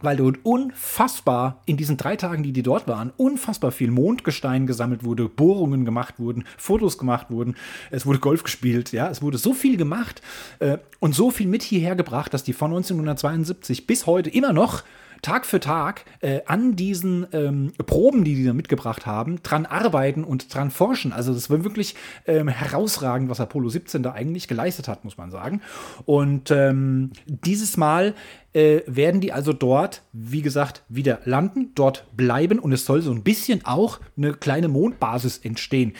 weil 0.01 0.17
dort 0.17 0.39
unfassbar 0.43 1.61
in 1.65 1.77
diesen 1.77 1.97
drei 1.97 2.15
Tagen, 2.15 2.43
die 2.43 2.51
die 2.51 2.63
dort 2.63 2.87
waren, 2.87 3.11
unfassbar 3.17 3.71
viel 3.71 3.91
Mondgestein 3.91 4.67
gesammelt 4.67 5.03
wurde, 5.03 5.29
Bohrungen 5.29 5.85
gemacht 5.85 6.19
wurden, 6.19 6.43
Fotos 6.57 6.97
gemacht 6.97 7.27
wurden, 7.29 7.55
es 7.91 8.05
wurde 8.05 8.19
Golf 8.19 8.43
gespielt, 8.43 8.91
ja, 8.91 9.09
es 9.09 9.21
wurde 9.21 9.37
so 9.37 9.53
viel 9.53 9.77
gemacht 9.77 10.21
äh, 10.59 10.77
und 10.99 11.15
so 11.15 11.31
viel 11.31 11.47
mit 11.47 11.63
hierher 11.63 11.95
gebracht, 11.95 12.33
dass 12.33 12.43
die 12.43 12.53
von 12.53 12.71
1972 12.71 13.87
bis 13.87 14.05
heute 14.05 14.29
immer 14.29 14.53
noch 14.53 14.83
Tag 15.21 15.45
für 15.45 15.59
Tag 15.59 16.05
äh, 16.21 16.41
an 16.45 16.75
diesen 16.75 17.27
ähm, 17.31 17.73
Proben, 17.85 18.23
die 18.23 18.35
die 18.35 18.45
da 18.45 18.53
mitgebracht 18.53 19.05
haben, 19.05 19.41
dran 19.43 19.65
arbeiten 19.65 20.23
und 20.23 20.53
dran 20.53 20.71
forschen. 20.71 21.13
Also 21.13 21.33
das 21.33 21.49
war 21.49 21.63
wirklich 21.63 21.95
ähm, 22.27 22.47
herausragend, 22.47 23.29
was 23.29 23.39
Apollo 23.39 23.69
17 23.69 24.03
da 24.03 24.13
eigentlich 24.13 24.47
geleistet 24.47 24.87
hat, 24.87 25.03
muss 25.03 25.17
man 25.17 25.31
sagen. 25.31 25.61
Und 26.05 26.51
ähm, 26.51 27.11
dieses 27.25 27.77
Mal 27.77 28.13
äh, 28.53 28.81
werden 28.87 29.21
die 29.21 29.33
also 29.33 29.53
dort, 29.53 30.01
wie 30.13 30.41
gesagt, 30.41 30.83
wieder 30.89 31.19
landen, 31.25 31.71
dort 31.75 32.05
bleiben 32.15 32.59
und 32.59 32.71
es 32.71 32.85
soll 32.85 33.01
so 33.01 33.11
ein 33.11 33.23
bisschen 33.23 33.65
auch 33.65 33.99
eine 34.17 34.33
kleine 34.33 34.67
Mondbasis 34.67 35.39
entstehen. 35.39 35.93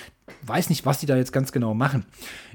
Weiß 0.43 0.69
nicht, 0.69 0.86
was 0.86 0.99
die 0.99 1.06
da 1.06 1.17
jetzt 1.17 1.34
ganz 1.34 1.51
genau 1.51 1.73
machen. 1.73 2.06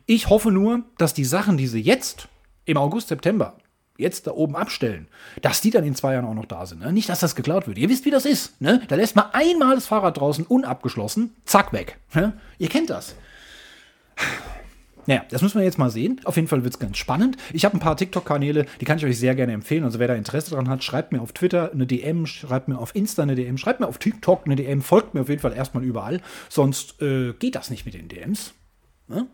Ich 0.07 0.29
hoffe 0.29 0.51
nur, 0.51 0.83
dass 0.99 1.15
die 1.15 1.25
Sachen, 1.25 1.57
die 1.57 1.67
sie 1.67 1.81
jetzt 1.81 2.29
im 2.65 2.77
August, 2.77 3.09
September 3.09 3.57
jetzt 4.01 4.27
da 4.27 4.33
oben 4.33 4.57
abstellen, 4.57 5.07
dass 5.43 5.61
die 5.61 5.71
dann 5.71 5.85
in 5.85 5.95
zwei 5.95 6.15
Jahren 6.15 6.25
auch 6.25 6.35
noch 6.35 6.47
da 6.47 6.67
sind. 6.67 6.81
Ne? 6.81 6.93
Nicht, 6.93 7.09
dass 7.09 7.21
das 7.21 7.35
geklaut 7.35 7.67
wird. 7.67 7.79
Ihr 7.79 7.89
wisst, 7.89 8.05
wie 8.05 8.11
das 8.11 8.25
ist. 8.25 8.61
Ne? 8.61 8.83
Da 8.89 8.97
lässt 8.97 9.17
man 9.17 9.27
einmal 9.33 9.75
das 9.75 9.87
Fahrrad 9.87 10.19
draußen 10.19 10.45
unabgeschlossen, 10.47 11.35
zack, 11.45 11.73
weg. 11.73 11.99
Ne? 12.15 12.33
Ihr 12.59 12.69
kennt 12.69 12.91
das. 12.91 13.15
Naja, 15.07 15.25
das 15.31 15.43
müssen 15.43 15.59
wir 15.59 15.65
jetzt 15.65 15.79
mal 15.79 15.91
sehen. 15.91 16.21
Auf 16.25 16.37
jeden 16.37 16.49
Fall 16.49 16.63
wird 16.63 16.75
es 16.75 16.79
ganz 16.79 16.97
spannend. 16.97 17.37
Ich 17.53 17.65
habe 17.65 17.77
ein 17.77 17.81
paar 17.81 17.97
TikTok-Kanäle, 17.97 18.67
die 18.81 18.85
kann 18.85 18.99
ich 18.99 19.05
euch 19.05 19.19
sehr 19.19 19.35
gerne 19.35 19.53
empfehlen. 19.53 19.85
Also 19.85 19.99
wer 19.99 20.09
da 20.09 20.15
Interesse 20.15 20.51
dran 20.51 20.69
hat, 20.69 20.85
schreibt 20.85 21.13
mir 21.13 21.21
auf 21.21 21.33
Twitter 21.33 21.73
eine 21.73 21.87
DM, 21.87 22.27
schreibt 22.27 22.69
mir 22.69 22.79
auf 22.79 22.95
Insta 22.95 23.23
eine 23.23 23.35
DM, 23.35 23.59
schreibt 23.59 23.81
mir 23.81 23.89
auf 23.89 23.99
TikTok 23.99 24.43
eine 24.45 24.57
DM, 24.57 24.83
folgt 24.83 25.15
mir 25.15 25.23
auf 25.23 25.29
jeden 25.29 25.41
Fall 25.41 25.53
erstmal 25.53 25.85
überall. 25.85 26.21
Sonst 26.49 27.01
äh, 27.03 27.33
geht 27.33 27.55
das 27.55 27.71
nicht 27.71 27.87
mit 27.87 27.95
den 27.95 28.09
DMs. 28.09 28.55
Ne? 29.11 29.27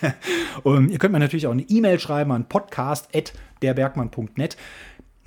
Und 0.62 0.90
ihr 0.90 0.98
könnt 0.98 1.12
mir 1.12 1.18
natürlich 1.18 1.48
auch 1.48 1.52
eine 1.52 1.68
E-Mail 1.68 1.98
schreiben 1.98 2.32
an 2.32 2.48
podcast.derbergmann.net. 2.48 4.56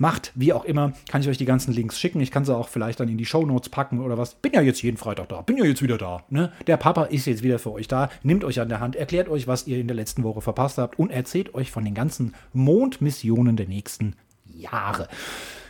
Macht, 0.00 0.30
wie 0.36 0.52
auch 0.52 0.64
immer, 0.64 0.92
kann 1.10 1.22
ich 1.22 1.28
euch 1.28 1.38
die 1.38 1.44
ganzen 1.44 1.72
Links 1.72 1.98
schicken. 1.98 2.20
Ich 2.20 2.30
kann 2.30 2.44
sie 2.44 2.56
auch 2.56 2.68
vielleicht 2.68 3.00
dann 3.00 3.08
in 3.08 3.18
die 3.18 3.26
Show 3.26 3.44
Notes 3.44 3.68
packen 3.68 4.00
oder 4.00 4.16
was. 4.16 4.36
Bin 4.36 4.52
ja 4.52 4.60
jetzt 4.60 4.80
jeden 4.80 4.96
Freitag 4.96 5.28
da. 5.28 5.42
Bin 5.42 5.56
ja 5.56 5.64
jetzt 5.64 5.82
wieder 5.82 5.98
da. 5.98 6.22
Ne? 6.30 6.52
Der 6.68 6.76
Papa 6.76 7.02
ist 7.04 7.26
jetzt 7.26 7.42
wieder 7.42 7.58
für 7.58 7.72
euch 7.72 7.88
da. 7.88 8.08
Nimmt 8.22 8.44
euch 8.44 8.60
an 8.60 8.68
der 8.68 8.78
Hand, 8.78 8.94
erklärt 8.94 9.28
euch, 9.28 9.48
was 9.48 9.66
ihr 9.66 9.78
in 9.78 9.88
der 9.88 9.96
letzten 9.96 10.22
Woche 10.22 10.40
verpasst 10.40 10.78
habt 10.78 11.00
und 11.00 11.10
erzählt 11.10 11.52
euch 11.54 11.72
von 11.72 11.84
den 11.84 11.94
ganzen 11.94 12.36
Mondmissionen 12.52 13.56
der 13.56 13.66
nächsten 13.66 14.14
Jahre. 14.46 15.08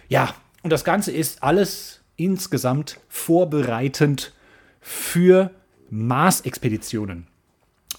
Ja, 0.09 0.35
und 0.63 0.71
das 0.71 0.85
Ganze 0.85 1.11
ist 1.11 1.43
alles 1.43 2.03
insgesamt 2.17 3.01
vorbereitend 3.09 4.35
für 4.81 5.53
Mars-Expeditionen. 5.89 7.28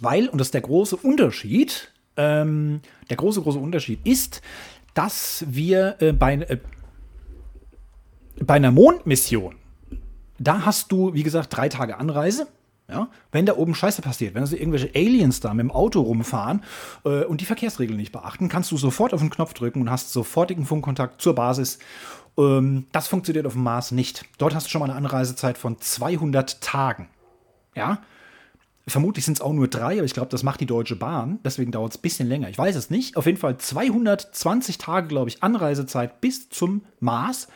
Weil, 0.02 0.28
und 0.30 0.40
das 0.40 0.48
ist 0.48 0.54
der 0.54 0.62
große 0.62 0.96
Unterschied, 0.96 1.92
ähm, 2.18 2.82
der 3.10 3.18
große, 3.18 3.42
große 3.42 3.60
Unterschied 3.60 4.06
ist, 4.06 4.42
dass 4.94 5.46
wir 5.48 5.96
äh, 6.00 6.12
bei, 6.12 6.36
äh, 6.36 6.58
bei 8.40 8.56
einer 8.56 8.72
Mondmission, 8.72 9.56
da 10.38 10.66
hast 10.66 10.92
du, 10.92 11.14
wie 11.14 11.24
gesagt, 11.24 11.56
drei 11.56 11.70
Tage 11.70 11.98
Anreise. 11.98 12.48
Ja, 12.92 13.08
wenn 13.32 13.46
da 13.46 13.56
oben 13.56 13.76
Scheiße 13.76 14.02
passiert, 14.02 14.34
wenn 14.34 14.42
also 14.42 14.56
irgendwelche 14.56 14.90
Aliens 14.96 15.40
da 15.42 15.54
mit 15.54 15.64
dem 15.64 15.70
Auto 15.70 16.02
rumfahren 16.02 16.64
äh, 17.06 17.24
und 17.24 17.40
die 17.40 17.46
Verkehrsregeln 17.46 17.98
nicht 18.00 18.12
beachten, 18.12 18.50
kannst 18.50 18.72
du 18.72 18.78
sofort 18.78 19.14
auf 19.14 19.20
den 19.20 19.30
Knopf 19.30 19.54
drücken 19.54 19.82
und 19.82 19.92
hast 19.92 20.12
sofortigen 20.12 20.66
Funkkontakt 20.66 21.22
zur 21.22 21.36
Basis. 21.36 21.78
Ähm, 22.36 22.88
das 22.92 23.08
funktioniert 23.08 23.46
auf 23.46 23.54
dem 23.54 23.62
Mars 23.62 23.92
nicht. 23.92 24.26
Dort 24.40 24.56
hast 24.56 24.66
du 24.66 24.72
schon 24.72 24.80
mal 24.80 24.86
eine 24.86 24.96
Anreisezeit 24.96 25.60
von 25.60 25.80
200 25.80 26.62
Tagen. 26.62 27.10
Ja, 27.76 28.00
Vermutlich 28.89 29.25
sind 29.25 29.38
es 29.38 29.41
auch 29.41 29.54
nur 29.54 29.67
drei, 29.67 29.93
aber 29.97 30.06
ich 30.06 30.13
glaube, 30.13 30.30
das 30.30 30.43
macht 30.43 30.60
die 30.60 30.65
Deutsche 30.65 30.95
Bahn. 30.95 31.39
Deswegen 31.43 31.71
dauert 31.71 31.93
es 31.93 31.99
ein 31.99 32.02
bisschen 32.02 32.28
länger. 32.28 32.49
Ich 32.49 32.58
weiß 32.58 32.75
es 32.75 32.89
nicht. 32.89 33.17
Auf 33.17 33.25
jeden 33.25 33.38
Fall 33.38 33.58
220 33.58 34.78
Tage, 34.78 35.08
glaube 35.08 35.30
ich, 35.30 35.43
Anreisezeit 35.43 36.21
bis 36.21 36.49
zum 36.49 36.82
Mars. 36.99 37.47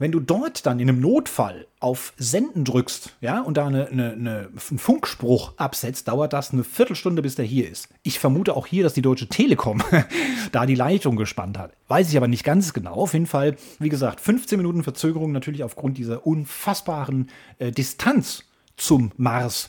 Wenn 0.00 0.12
du 0.12 0.20
dort 0.20 0.64
dann 0.64 0.78
in 0.78 0.88
einem 0.88 1.00
Notfall 1.00 1.66
auf 1.80 2.12
Senden 2.16 2.64
drückst, 2.64 3.16
ja, 3.20 3.40
und 3.40 3.56
da 3.56 3.66
eine, 3.66 3.88
eine, 3.88 4.12
eine, 4.12 4.48
einen 4.70 4.78
Funkspruch 4.78 5.54
absetzt, 5.56 6.06
dauert 6.06 6.32
das 6.32 6.52
eine 6.52 6.62
Viertelstunde, 6.62 7.20
bis 7.20 7.34
der 7.34 7.44
hier 7.44 7.68
ist. 7.68 7.88
Ich 8.04 8.20
vermute 8.20 8.54
auch 8.54 8.68
hier, 8.68 8.84
dass 8.84 8.94
die 8.94 9.02
Deutsche 9.02 9.28
Telekom 9.28 9.82
da 10.52 10.66
die 10.66 10.76
Leitung 10.76 11.16
gespannt 11.16 11.58
hat. 11.58 11.72
Weiß 11.88 12.10
ich 12.10 12.16
aber 12.16 12.28
nicht 12.28 12.44
ganz 12.44 12.72
genau. 12.72 12.94
Auf 12.94 13.12
jeden 13.12 13.26
Fall, 13.26 13.56
wie 13.80 13.88
gesagt, 13.88 14.20
15 14.20 14.56
Minuten 14.56 14.84
Verzögerung 14.84 15.32
natürlich 15.32 15.64
aufgrund 15.64 15.98
dieser 15.98 16.24
unfassbaren 16.24 17.28
äh, 17.58 17.72
Distanz 17.72 18.44
zum 18.78 19.12
Mars. 19.16 19.68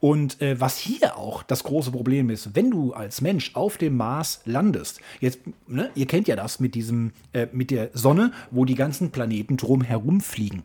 Und 0.00 0.40
äh, 0.42 0.60
was 0.60 0.78
hier 0.78 1.16
auch 1.16 1.42
das 1.42 1.64
große 1.64 1.90
Problem 1.90 2.30
ist, 2.30 2.54
wenn 2.54 2.70
du 2.70 2.92
als 2.92 3.20
Mensch 3.20 3.54
auf 3.54 3.78
dem 3.78 3.96
Mars 3.96 4.40
landest, 4.44 5.00
jetzt, 5.20 5.40
ne, 5.66 5.90
ihr 5.94 6.06
kennt 6.06 6.28
ja 6.28 6.36
das 6.36 6.60
mit 6.60 6.74
diesem, 6.74 7.12
äh, 7.32 7.46
mit 7.52 7.70
der 7.70 7.90
Sonne, 7.94 8.32
wo 8.50 8.64
die 8.64 8.74
ganzen 8.74 9.10
Planeten 9.10 9.56
drum 9.56 9.82
herum 9.82 10.20
fliegen. 10.20 10.64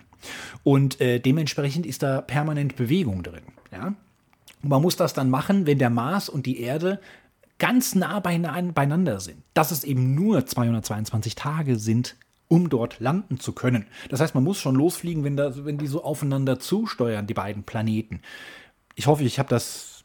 Und 0.64 1.02
äh, 1.02 1.20
dementsprechend 1.20 1.86
ist 1.86 2.04
da 2.04 2.22
permanent 2.22 2.76
Bewegung 2.76 3.24
drin. 3.24 3.44
Ja? 3.72 3.94
Man 4.62 4.82
muss 4.82 4.96
das 4.96 5.14
dann 5.14 5.30
machen, 5.30 5.66
wenn 5.66 5.80
der 5.80 5.90
Mars 5.90 6.30
und 6.30 6.46
die 6.46 6.62
Erde 6.62 7.00
ganz 7.60 7.96
nah 7.96 8.20
beieinander 8.20 9.20
sind. 9.20 9.38
Dass 9.54 9.72
es 9.72 9.84
eben 9.84 10.16
nur 10.16 10.46
222 10.46 11.36
Tage 11.36 11.78
sind 11.78 12.16
um 12.54 12.70
dort 12.70 13.00
landen 13.00 13.40
zu 13.40 13.52
können. 13.52 13.88
Das 14.10 14.20
heißt, 14.20 14.36
man 14.36 14.44
muss 14.44 14.60
schon 14.60 14.76
losfliegen, 14.76 15.24
wenn, 15.24 15.36
da, 15.36 15.66
wenn 15.66 15.80
die 15.80 15.88
so 15.88 16.04
aufeinander 16.04 16.60
zusteuern, 16.60 17.26
die 17.26 17.34
beiden 17.34 17.64
Planeten. 17.64 18.22
Ich 18.94 19.08
hoffe, 19.08 19.24
ich 19.24 19.40
habe 19.40 19.50
das 19.50 20.04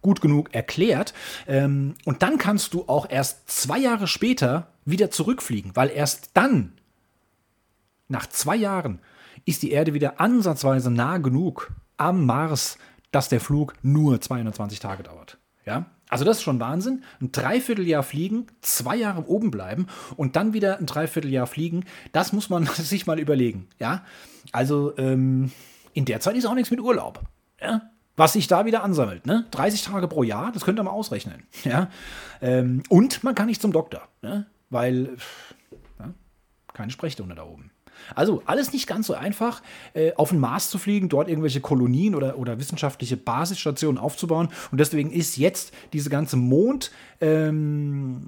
gut 0.00 0.22
genug 0.22 0.54
erklärt. 0.54 1.12
Ähm, 1.46 1.96
und 2.06 2.22
dann 2.22 2.38
kannst 2.38 2.72
du 2.72 2.84
auch 2.88 3.10
erst 3.10 3.50
zwei 3.50 3.78
Jahre 3.78 4.06
später 4.06 4.68
wieder 4.86 5.10
zurückfliegen, 5.10 5.76
weil 5.76 5.90
erst 5.90 6.30
dann, 6.32 6.72
nach 8.08 8.26
zwei 8.26 8.56
Jahren, 8.56 9.00
ist 9.44 9.62
die 9.62 9.72
Erde 9.72 9.92
wieder 9.92 10.20
ansatzweise 10.20 10.90
nah 10.90 11.18
genug 11.18 11.74
am 11.98 12.24
Mars, 12.24 12.78
dass 13.10 13.28
der 13.28 13.40
Flug 13.40 13.74
nur 13.82 14.18
220 14.18 14.80
Tage 14.80 15.02
dauert. 15.02 15.36
Ja? 15.66 15.84
Also 16.14 16.24
das 16.24 16.36
ist 16.36 16.44
schon 16.44 16.60
Wahnsinn. 16.60 17.02
Ein 17.20 17.32
Dreivierteljahr 17.32 18.04
fliegen, 18.04 18.46
zwei 18.60 18.94
Jahre 18.94 19.28
oben 19.28 19.50
bleiben 19.50 19.88
und 20.14 20.36
dann 20.36 20.52
wieder 20.52 20.78
ein 20.78 20.86
Dreivierteljahr 20.86 21.48
fliegen. 21.48 21.86
Das 22.12 22.32
muss 22.32 22.48
man 22.48 22.66
sich 22.72 23.08
mal 23.08 23.18
überlegen. 23.18 23.66
Ja, 23.80 24.04
also 24.52 24.96
ähm, 24.96 25.50
in 25.92 26.04
der 26.04 26.20
Zeit 26.20 26.36
ist 26.36 26.46
auch 26.46 26.54
nichts 26.54 26.70
mit 26.70 26.78
Urlaub. 26.78 27.24
Ja? 27.60 27.90
Was 28.14 28.34
sich 28.34 28.46
da 28.46 28.64
wieder 28.64 28.84
ansammelt. 28.84 29.26
Ne? 29.26 29.46
30 29.50 29.82
Tage 29.82 30.06
pro 30.06 30.22
Jahr, 30.22 30.52
das 30.52 30.64
könnt 30.64 30.78
ihr 30.78 30.84
mal 30.84 30.92
ausrechnen. 30.92 31.42
Ja? 31.64 31.90
Ähm, 32.40 32.84
und 32.88 33.24
man 33.24 33.34
kann 33.34 33.46
nicht 33.46 33.60
zum 33.60 33.72
Doktor, 33.72 34.06
ne? 34.22 34.46
weil 34.70 35.16
ja, 35.98 36.14
keine 36.74 36.92
Sprechstunde 36.92 37.34
da 37.34 37.42
oben. 37.42 37.72
Also 38.14 38.42
alles 38.46 38.72
nicht 38.72 38.86
ganz 38.86 39.06
so 39.06 39.14
einfach, 39.14 39.62
äh, 39.94 40.12
auf 40.14 40.30
den 40.30 40.38
Mars 40.38 40.70
zu 40.70 40.78
fliegen, 40.78 41.08
dort 41.08 41.28
irgendwelche 41.28 41.60
Kolonien 41.60 42.14
oder, 42.14 42.38
oder 42.38 42.58
wissenschaftliche 42.58 43.16
Basisstationen 43.16 43.98
aufzubauen. 43.98 44.48
Und 44.70 44.78
deswegen 44.78 45.10
ist 45.10 45.36
jetzt 45.36 45.72
diese 45.92 46.10
ganze 46.10 46.36
Mond, 46.36 46.90
ähm, 47.20 48.20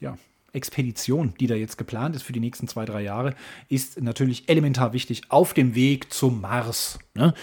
ja, 0.00 0.16
Expedition, 0.56 1.34
die 1.38 1.46
da 1.46 1.54
jetzt 1.54 1.76
geplant 1.76 2.16
ist 2.16 2.22
für 2.22 2.32
die 2.32 2.40
nächsten 2.40 2.66
zwei, 2.66 2.86
drei 2.86 3.02
Jahre, 3.02 3.34
ist 3.68 4.00
natürlich 4.00 4.48
elementar 4.48 4.92
wichtig 4.94 5.24
auf 5.28 5.52
dem 5.52 5.74
Weg 5.74 6.12
zum 6.12 6.40
Mars. 6.40 6.98
Ne? 7.14 7.34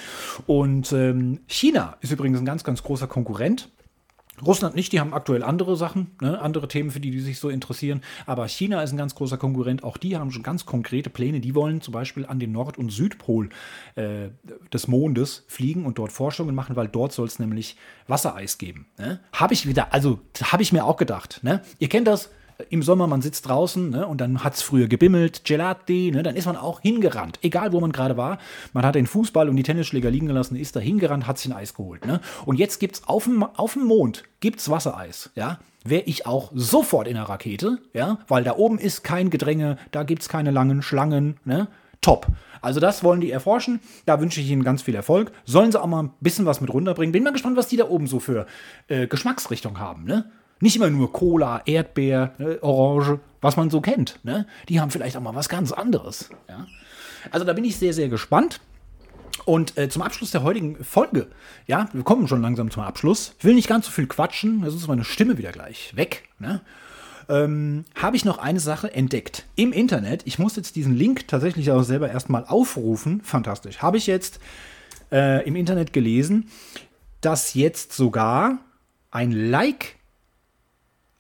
Und 0.48 0.92
ähm, 0.92 1.40
China 1.48 1.96
ist 2.02 2.12
übrigens 2.12 2.40
ein 2.40 2.46
ganz, 2.46 2.64
ganz 2.64 2.82
großer 2.82 3.08
Konkurrent 3.08 3.70
Russland 4.42 4.76
nicht, 4.76 4.92
die 4.92 5.00
haben 5.00 5.14
aktuell 5.14 5.44
andere 5.44 5.76
Sachen, 5.76 6.12
ne, 6.20 6.40
andere 6.42 6.68
Themen, 6.68 6.92
für 6.92 7.00
die 7.00 7.12
die 7.12 7.20
sich 7.20 7.40
so 7.40 7.50
interessieren. 7.50 8.02
Aber 8.26 8.48
China 8.48 8.82
ist 8.82 8.92
ein 8.92 8.98
ganz 8.98 9.14
großer 9.16 9.38
Konkurrent. 9.38 9.84
Auch 9.84 9.98
die 9.98 10.18
haben 10.18 10.32
schon 10.32 10.44
ganz 10.44 10.66
konkrete 10.66 11.10
Pläne. 11.10 11.40
Die 11.40 11.56
wollen 11.56 11.82
zum 11.82 11.94
Beispiel 11.94 12.26
an 12.26 12.40
den 12.40 12.52
Nord- 12.52 12.78
und 12.78 12.92
Südpol 12.92 13.50
äh, 13.96 14.30
des 14.74 14.88
Mondes 14.88 15.46
fliegen 15.48 15.86
und 15.86 15.98
dort 15.98 16.12
Forschungen 16.12 16.56
machen, 16.56 16.76
weil 16.76 16.88
dort 16.88 17.14
soll 17.14 17.28
es 17.28 17.40
nämlich 17.40 17.78
Wassereis 18.08 18.58
geben. 18.58 18.88
Ne? 18.98 19.20
Habe 19.34 19.54
ich 19.54 19.68
wieder, 19.68 19.94
also 19.94 20.20
habe 20.42 20.64
ich 20.64 20.74
mir 20.74 20.86
auch 20.86 20.98
gedacht. 20.98 21.40
Ne? 21.44 21.62
Ihr 21.78 21.90
kennt 21.90 22.08
das, 22.08 22.32
im 22.70 22.84
Sommer, 22.84 23.08
man 23.08 23.22
sitzt 23.22 23.48
draußen 23.48 23.90
ne, 23.90 24.08
und 24.08 24.22
dann 24.22 24.44
hat 24.44 24.56
es 24.56 24.62
früher 24.62 24.88
gebimmelt, 24.88 25.46
Gelati, 25.46 26.12
ne, 26.12 26.24
dann 26.24 26.36
ist 26.36 26.46
man 26.46 26.58
auch 26.58 26.82
hingerannt, 26.82 27.40
egal 27.42 27.72
wo 27.74 27.80
man 27.80 27.92
gerade 27.92 28.18
war. 28.18 28.38
Man 28.74 28.86
hat 28.86 28.96
den 28.96 29.08
Fußball 29.08 29.50
und 29.50 29.56
die 29.56 29.64
Tennisschläger 29.64 30.12
liegen 30.12 30.28
gelassen, 30.28 30.56
ist 30.56 30.76
da 30.76 30.80
hingerannt, 30.80 31.28
hat 31.28 31.38
sich 31.38 31.52
ein 31.52 31.58
Eis 31.58 31.74
geholt. 31.74 32.06
Ne? 32.06 32.20
Und 32.46 32.60
jetzt 32.60 32.80
gibt 32.80 32.96
es 32.96 33.08
auf 33.08 33.26
dem, 33.26 33.44
auf 33.44 33.74
dem 33.74 33.86
Mond 33.86 34.24
gibt's 34.40 34.70
Wassereis. 34.70 35.32
Ja? 35.36 35.60
Wäre 35.84 36.04
ich 36.04 36.26
auch 36.26 36.52
sofort 36.54 37.08
in 37.08 37.16
der 37.16 37.24
Rakete, 37.24 37.80
ja? 37.94 38.20
weil 38.28 38.44
da 38.44 38.56
oben 38.56 38.78
ist 38.78 39.04
kein 39.04 39.30
Gedränge, 39.30 39.78
da 39.92 40.04
gibt 40.04 40.22
es 40.22 40.30
keine 40.30 40.52
langen 40.52 40.82
Schlangen. 40.82 41.38
Ne? 41.46 41.68
Top. 42.02 42.28
Also 42.62 42.80
das 42.80 43.04
wollen 43.04 43.20
die 43.20 43.32
erforschen. 43.32 43.82
Da 44.06 44.22
wünsche 44.22 44.40
ich 44.40 44.50
ihnen 44.50 44.64
ganz 44.64 44.82
viel 44.82 44.96
Erfolg. 44.96 45.34
Sollen 45.44 45.72
sie 45.72 45.82
auch 45.82 45.88
mal 45.88 46.04
ein 46.04 46.12
bisschen 46.22 46.46
was 46.46 46.62
mit 46.62 46.74
runterbringen. 46.74 47.12
Bin 47.12 47.24
mal 47.24 47.34
gespannt, 47.34 47.58
was 47.58 47.68
die 47.68 47.76
da 47.76 47.90
oben 47.90 48.08
so 48.08 48.22
für 48.22 48.48
äh, 48.88 49.08
Geschmacksrichtung 49.08 49.80
haben. 49.80 50.06
Ne? 50.06 50.32
Nicht 50.60 50.76
immer 50.76 50.90
nur 50.90 51.12
Cola, 51.12 51.62
Erdbeer, 51.66 52.34
ne, 52.38 52.60
Orange, 52.62 53.20
was 53.42 53.58
man 53.58 53.70
so 53.70 53.82
kennt. 53.82 54.20
Ne? 54.24 54.48
Die 54.70 54.80
haben 54.80 54.92
vielleicht 54.92 55.18
auch 55.18 55.22
mal 55.22 55.36
was 55.36 55.50
ganz 55.50 55.72
anderes. 55.72 56.30
Ja? 56.48 56.68
Also 57.32 57.46
da 57.46 57.54
bin 57.54 57.66
ich 57.66 57.78
sehr, 57.78 57.94
sehr 57.94 58.10
gespannt. 58.10 58.60
Und 59.46 59.78
äh, 59.78 59.90
zum 59.90 60.02
Abschluss 60.02 60.32
der 60.32 60.44
heutigen 60.44 60.84
Folge, 60.84 61.28
ja, 61.68 61.90
wir 61.92 62.04
kommen 62.04 62.28
schon 62.28 62.42
langsam 62.42 62.72
zum 62.72 62.84
Abschluss. 62.84 63.36
Ich 63.40 63.46
will 63.46 63.56
nicht 63.56 63.68
ganz 63.68 63.88
so 63.88 63.92
viel 63.92 64.08
quatschen, 64.08 64.62
sonst 64.62 64.76
ist 64.76 64.88
meine 64.88 65.04
Stimme 65.04 65.38
wieder 65.38 65.52
gleich 65.52 65.96
weg. 65.96 66.30
Ne? 66.40 66.62
Ähm, 67.30 67.86
habe 67.96 68.16
ich 68.16 68.26
noch 68.26 68.38
eine 68.38 68.60
Sache 68.60 68.94
entdeckt 68.94 69.46
im 69.56 69.74
Internet. 69.74 70.22
Ich 70.26 70.40
muss 70.40 70.56
jetzt 70.56 70.76
diesen 70.76 70.96
Link 70.96 71.28
tatsächlich 71.28 71.72
auch 71.72 71.84
selber 71.84 72.10
erstmal 72.10 72.46
aufrufen. 72.46 73.22
Fantastisch. 73.22 73.80
Habe 73.80 73.98
ich 73.98 74.08
jetzt 74.08 74.40
äh, 75.12 75.46
im 75.48 75.56
Internet 75.56 75.94
gelesen, 75.94 76.50
dass 77.22 77.54
jetzt 77.54 77.94
sogar 77.94 78.60
ein 79.12 79.32
Like 79.32 79.96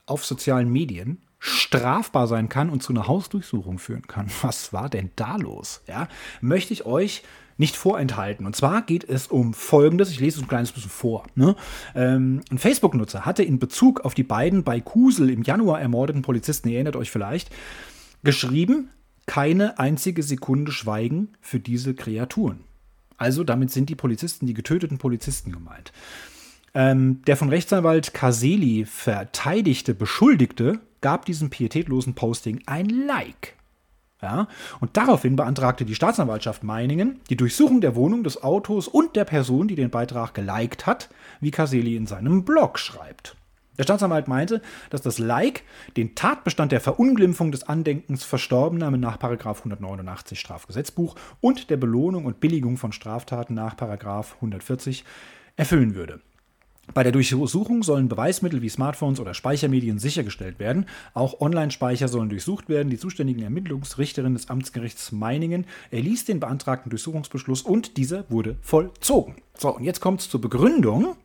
auf 0.06 0.26
sozialen 0.26 0.72
Medien 0.72 1.22
strafbar 1.40 2.28
sein 2.28 2.48
kann 2.48 2.70
und 2.70 2.82
zu 2.82 2.94
einer 2.94 3.08
Hausdurchsuchung 3.08 3.78
führen 3.78 4.08
kann. 4.08 4.28
Was 4.42 4.74
war 4.74 4.90
denn 4.90 5.12
da 5.16 5.36
los? 5.36 5.82
Ja, 5.88 6.08
möchte 6.42 6.74
ich 6.74 6.86
euch 6.86 7.24
nicht 7.58 7.76
vorenthalten. 7.76 8.46
Und 8.46 8.56
zwar 8.56 8.82
geht 8.82 9.04
es 9.04 9.28
um 9.28 9.54
Folgendes. 9.54 10.10
Ich 10.10 10.20
lese 10.20 10.38
es 10.38 10.44
ein 10.44 10.48
kleines 10.48 10.72
bisschen 10.72 10.90
vor. 10.90 11.28
Ne? 11.36 11.56
Ähm, 11.94 12.42
ein 12.50 12.58
Facebook-Nutzer 12.58 13.26
hatte 13.26 13.44
in 13.44 13.60
Bezug 13.60 14.02
auf 14.02 14.14
die 14.16 14.24
beiden 14.24 14.64
bei 14.64 14.80
Kusel 14.80 15.30
im 15.30 15.44
Januar 15.44 15.80
ermordeten 15.80 16.24
Polizisten, 16.24 16.70
ihr 16.70 16.76
erinnert 16.76 16.96
euch 16.96 17.12
vielleicht, 17.12 17.52
geschrieben, 18.24 18.90
keine 19.26 19.80
einzige 19.80 20.24
Sekunde 20.24 20.72
Schweigen 20.72 21.30
für 21.42 21.60
diese 21.60 21.94
Kreaturen. 21.94 22.62
Also 23.18 23.44
damit 23.44 23.72
sind 23.72 23.90
die 23.90 23.96
Polizisten, 23.96 24.48
die 24.48 24.54
getöteten 24.54 24.98
Polizisten 24.98 25.52
gemeint. 25.52 25.94
Ähm, 26.76 27.22
der 27.28 27.38
von 27.38 27.50
Rechtsanwalt 27.50 28.14
Kaseli 28.14 28.86
verteidigte 28.86 29.94
Beschuldigte 29.94 30.80
gab 31.02 31.26
diesem 31.26 31.50
pietätlosen 31.50 32.16
Posting 32.16 32.62
ein 32.66 32.90
Like. 32.90 33.56
Ja, 34.24 34.48
und 34.80 34.96
daraufhin 34.96 35.36
beantragte 35.36 35.84
die 35.84 35.96
Staatsanwaltschaft 35.96 36.64
Meiningen 36.64 37.20
die 37.30 37.36
Durchsuchung 37.36 37.82
der 37.82 37.96
Wohnung, 37.96 38.24
des 38.24 38.42
Autos 38.42 38.88
und 38.88 39.18
der 39.18 39.26
Person, 39.26 39.68
die 39.68 39.76
den 39.76 39.90
Beitrag 39.90 40.34
geliked 40.34 40.86
hat, 40.86 41.10
wie 41.42 41.52
Kaseli 41.52 41.98
in 41.98 42.08
seinem 42.08 42.46
Blog 42.46 42.80
schreibt. 42.80 43.36
Der 43.78 43.84
Staatsanwalt 43.84 44.28
meinte, 44.28 44.62
dass 44.92 45.02
das 45.02 45.20
Like 45.20 45.64
den 45.98 46.16
Tatbestand 46.16 46.72
der 46.72 46.80
Verunglimpfung 46.80 47.52
des 47.52 47.68
Andenkens 47.68 48.24
Verstorbener 48.24 48.92
nach 48.92 49.18
189 49.22 50.40
Strafgesetzbuch 50.40 51.16
und 51.42 51.70
der 51.70 51.78
Belohnung 51.78 52.26
und 52.26 52.40
Billigung 52.40 52.78
von 52.78 52.94
Straftaten 52.94 53.56
nach 53.56 53.76
140 53.78 55.04
erfüllen 55.58 55.96
würde. 55.96 56.22
Bei 56.94 57.02
der 57.02 57.14
Durchsuchung 57.14 57.82
sollen 57.82 58.10
Beweismittel 58.10 58.62
wie 58.62 58.70
Smartphones 58.70 59.20
oder 59.20 59.34
Speichermedien 59.34 60.00
sichergestellt 60.00 60.60
werden. 60.60 60.86
Auch 61.14 61.40
Online-Speicher 61.40 62.10
sollen 62.10 62.30
durchsucht 62.30 62.68
werden. 62.68 62.90
Die 62.90 63.00
zuständigen 63.00 63.42
Ermittlungsrichterin 63.42 64.34
des 64.34 64.50
Amtsgerichts 64.50 65.12
Meiningen 65.12 65.66
erließ 65.92 66.26
den 66.26 66.42
beantragten 66.42 66.90
Durchsuchungsbeschluss 66.90 67.62
und 67.62 67.98
dieser 67.98 68.30
wurde 68.30 68.58
vollzogen. 68.62 69.36
So, 69.58 69.76
und 69.76 69.86
jetzt 69.86 70.02
kommt 70.02 70.22
es 70.22 70.30
zur 70.30 70.42
Begründung. 70.42 71.16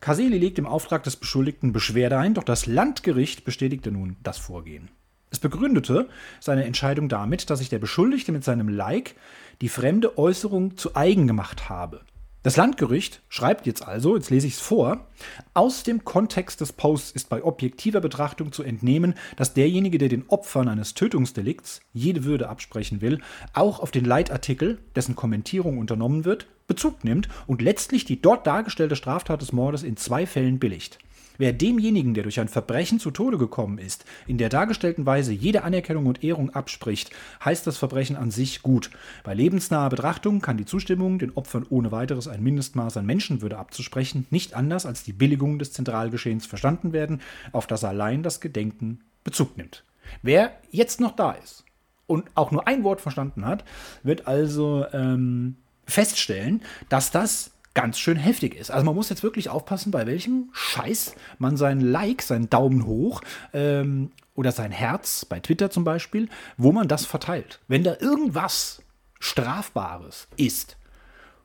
Kaseli 0.00 0.36
legt 0.36 0.58
im 0.58 0.66
Auftrag 0.66 1.04
des 1.04 1.14
Beschuldigten 1.14 1.72
Beschwerde 1.72 2.18
ein, 2.18 2.34
doch 2.34 2.42
das 2.42 2.66
Landgericht 2.66 3.44
bestätigte 3.44 3.92
nun 3.92 4.16
das 4.24 4.36
Vorgehen. 4.36 4.90
Es 5.30 5.38
begründete 5.38 6.08
seine 6.40 6.64
Entscheidung 6.64 7.08
damit, 7.08 7.48
dass 7.48 7.60
sich 7.60 7.70
der 7.70 7.78
Beschuldigte 7.78 8.32
mit 8.32 8.42
seinem 8.42 8.68
Like 8.68 9.14
die 9.60 9.68
fremde 9.68 10.18
Äußerung 10.18 10.76
zu 10.76 10.96
eigen 10.96 11.28
gemacht 11.28 11.70
habe. 11.70 12.00
Das 12.42 12.56
Landgericht 12.56 13.22
schreibt 13.28 13.66
jetzt 13.66 13.86
also, 13.86 14.16
jetzt 14.16 14.30
lese 14.30 14.48
ich 14.48 14.54
es 14.54 14.60
vor, 14.60 15.06
aus 15.54 15.84
dem 15.84 16.04
Kontext 16.04 16.60
des 16.60 16.72
Posts 16.72 17.12
ist 17.12 17.28
bei 17.28 17.44
objektiver 17.44 18.00
Betrachtung 18.00 18.50
zu 18.50 18.64
entnehmen, 18.64 19.14
dass 19.36 19.54
derjenige, 19.54 19.96
der 19.98 20.08
den 20.08 20.28
Opfern 20.28 20.68
eines 20.68 20.94
Tötungsdelikts 20.94 21.82
jede 21.92 22.24
Würde 22.24 22.48
absprechen 22.48 23.00
will, 23.00 23.20
auch 23.52 23.78
auf 23.78 23.92
den 23.92 24.04
Leitartikel, 24.04 24.78
dessen 24.96 25.14
Kommentierung 25.14 25.78
unternommen 25.78 26.24
wird, 26.24 26.48
Bezug 26.66 27.04
nimmt 27.04 27.28
und 27.46 27.62
letztlich 27.62 28.06
die 28.06 28.20
dort 28.20 28.44
dargestellte 28.44 28.96
Straftat 28.96 29.40
des 29.40 29.52
Mordes 29.52 29.84
in 29.84 29.96
zwei 29.96 30.26
Fällen 30.26 30.58
billigt. 30.58 30.98
Wer 31.42 31.52
demjenigen, 31.52 32.14
der 32.14 32.22
durch 32.22 32.38
ein 32.38 32.46
Verbrechen 32.46 33.00
zu 33.00 33.10
Tode 33.10 33.36
gekommen 33.36 33.78
ist, 33.78 34.04
in 34.28 34.38
der 34.38 34.48
dargestellten 34.48 35.06
Weise 35.06 35.32
jede 35.32 35.64
Anerkennung 35.64 36.06
und 36.06 36.22
Ehrung 36.22 36.50
abspricht, 36.50 37.10
heißt 37.44 37.66
das 37.66 37.78
Verbrechen 37.78 38.14
an 38.14 38.30
sich 38.30 38.62
gut. 38.62 38.92
Bei 39.24 39.34
lebensnaher 39.34 39.90
Betrachtung 39.90 40.40
kann 40.40 40.56
die 40.56 40.66
Zustimmung, 40.66 41.18
den 41.18 41.32
Opfern 41.32 41.66
ohne 41.68 41.90
weiteres 41.90 42.28
ein 42.28 42.44
Mindestmaß 42.44 42.96
an 42.96 43.06
Menschenwürde 43.06 43.58
abzusprechen, 43.58 44.24
nicht 44.30 44.54
anders 44.54 44.86
als 44.86 45.02
die 45.02 45.12
Billigung 45.12 45.58
des 45.58 45.72
Zentralgeschehens 45.72 46.46
verstanden 46.46 46.92
werden, 46.92 47.20
auf 47.50 47.66
das 47.66 47.82
allein 47.82 48.22
das 48.22 48.40
Gedenken 48.40 49.00
Bezug 49.24 49.56
nimmt. 49.56 49.82
Wer 50.22 50.52
jetzt 50.70 51.00
noch 51.00 51.16
da 51.16 51.32
ist 51.32 51.64
und 52.06 52.30
auch 52.36 52.52
nur 52.52 52.68
ein 52.68 52.84
Wort 52.84 53.00
verstanden 53.00 53.46
hat, 53.46 53.64
wird 54.04 54.28
also 54.28 54.86
ähm, 54.92 55.56
feststellen, 55.86 56.62
dass 56.88 57.10
das 57.10 57.51
ganz 57.74 57.98
schön 57.98 58.16
heftig 58.16 58.54
ist. 58.54 58.70
Also 58.70 58.84
man 58.84 58.94
muss 58.94 59.08
jetzt 59.08 59.22
wirklich 59.22 59.48
aufpassen, 59.48 59.90
bei 59.90 60.06
welchem 60.06 60.50
Scheiß 60.52 61.14
man 61.38 61.56
seinen 61.56 61.80
Like, 61.80 62.22
seinen 62.22 62.50
Daumen 62.50 62.86
hoch 62.86 63.20
ähm, 63.52 64.10
oder 64.34 64.52
sein 64.52 64.72
Herz, 64.72 65.24
bei 65.24 65.40
Twitter 65.40 65.70
zum 65.70 65.84
Beispiel, 65.84 66.28
wo 66.56 66.72
man 66.72 66.88
das 66.88 67.06
verteilt. 67.06 67.60
Wenn 67.68 67.84
da 67.84 67.96
irgendwas 68.00 68.82
Strafbares 69.20 70.28
ist, 70.36 70.76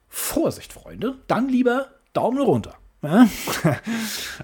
Vorsicht, 0.09 0.73
Freunde, 0.73 1.15
dann 1.28 1.49
lieber 1.49 1.88
Daumen 2.13 2.41
runter. 2.41 2.75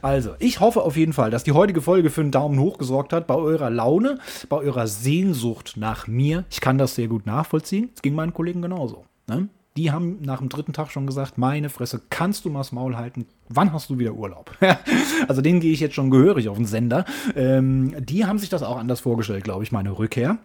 Also, 0.01 0.35
ich 0.39 0.59
hoffe 0.59 0.81
auf 0.81 0.95
jeden 0.95 1.13
Fall, 1.13 1.31
dass 1.31 1.43
die 1.43 1.53
heutige 1.53 1.81
Folge 1.81 2.09
für 2.09 2.21
einen 2.21 2.31
Daumen 2.31 2.59
hoch 2.59 2.77
gesorgt 2.77 3.13
hat 3.13 3.27
bei 3.27 3.35
eurer 3.35 3.69
Laune, 3.69 4.19
bei 4.49 4.57
eurer 4.57 4.87
Sehnsucht 4.87 5.73
nach 5.77 6.07
mir. 6.07 6.45
Ich 6.49 6.61
kann 6.61 6.77
das 6.77 6.95
sehr 6.95 7.07
gut 7.07 7.25
nachvollziehen. 7.25 7.89
Es 7.95 8.01
ging 8.01 8.15
meinen 8.15 8.33
Kollegen 8.33 8.61
genauso. 8.61 9.05
Ne? 9.27 9.49
Die 9.75 9.91
haben 9.91 10.19
nach 10.21 10.39
dem 10.39 10.49
dritten 10.49 10.73
Tag 10.73 10.91
schon 10.91 11.07
gesagt, 11.07 11.37
meine 11.37 11.69
Fresse, 11.69 12.01
kannst 12.09 12.45
du 12.45 12.49
mal 12.49 12.59
das 12.59 12.71
Maul 12.71 12.95
halten? 12.95 13.25
Wann 13.49 13.73
hast 13.73 13.89
du 13.89 13.97
wieder 13.97 14.13
Urlaub? 14.13 14.55
also 15.27 15.41
denen 15.41 15.59
gehe 15.59 15.73
ich 15.73 15.79
jetzt 15.79 15.95
schon 15.95 16.11
gehörig 16.11 16.47
auf 16.47 16.57
den 16.57 16.65
Sender. 16.65 17.05
Ähm, 17.35 17.95
die 17.99 18.25
haben 18.25 18.37
sich 18.37 18.49
das 18.49 18.61
auch 18.61 18.77
anders 18.77 18.99
vorgestellt, 18.99 19.43
glaube 19.43 19.63
ich, 19.63 19.71
meine 19.71 19.97
Rückkehr. 19.97 20.37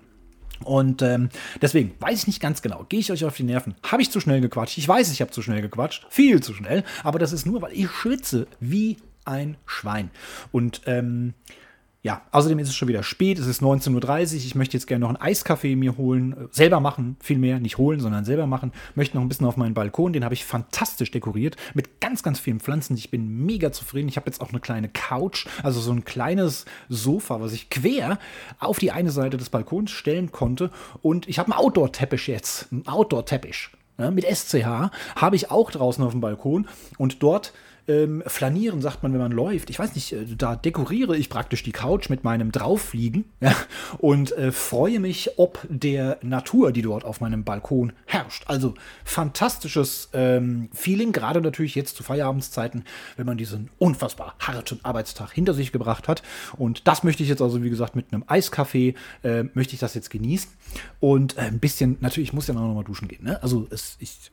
Und 0.65 1.03
ähm, 1.03 1.29
deswegen 1.61 1.93
weiß 2.01 2.21
ich 2.21 2.27
nicht 2.27 2.41
ganz 2.41 2.63
genau, 2.63 2.85
gehe 2.89 3.01
ich 3.01 3.13
euch 3.13 3.25
auf 3.25 3.37
die 3.37 3.45
Nerven? 3.45 3.75
Habe 3.83 4.03
ich 4.03 4.11
zu 4.11 4.19
schnell 4.21 4.41
gequatscht? 4.41 4.79
Ich 4.79 4.89
weiß, 4.89 5.13
ich 5.13 5.21
habe 5.21 5.31
zu 5.31 5.43
schnell 5.43 5.63
gequatscht, 5.63 6.07
viel 6.11 6.43
zu 6.43 6.53
schnell, 6.55 6.83
aber 7.05 7.19
das 7.19 7.33
ist 7.33 7.47
nur, 7.47 7.63
weil 7.63 7.73
ich 7.73 7.89
schwitze 7.91 8.49
wie 8.59 8.97
ein 9.25 9.57
Schwein. 9.67 10.11
Und 10.51 10.83
ähm, 10.87 11.35
ja, 12.09 12.23
außerdem 12.33 12.59
ist 12.59 12.69
es 12.69 12.75
schon 12.75 12.89
wieder 12.89 13.03
spät, 13.03 13.39
es 13.39 13.47
ist 13.47 13.61
19.30 13.61 13.93
Uhr. 14.33 14.37
Ich 14.39 14.55
möchte 14.55 14.79
jetzt 14.79 14.87
gerne 14.87 15.01
noch 15.01 15.11
einen 15.11 15.21
Eiskaffee 15.21 15.77
mir 15.77 15.99
holen, 15.99 16.33
äh, 16.33 16.47
selber 16.53 16.81
machen, 16.81 17.19
vielmehr 17.21 17.61
nicht 17.61 17.77
holen, 17.77 18.01
sondern 18.01 18.25
selber 18.25 18.47
machen. 18.47 18.73
Möchte 18.95 19.19
noch 19.19 19.23
ein 19.23 19.29
bisschen 19.29 19.47
auf 19.47 19.59
meinen 19.59 19.75
Balkon, 19.75 20.15
den 20.15 20.25
habe 20.25 20.33
ich 20.33 20.47
fantastisch 20.47 21.11
dekoriert 21.11 21.57
mit 21.75 22.01
ganz, 22.01 22.23
ganz 22.23 22.41
vielen 22.41 22.61
Pflanzen. 22.61 22.97
Ich 22.97 23.11
bin 23.11 23.45
mega 23.45 23.73
zufrieden. 23.73 24.09
Ich 24.09 24.17
habe 24.17 24.25
jetzt 24.25 24.41
auch 24.41 24.49
eine 24.49 24.61
kleine 24.61 24.89
Couch, 24.89 25.47
also 25.63 25.81
so 25.81 25.93
ein 25.93 26.07
kleines 26.07 26.65
Sofa, 26.89 27.43
was 27.43 27.53
ich 27.53 27.69
quer 27.69 28.19
auf 28.59 28.79
die 28.79 28.91
eine 28.91 29.11
Seite 29.11 29.37
des 29.37 29.51
Balkons 29.51 29.91
stellen 29.91 30.33
konnte. 30.33 30.71
Und 31.03 31.29
ich 31.29 31.39
habe 31.39 31.53
einen 31.53 31.61
Outdoor-Teppich 31.61 32.27
jetzt, 32.27 32.73
einen 32.73 32.89
Outdoor-Teppich. 32.89 33.69
Ne, 33.99 34.13
mit 34.13 34.25
SCH 34.25 34.91
habe 35.17 35.37
ich 35.37 35.51
auch 35.51 35.71
draußen 35.71 36.03
auf 36.03 36.13
dem 36.13 36.23
Balkon 36.23 36.69
und 36.97 37.23
dort 37.23 37.53
ähm, 37.89 38.23
flanieren, 38.27 38.83
sagt 38.83 39.03
man, 39.03 39.13
wenn 39.13 39.21
man 39.21 39.33
läuft. 39.33 39.71
Ich 39.71 39.79
weiß 39.79 39.95
nicht, 39.95 40.13
äh, 40.13 40.25
da 40.37 40.55
dekoriere 40.55 41.17
ich 41.17 41.31
praktisch 41.31 41.63
die 41.63 41.73
Couch 41.73 42.11
mit 42.11 42.23
meinem 42.23 42.53
Drauffliegen 42.53 43.25
ja, 43.41 43.55
und 43.99 44.33
äh, 44.33 44.53
freue 44.53 45.01
mich 45.01 45.39
ob 45.39 45.67
der 45.69 46.19
Natur, 46.23 46.73
die 46.73 46.83
dort 46.83 47.05
auf 47.05 47.21
meinem 47.21 47.45
Balkon 47.45 47.93
herrscht. 48.07 48.45
Also 48.47 48.75
fantastisches 49.05 50.11
ähm, 50.13 50.69
Feeling, 50.73 51.13
gerade 51.13 51.41
natürlich 51.41 51.75
jetzt 51.75 51.97
zu 51.97 52.03
Feierabendszeiten, 52.03 52.85
wenn 53.17 53.27
man 53.27 53.39
diesen 53.39 53.71
unfassbar 53.79 54.35
harten 54.39 54.81
Arbeitstag 54.83 55.33
hinter 55.33 55.55
sich 55.55 55.73
gebracht 55.73 56.09
hat. 56.09 56.23
Und 56.57 56.87
das 56.87 57.03
möchte 57.05 57.23
ich 57.23 57.29
jetzt 57.29 57.43
also, 57.43 57.63
wie 57.63 57.71
gesagt, 57.71 57.97
mit 57.97 58.13
einem 58.13 58.25
Eiskaffee, 58.27 58.95
äh, 59.23 59.45
möchte 59.55 59.75
ich 59.75 59.81
das 59.81 59.95
jetzt 59.95 60.11
genießen. 60.11 60.51
Und 61.01 61.39
äh, 61.39 61.43
ein 61.43 61.59
bisschen, 61.59 61.97
natürlich, 62.01 62.29
ich 62.29 62.35
muss 62.35 62.47
ja 62.47 62.55
noch 62.55 62.75
mal 62.75 62.85
duschen 62.85 63.09
gehen. 63.09 63.25
Ne? 63.25 63.43
Also 63.43 63.67
es, 63.71 63.97
ich 63.99 64.31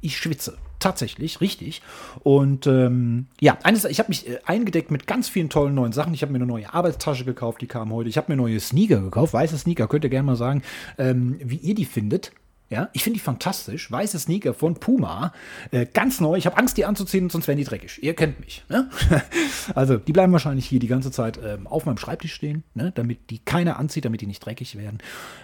ich 0.00 0.16
schwitze. 0.16 0.58
Tatsächlich, 0.78 1.40
richtig. 1.40 1.82
Und 2.20 2.68
ähm, 2.68 3.26
ja, 3.40 3.58
eines, 3.64 3.84
ich 3.84 3.98
habe 3.98 4.10
mich 4.10 4.28
äh, 4.28 4.38
eingedeckt 4.44 4.92
mit 4.92 5.08
ganz 5.08 5.28
vielen 5.28 5.50
tollen 5.50 5.74
neuen 5.74 5.92
Sachen. 5.92 6.14
Ich 6.14 6.22
habe 6.22 6.32
mir 6.32 6.38
eine 6.38 6.46
neue 6.46 6.72
Arbeitstasche 6.72 7.24
gekauft, 7.24 7.60
die 7.60 7.66
kam 7.66 7.92
heute. 7.92 8.08
Ich 8.08 8.16
habe 8.16 8.30
mir 8.30 8.36
neue 8.36 8.60
Sneaker 8.60 9.00
gekauft, 9.00 9.32
weiße 9.32 9.58
Sneaker. 9.58 9.88
Könnt 9.88 10.04
ihr 10.04 10.10
gerne 10.10 10.26
mal 10.26 10.36
sagen, 10.36 10.62
ähm, 10.96 11.36
wie 11.42 11.56
ihr 11.56 11.74
die 11.74 11.84
findet. 11.84 12.30
Ja, 12.70 12.90
ich 12.92 13.02
finde 13.02 13.18
die 13.18 13.24
fantastisch. 13.24 13.90
Weiße 13.90 14.18
Sneaker 14.18 14.52
von 14.52 14.74
Puma. 14.74 15.32
Äh, 15.70 15.86
ganz 15.86 16.20
neu. 16.20 16.36
Ich 16.36 16.44
habe 16.44 16.58
Angst, 16.58 16.76
die 16.76 16.84
anzuziehen, 16.84 17.30
sonst 17.30 17.48
werden 17.48 17.58
die 17.58 17.64
dreckig. 17.64 18.02
Ihr 18.02 18.14
kennt 18.14 18.40
mich. 18.40 18.62
Ne? 18.68 18.90
also, 19.74 19.96
die 19.96 20.12
bleiben 20.12 20.32
wahrscheinlich 20.32 20.66
hier 20.66 20.78
die 20.78 20.86
ganze 20.86 21.10
Zeit 21.10 21.40
ähm, 21.42 21.66
auf 21.66 21.86
meinem 21.86 21.96
Schreibtisch 21.96 22.34
stehen, 22.34 22.64
ne? 22.74 22.92
damit 22.94 23.30
die 23.30 23.38
keiner 23.38 23.78
anzieht, 23.78 24.04
damit 24.04 24.20
die 24.20 24.26
nicht 24.26 24.44
dreckig 24.44 24.76
werden. 24.76 24.98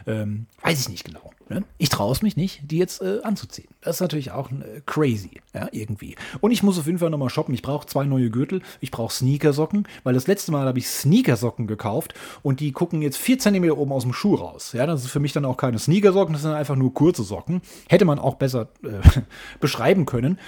Ähm, 0.06 0.46
weiß 0.62 0.80
ich 0.80 0.88
nicht 0.90 1.04
genau. 1.04 1.32
Ne? 1.48 1.64
Ich 1.78 1.88
traue 1.88 2.12
es 2.12 2.22
mich 2.22 2.36
nicht, 2.36 2.70
die 2.70 2.78
jetzt 2.78 3.00
äh, 3.02 3.20
anzuziehen. 3.22 3.68
Das 3.80 3.96
ist 3.96 4.00
natürlich 4.00 4.30
auch 4.30 4.50
äh, 4.50 4.82
crazy, 4.84 5.40
ja, 5.54 5.68
irgendwie. 5.72 6.16
Und 6.40 6.50
ich 6.50 6.62
muss 6.62 6.78
auf 6.78 6.86
jeden 6.86 6.98
Fall 6.98 7.10
nochmal 7.10 7.30
shoppen. 7.30 7.54
Ich 7.54 7.62
brauche 7.62 7.86
zwei 7.86 8.04
neue 8.04 8.30
Gürtel. 8.30 8.62
Ich 8.80 8.90
brauche 8.90 9.12
Sneakersocken, 9.12 9.86
weil 10.04 10.14
das 10.14 10.26
letzte 10.26 10.52
Mal 10.52 10.66
habe 10.66 10.78
ich 10.78 10.88
Sneakersocken 10.88 11.66
gekauft 11.66 12.14
und 12.42 12.60
die 12.60 12.72
gucken 12.72 13.02
jetzt 13.02 13.16
vier 13.16 13.38
Zentimeter 13.38 13.78
oben 13.78 13.92
aus 13.92 14.02
dem 14.02 14.12
Schuh 14.12 14.34
raus. 14.34 14.72
Ja, 14.72 14.86
das 14.86 15.04
ist 15.04 15.10
für 15.10 15.20
mich 15.20 15.32
dann 15.32 15.44
auch 15.44 15.56
keine 15.56 15.78
Sneakersocken, 15.78 16.32
das 16.32 16.42
sind 16.42 16.52
einfach 16.52 16.76
nur 16.76 16.92
kurz 16.92 17.13
kurze 17.14 17.22
Socken. 17.22 17.62
Hätte 17.88 18.04
man 18.04 18.18
auch 18.18 18.34
besser 18.34 18.68
äh, 18.82 19.20
beschreiben 19.60 20.06
können 20.06 20.38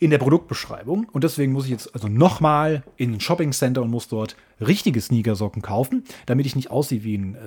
in 0.00 0.10
der 0.10 0.18
Produktbeschreibung. 0.18 1.06
Und 1.12 1.22
deswegen 1.22 1.52
muss 1.52 1.66
ich 1.66 1.70
jetzt 1.70 1.94
also 1.94 2.08
nochmal 2.08 2.82
in 2.96 3.12
ein 3.12 3.20
Shopping 3.20 3.52
Center 3.52 3.80
und 3.80 3.92
muss 3.92 4.08
dort 4.08 4.34
richtige 4.60 5.00
Sneakersocken 5.00 5.62
kaufen, 5.62 6.02
damit 6.26 6.46
ich 6.46 6.56
nicht 6.56 6.68
aussehe 6.68 7.04
wie 7.04 7.16
ein, 7.16 7.36
äh, 7.36 7.38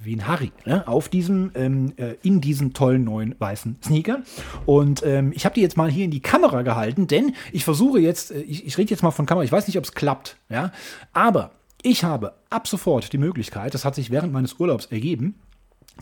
wie 0.00 0.14
ein 0.14 0.28
Harry. 0.28 0.52
Ne? 0.64 0.86
Auf 0.86 1.08
diesem, 1.08 1.50
ähm, 1.56 1.94
äh, 1.96 2.14
in 2.22 2.40
diesen 2.40 2.74
tollen 2.74 3.02
neuen 3.02 3.34
weißen 3.36 3.78
Sneaker. 3.82 4.22
Und 4.66 5.02
ähm, 5.04 5.32
ich 5.34 5.44
habe 5.44 5.56
die 5.56 5.62
jetzt 5.62 5.76
mal 5.76 5.90
hier 5.90 6.04
in 6.04 6.12
die 6.12 6.22
Kamera 6.22 6.62
gehalten, 6.62 7.08
denn 7.08 7.34
ich 7.50 7.64
versuche 7.64 7.98
jetzt, 7.98 8.30
äh, 8.30 8.40
ich, 8.42 8.64
ich 8.64 8.78
rede 8.78 8.90
jetzt 8.90 9.02
mal 9.02 9.10
von 9.10 9.26
Kamera, 9.26 9.44
ich 9.44 9.52
weiß 9.52 9.66
nicht, 9.66 9.78
ob 9.78 9.84
es 9.84 9.92
klappt, 9.92 10.36
ja, 10.48 10.70
aber 11.12 11.50
Ich 11.82 12.04
habe 12.04 12.34
ab 12.50 12.66
sofort 12.68 13.12
die 13.12 13.18
Möglichkeit, 13.18 13.74
das 13.74 13.84
hat 13.84 13.94
sich 13.96 14.10
während 14.10 14.32
meines 14.32 14.58
Urlaubs 14.60 14.86
ergeben, 14.86 15.34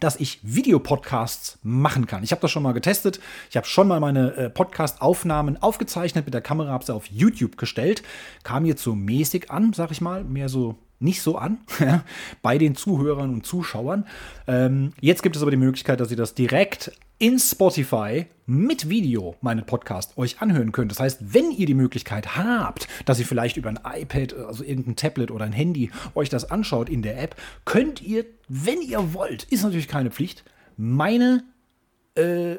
dass 0.00 0.16
ich 0.16 0.40
Videopodcasts 0.42 1.58
machen 1.62 2.06
kann. 2.06 2.24
Ich 2.24 2.32
habe 2.32 2.40
das 2.40 2.50
schon 2.50 2.62
mal 2.62 2.72
getestet. 2.72 3.20
Ich 3.50 3.56
habe 3.56 3.66
schon 3.66 3.86
mal 3.86 4.00
meine 4.00 4.34
äh, 4.34 4.50
Podcast-Aufnahmen 4.50 5.60
aufgezeichnet 5.62 6.24
mit 6.24 6.34
der 6.34 6.40
Kamera, 6.40 6.70
habe 6.70 6.84
sie 6.84 6.94
auf 6.94 7.06
YouTube 7.06 7.56
gestellt. 7.56 8.02
Kam 8.42 8.64
jetzt 8.64 8.82
so 8.82 8.94
mäßig 8.94 9.50
an, 9.50 9.72
sag 9.72 9.90
ich 9.90 10.00
mal, 10.00 10.24
mehr 10.24 10.48
so 10.48 10.78
nicht 11.04 11.22
so 11.22 11.36
an 11.36 11.58
bei 12.42 12.58
den 12.58 12.74
Zuhörern 12.74 13.32
und 13.32 13.46
Zuschauern. 13.46 14.06
Ähm, 14.46 14.92
jetzt 15.00 15.22
gibt 15.22 15.36
es 15.36 15.42
aber 15.42 15.50
die 15.50 15.56
Möglichkeit, 15.56 16.00
dass 16.00 16.10
ihr 16.10 16.16
das 16.16 16.34
direkt 16.34 16.90
in 17.18 17.38
Spotify 17.38 18.26
mit 18.46 18.88
Video 18.88 19.36
meinen 19.40 19.64
Podcast 19.64 20.18
euch 20.18 20.42
anhören 20.42 20.72
könnt. 20.72 20.90
Das 20.90 21.00
heißt, 21.00 21.32
wenn 21.32 21.50
ihr 21.52 21.66
die 21.66 21.74
Möglichkeit 21.74 22.36
habt, 22.36 22.88
dass 23.04 23.20
ihr 23.20 23.26
vielleicht 23.26 23.56
über 23.56 23.68
ein 23.68 23.78
iPad, 23.84 24.34
also 24.34 24.64
irgendein 24.64 24.96
Tablet 24.96 25.30
oder 25.30 25.44
ein 25.44 25.52
Handy 25.52 25.90
euch 26.14 26.28
das 26.28 26.50
anschaut 26.50 26.88
in 26.88 27.02
der 27.02 27.22
App, 27.22 27.36
könnt 27.64 28.02
ihr, 28.02 28.24
wenn 28.48 28.82
ihr 28.82 29.14
wollt, 29.14 29.44
ist 29.44 29.62
natürlich 29.62 29.88
keine 29.88 30.10
Pflicht, 30.10 30.44
meine 30.76 31.44
äh, 32.16 32.54
äh 32.54 32.58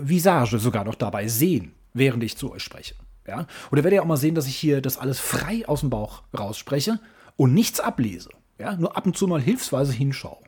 Visage 0.00 0.58
sogar 0.58 0.84
noch 0.84 0.94
dabei 0.94 1.26
sehen, 1.26 1.72
während 1.94 2.22
ich 2.22 2.36
zu 2.36 2.52
euch 2.52 2.62
spreche. 2.62 2.94
Ja? 3.26 3.46
Oder 3.72 3.82
werdet 3.82 3.94
ihr 3.94 4.02
auch 4.02 4.06
mal 4.06 4.16
sehen, 4.16 4.34
dass 4.34 4.46
ich 4.46 4.56
hier 4.56 4.80
das 4.80 4.98
alles 4.98 5.18
frei 5.18 5.66
aus 5.66 5.80
dem 5.80 5.90
Bauch 5.90 6.22
rausspreche 6.38 7.00
und 7.36 7.54
nichts 7.54 7.80
ablese. 7.80 8.30
Ja, 8.58 8.74
nur 8.76 8.96
ab 8.96 9.06
und 9.06 9.16
zu 9.16 9.26
mal 9.26 9.40
hilfsweise 9.40 9.92
hinschaue. 9.92 10.38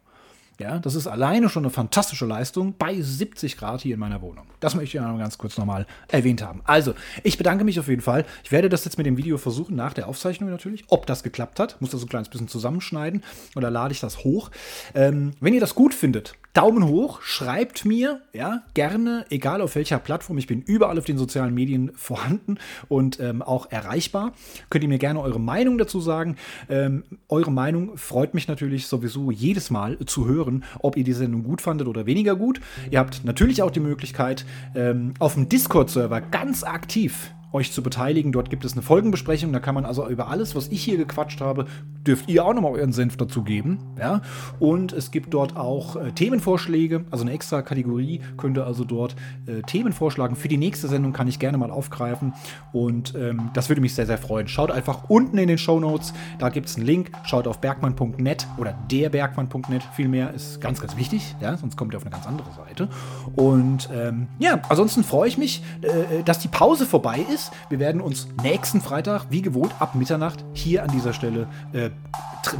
Ja, 0.60 0.80
das 0.80 0.96
ist 0.96 1.06
alleine 1.06 1.48
schon 1.48 1.64
eine 1.64 1.70
fantastische 1.70 2.26
Leistung 2.26 2.74
bei 2.76 3.00
70 3.00 3.56
Grad 3.56 3.80
hier 3.80 3.94
in 3.94 4.00
meiner 4.00 4.20
Wohnung. 4.22 4.44
Das 4.58 4.74
möchte 4.74 4.88
ich 4.88 4.92
ja 4.94 5.06
noch 5.06 5.16
ganz 5.16 5.38
kurz 5.38 5.56
nochmal 5.56 5.86
erwähnt 6.08 6.42
haben. 6.42 6.62
Also, 6.64 6.94
ich 7.22 7.38
bedanke 7.38 7.62
mich 7.62 7.78
auf 7.78 7.86
jeden 7.86 8.02
Fall. 8.02 8.24
Ich 8.42 8.50
werde 8.50 8.68
das 8.68 8.84
jetzt 8.84 8.98
mit 8.98 9.06
dem 9.06 9.16
Video 9.16 9.38
versuchen, 9.38 9.76
nach 9.76 9.92
der 9.92 10.08
Aufzeichnung 10.08 10.50
natürlich, 10.50 10.84
ob 10.88 11.06
das 11.06 11.22
geklappt 11.22 11.60
hat. 11.60 11.80
Muss 11.80 11.90
das 11.90 12.00
so 12.00 12.06
ein 12.06 12.08
kleines 12.08 12.28
bisschen 12.28 12.48
zusammenschneiden 12.48 13.22
oder 13.54 13.70
lade 13.70 13.92
ich 13.92 14.00
das 14.00 14.24
hoch. 14.24 14.50
Ähm, 14.96 15.30
wenn 15.38 15.54
ihr 15.54 15.60
das 15.60 15.76
gut 15.76 15.94
findet, 15.94 16.34
Daumen 16.58 16.88
hoch, 16.88 17.22
schreibt 17.22 17.84
mir, 17.84 18.20
ja, 18.32 18.64
gerne, 18.74 19.24
egal 19.30 19.60
auf 19.60 19.76
welcher 19.76 20.00
Plattform. 20.00 20.38
Ich 20.38 20.48
bin 20.48 20.60
überall 20.60 20.98
auf 20.98 21.04
den 21.04 21.16
sozialen 21.16 21.54
Medien 21.54 21.92
vorhanden 21.94 22.58
und 22.88 23.20
ähm, 23.20 23.42
auch 23.42 23.70
erreichbar. 23.70 24.32
Könnt 24.68 24.82
ihr 24.82 24.88
mir 24.88 24.98
gerne 24.98 25.20
eure 25.20 25.38
Meinung 25.38 25.78
dazu 25.78 26.00
sagen. 26.00 26.34
Ähm, 26.68 27.04
eure 27.28 27.52
Meinung 27.52 27.96
freut 27.96 28.34
mich 28.34 28.48
natürlich 28.48 28.88
sowieso 28.88 29.30
jedes 29.30 29.70
Mal 29.70 30.00
zu 30.04 30.26
hören, 30.26 30.64
ob 30.80 30.96
ihr 30.96 31.04
die 31.04 31.12
Sendung 31.12 31.44
gut 31.44 31.62
fandet 31.62 31.86
oder 31.86 32.06
weniger 32.06 32.34
gut. 32.34 32.60
Ihr 32.90 32.98
habt 32.98 33.24
natürlich 33.24 33.62
auch 33.62 33.70
die 33.70 33.78
Möglichkeit, 33.78 34.44
ähm, 34.74 35.14
auf 35.20 35.34
dem 35.34 35.48
Discord-Server 35.48 36.20
ganz 36.20 36.64
aktiv 36.64 37.30
euch 37.52 37.72
zu 37.72 37.82
beteiligen. 37.82 38.32
Dort 38.32 38.50
gibt 38.50 38.64
es 38.64 38.72
eine 38.72 38.82
Folgenbesprechung. 38.82 39.52
Da 39.52 39.60
kann 39.60 39.74
man 39.74 39.84
also 39.84 40.06
über 40.08 40.28
alles, 40.28 40.54
was 40.54 40.68
ich 40.68 40.82
hier 40.82 40.98
gequatscht 40.98 41.40
habe, 41.40 41.66
dürft 42.06 42.28
ihr 42.28 42.44
auch 42.44 42.54
nochmal 42.54 42.72
euren 42.72 42.92
Senf 42.92 43.16
dazu 43.16 43.42
geben. 43.42 43.78
Ja? 43.98 44.22
Und 44.58 44.92
es 44.92 45.10
gibt 45.10 45.32
dort 45.34 45.56
auch 45.56 45.96
äh, 45.96 46.12
Themenvorschläge, 46.12 47.04
also 47.10 47.24
eine 47.24 47.32
extra 47.32 47.62
Kategorie 47.62 48.20
könnt 48.36 48.58
ihr 48.58 48.66
also 48.66 48.84
dort 48.84 49.16
äh, 49.46 49.62
Themen 49.62 49.92
vorschlagen. 49.92 50.36
Für 50.36 50.48
die 50.48 50.58
nächste 50.58 50.88
Sendung 50.88 51.12
kann 51.12 51.28
ich 51.28 51.38
gerne 51.38 51.58
mal 51.58 51.70
aufgreifen. 51.70 52.34
Und 52.72 53.14
ähm, 53.14 53.50
das 53.54 53.68
würde 53.68 53.80
mich 53.80 53.94
sehr, 53.94 54.06
sehr 54.06 54.18
freuen. 54.18 54.48
Schaut 54.48 54.70
einfach 54.70 55.08
unten 55.08 55.38
in 55.38 55.48
den 55.48 55.58
Show 55.58 55.80
Notes. 55.80 56.12
Da 56.38 56.50
gibt 56.50 56.68
es 56.68 56.76
einen 56.76 56.86
Link. 56.86 57.10
Schaut 57.24 57.46
auf 57.46 57.60
bergmann.net 57.60 58.46
oder 58.58 58.72
derbergmann.net. 58.90 59.82
Vielmehr 59.94 60.34
ist 60.34 60.60
ganz, 60.60 60.80
ganz 60.80 60.96
wichtig. 60.96 61.34
Ja? 61.40 61.56
Sonst 61.56 61.76
kommt 61.76 61.94
ihr 61.94 61.96
auf 61.96 62.04
eine 62.04 62.10
ganz 62.10 62.26
andere 62.26 62.48
Seite. 62.52 62.88
Und 63.36 63.88
ähm, 63.92 64.28
ja, 64.38 64.60
ansonsten 64.68 65.02
freue 65.02 65.28
ich 65.28 65.38
mich, 65.38 65.62
äh, 65.82 66.22
dass 66.24 66.38
die 66.40 66.48
Pause 66.48 66.84
vorbei 66.86 67.24
ist 67.32 67.37
ist, 67.38 67.52
wir 67.68 67.78
werden 67.78 68.00
uns 68.00 68.28
nächsten 68.42 68.80
Freitag, 68.80 69.26
wie 69.30 69.42
gewohnt, 69.42 69.72
ab 69.78 69.94
Mitternacht 69.94 70.44
hier 70.52 70.82
an 70.82 70.90
dieser 70.90 71.12
Stelle 71.12 71.46
äh, 71.72 71.90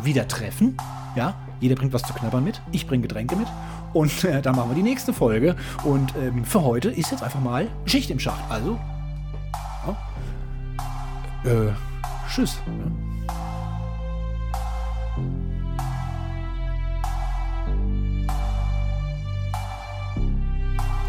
wieder 0.03 0.29
treffen. 0.29 0.77
Ja, 1.17 1.35
jeder 1.61 1.75
bringt 1.75 1.93
was 1.93 2.03
zu 2.03 2.13
knabbern 2.13 2.45
mit. 2.45 2.61
Ich 2.73 2.87
bringe 2.87 3.03
Getränke 3.03 3.37
mit. 3.37 3.49
Und 3.93 4.25
äh, 4.25 4.41
dann 4.43 4.55
machen 4.55 4.71
wir 4.71 4.77
die 4.77 4.83
nächste 4.83 5.13
Folge. 5.13 5.57
Und 5.85 6.15
ähm, 6.17 6.45
für 6.45 6.63
heute 6.63 6.91
ist 6.91 7.11
jetzt 7.11 7.23
einfach 7.23 7.41
mal 7.41 7.67
Schicht 7.87 8.11
im 8.11 8.21
Schacht. 8.21 8.45
Also, 8.51 8.79
ja. 11.45 11.51
äh, 11.51 11.73
tschüss. 12.29 12.59
Ja. 12.67 13.08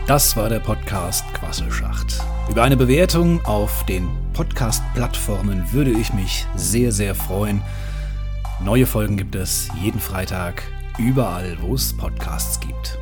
Das 0.10 0.36
war 0.36 0.50
der 0.50 0.60
Podcast 0.60 1.24
Quasselschacht. 1.36 2.20
Über 2.50 2.64
eine 2.64 2.76
Bewertung 2.76 3.46
auf 3.46 3.86
den 3.86 4.10
Podcast-Plattformen 4.34 5.72
würde 5.72 5.92
ich 5.92 6.14
mich 6.14 6.48
sehr, 6.56 6.92
sehr 6.92 7.14
freuen. 7.14 7.62
Neue 8.60 8.88
Folgen 8.88 9.18
gibt 9.18 9.36
es 9.36 9.70
jeden 9.80 10.00
Freitag, 10.00 10.64
überall, 10.98 11.58
wo 11.62 11.76
es 11.76 11.96
Podcasts 11.96 12.60
gibt. 12.60 12.99